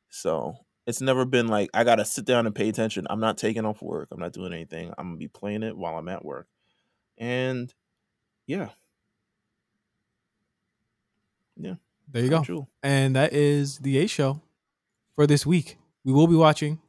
So 0.09 0.55
it's 0.87 1.01
never 1.01 1.25
been 1.25 1.49
like 1.49 1.71
I 1.75 1.85
gotta 1.85 2.05
sit 2.05 2.25
down 2.25 2.47
and 2.47 2.55
pay 2.55 2.69
attention. 2.69 3.07
I'm 3.11 3.21
not 3.21 3.39
taking 3.39 3.65
off 3.65 3.83
work. 3.83 4.09
I'm 4.11 4.19
not 4.19 4.33
doing 4.33 4.53
anything. 4.53 4.93
I'm 4.99 5.09
gonna 5.09 5.17
be 5.19 5.29
playing 5.29 5.63
it 5.63 5.77
while 5.77 5.97
I'm 5.97 6.09
at 6.09 6.25
work. 6.25 6.49
And 7.19 7.73
yeah, 8.47 8.71
yeah, 11.57 11.75
there 12.11 12.23
you 12.23 12.29
Crown 12.31 12.41
go. 12.41 12.45
Jewel. 12.47 12.69
and 12.83 13.15
that 13.15 13.33
is 13.33 13.79
the 13.79 13.99
A 13.99 14.07
show 14.07 14.41
for 15.15 15.27
this 15.27 15.45
week. 15.45 15.77
We 16.05 16.13
will 16.13 16.27
be 16.27 16.37
watching. 16.37 16.81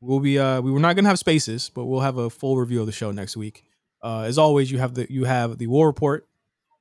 We'll 0.00 0.20
be 0.20 0.38
uh 0.38 0.60
we 0.60 0.70
were 0.70 0.80
not 0.80 0.94
gonna 0.96 1.08
have 1.08 1.18
spaces, 1.18 1.70
but 1.74 1.86
we'll 1.86 2.00
have 2.00 2.18
a 2.18 2.30
full 2.30 2.56
review 2.56 2.80
of 2.80 2.86
the 2.86 2.92
show 2.92 3.10
next 3.10 3.36
week. 3.36 3.64
Uh 4.02 4.20
as 4.22 4.38
always, 4.38 4.70
you 4.70 4.78
have 4.78 4.94
the 4.94 5.06
you 5.12 5.24
have 5.24 5.58
the 5.58 5.66
war 5.66 5.86
report 5.86 6.28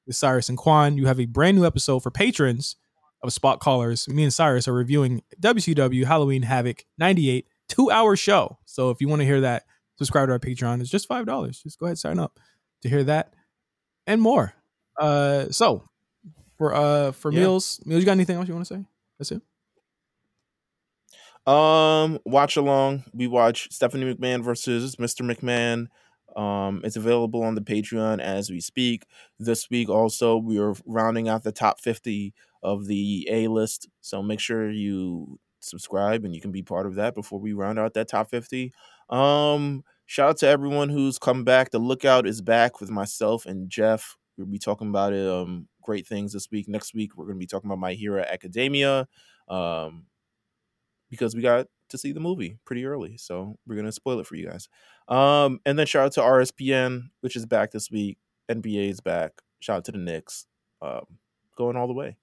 with 0.05 0.15
Cyrus 0.15 0.49
and 0.49 0.57
Quan. 0.57 0.97
You 0.97 1.07
have 1.07 1.19
a 1.19 1.25
brand 1.25 1.57
new 1.57 1.65
episode 1.65 1.99
for 2.03 2.11
patrons 2.11 2.75
of 3.23 3.33
Spot 3.33 3.59
Callers. 3.59 4.07
Me 4.07 4.23
and 4.23 4.33
Cyrus 4.33 4.67
are 4.67 4.73
reviewing 4.73 5.23
WCW 5.41 6.05
Halloween 6.05 6.43
Havoc 6.43 6.85
98 6.99 7.47
two 7.67 7.89
hour 7.91 8.15
show. 8.15 8.59
So 8.65 8.91
if 8.91 9.01
you 9.01 9.07
want 9.07 9.21
to 9.21 9.25
hear 9.25 9.41
that, 9.41 9.63
subscribe 9.97 10.27
to 10.29 10.33
our 10.33 10.39
Patreon. 10.39 10.79
It's 10.81 10.89
just 10.89 11.07
five 11.07 11.25
dollars. 11.25 11.59
Just 11.61 11.79
go 11.79 11.87
ahead 11.87 11.93
and 11.93 11.99
sign 11.99 12.19
up 12.19 12.39
to 12.83 12.89
hear 12.89 13.03
that 13.05 13.33
and 14.05 14.21
more. 14.21 14.53
Uh 14.99 15.49
so 15.49 15.89
for 16.59 16.73
uh 16.75 17.11
for 17.13 17.31
Yeah. 17.31 17.41
Meelz, 17.41 17.83
Meelz, 17.83 17.99
you 17.99 18.05
got 18.05 18.11
anything 18.11 18.37
else 18.37 18.47
you 18.47 18.53
want 18.53 18.67
to 18.67 18.75
say? 18.75 18.85
That's 19.17 19.31
it. 19.31 19.41
Um, 21.47 22.19
watch 22.25 22.57
along. 22.57 23.05
We 23.13 23.27
watch 23.27 23.69
Stephanie 23.71 24.13
McMahon 24.13 24.43
versus 24.43 24.97
Mr. 24.97 25.23
McMahon. 25.23 25.87
Um, 26.39 26.81
it's 26.83 26.97
available 26.97 27.41
on 27.43 27.55
the 27.55 27.61
Patreon 27.61 28.19
as 28.19 28.49
we 28.49 28.59
speak. 28.59 29.05
This 29.39 29.69
week 29.69 29.89
also 29.89 30.37
we 30.37 30.59
are 30.59 30.75
rounding 30.85 31.29
out 31.29 31.43
the 31.43 31.51
top 31.51 31.79
50 31.79 32.33
of 32.63 32.85
the 32.87 33.27
A 33.31 33.47
list. 33.47 33.87
So 34.01 34.21
make 34.21 34.39
sure 34.39 34.69
you 34.69 35.39
subscribe 35.61 36.25
and 36.25 36.35
you 36.35 36.41
can 36.41 36.51
be 36.51 36.61
part 36.63 36.85
of 36.85 36.95
that 36.95 37.15
before 37.15 37.39
we 37.39 37.53
round 37.53 37.79
out 37.79 37.93
that 37.95 38.09
top 38.09 38.29
50. 38.29 38.73
Um, 39.09 39.83
shout 40.05 40.29
out 40.31 40.37
to 40.39 40.47
everyone 40.47 40.89
who's 40.89 41.17
come 41.17 41.43
back. 41.45 41.71
The 41.71 41.79
lookout 41.79 42.27
is 42.27 42.41
back 42.41 42.81
with 42.81 42.91
myself 42.91 43.45
and 43.45 43.69
Jeff. 43.69 44.17
We'll 44.37 44.47
be 44.47 44.59
talking 44.59 44.89
about 44.89 45.13
it. 45.13 45.27
Um, 45.27 45.67
great 45.81 46.05
things 46.05 46.33
this 46.33 46.51
week. 46.51 46.67
Next 46.67 46.93
week 46.93 47.17
we're 47.17 47.25
gonna 47.25 47.39
be 47.39 47.47
talking 47.47 47.69
about 47.69 47.79
My 47.79 47.93
Hero 47.93 48.21
Academia. 48.21 49.07
Um, 49.47 50.05
because 51.09 51.35
we 51.35 51.41
got 51.41 51.67
to 51.89 51.97
see 51.97 52.11
the 52.11 52.19
movie 52.19 52.57
pretty 52.65 52.85
early. 52.85 53.17
So 53.17 53.57
we're 53.65 53.75
gonna 53.75 53.91
spoil 53.91 54.19
it 54.19 54.27
for 54.27 54.35
you 54.35 54.47
guys. 54.47 54.67
Um, 55.07 55.59
and 55.65 55.77
then 55.77 55.85
shout 55.85 56.05
out 56.05 56.11
to 56.13 56.21
RSPN, 56.21 57.09
which 57.21 57.35
is 57.35 57.45
back 57.45 57.71
this 57.71 57.89
week. 57.89 58.17
NBA 58.49 58.89
is 58.89 59.01
back. 59.01 59.33
Shout 59.59 59.77
out 59.77 59.85
to 59.85 59.91
the 59.91 59.97
Knicks. 59.97 60.45
Um, 60.81 61.05
going 61.57 61.75
all 61.75 61.87
the 61.87 61.93
way. 61.93 62.17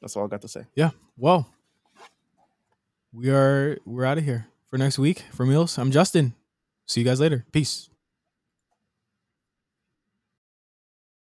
That's 0.00 0.16
all 0.16 0.24
I 0.24 0.28
got 0.28 0.42
to 0.42 0.48
say. 0.48 0.64
Yeah. 0.74 0.90
Well, 1.16 1.48
we 3.12 3.30
are 3.30 3.78
we're 3.84 4.04
out 4.04 4.18
of 4.18 4.24
here 4.24 4.46
for 4.68 4.78
next 4.78 4.98
week 4.98 5.24
for 5.32 5.44
Meelz. 5.44 5.78
I'm 5.78 5.90
Justin. 5.90 6.34
See 6.86 7.00
you 7.00 7.06
guys 7.06 7.20
later. 7.20 7.44
Peace. 7.52 7.90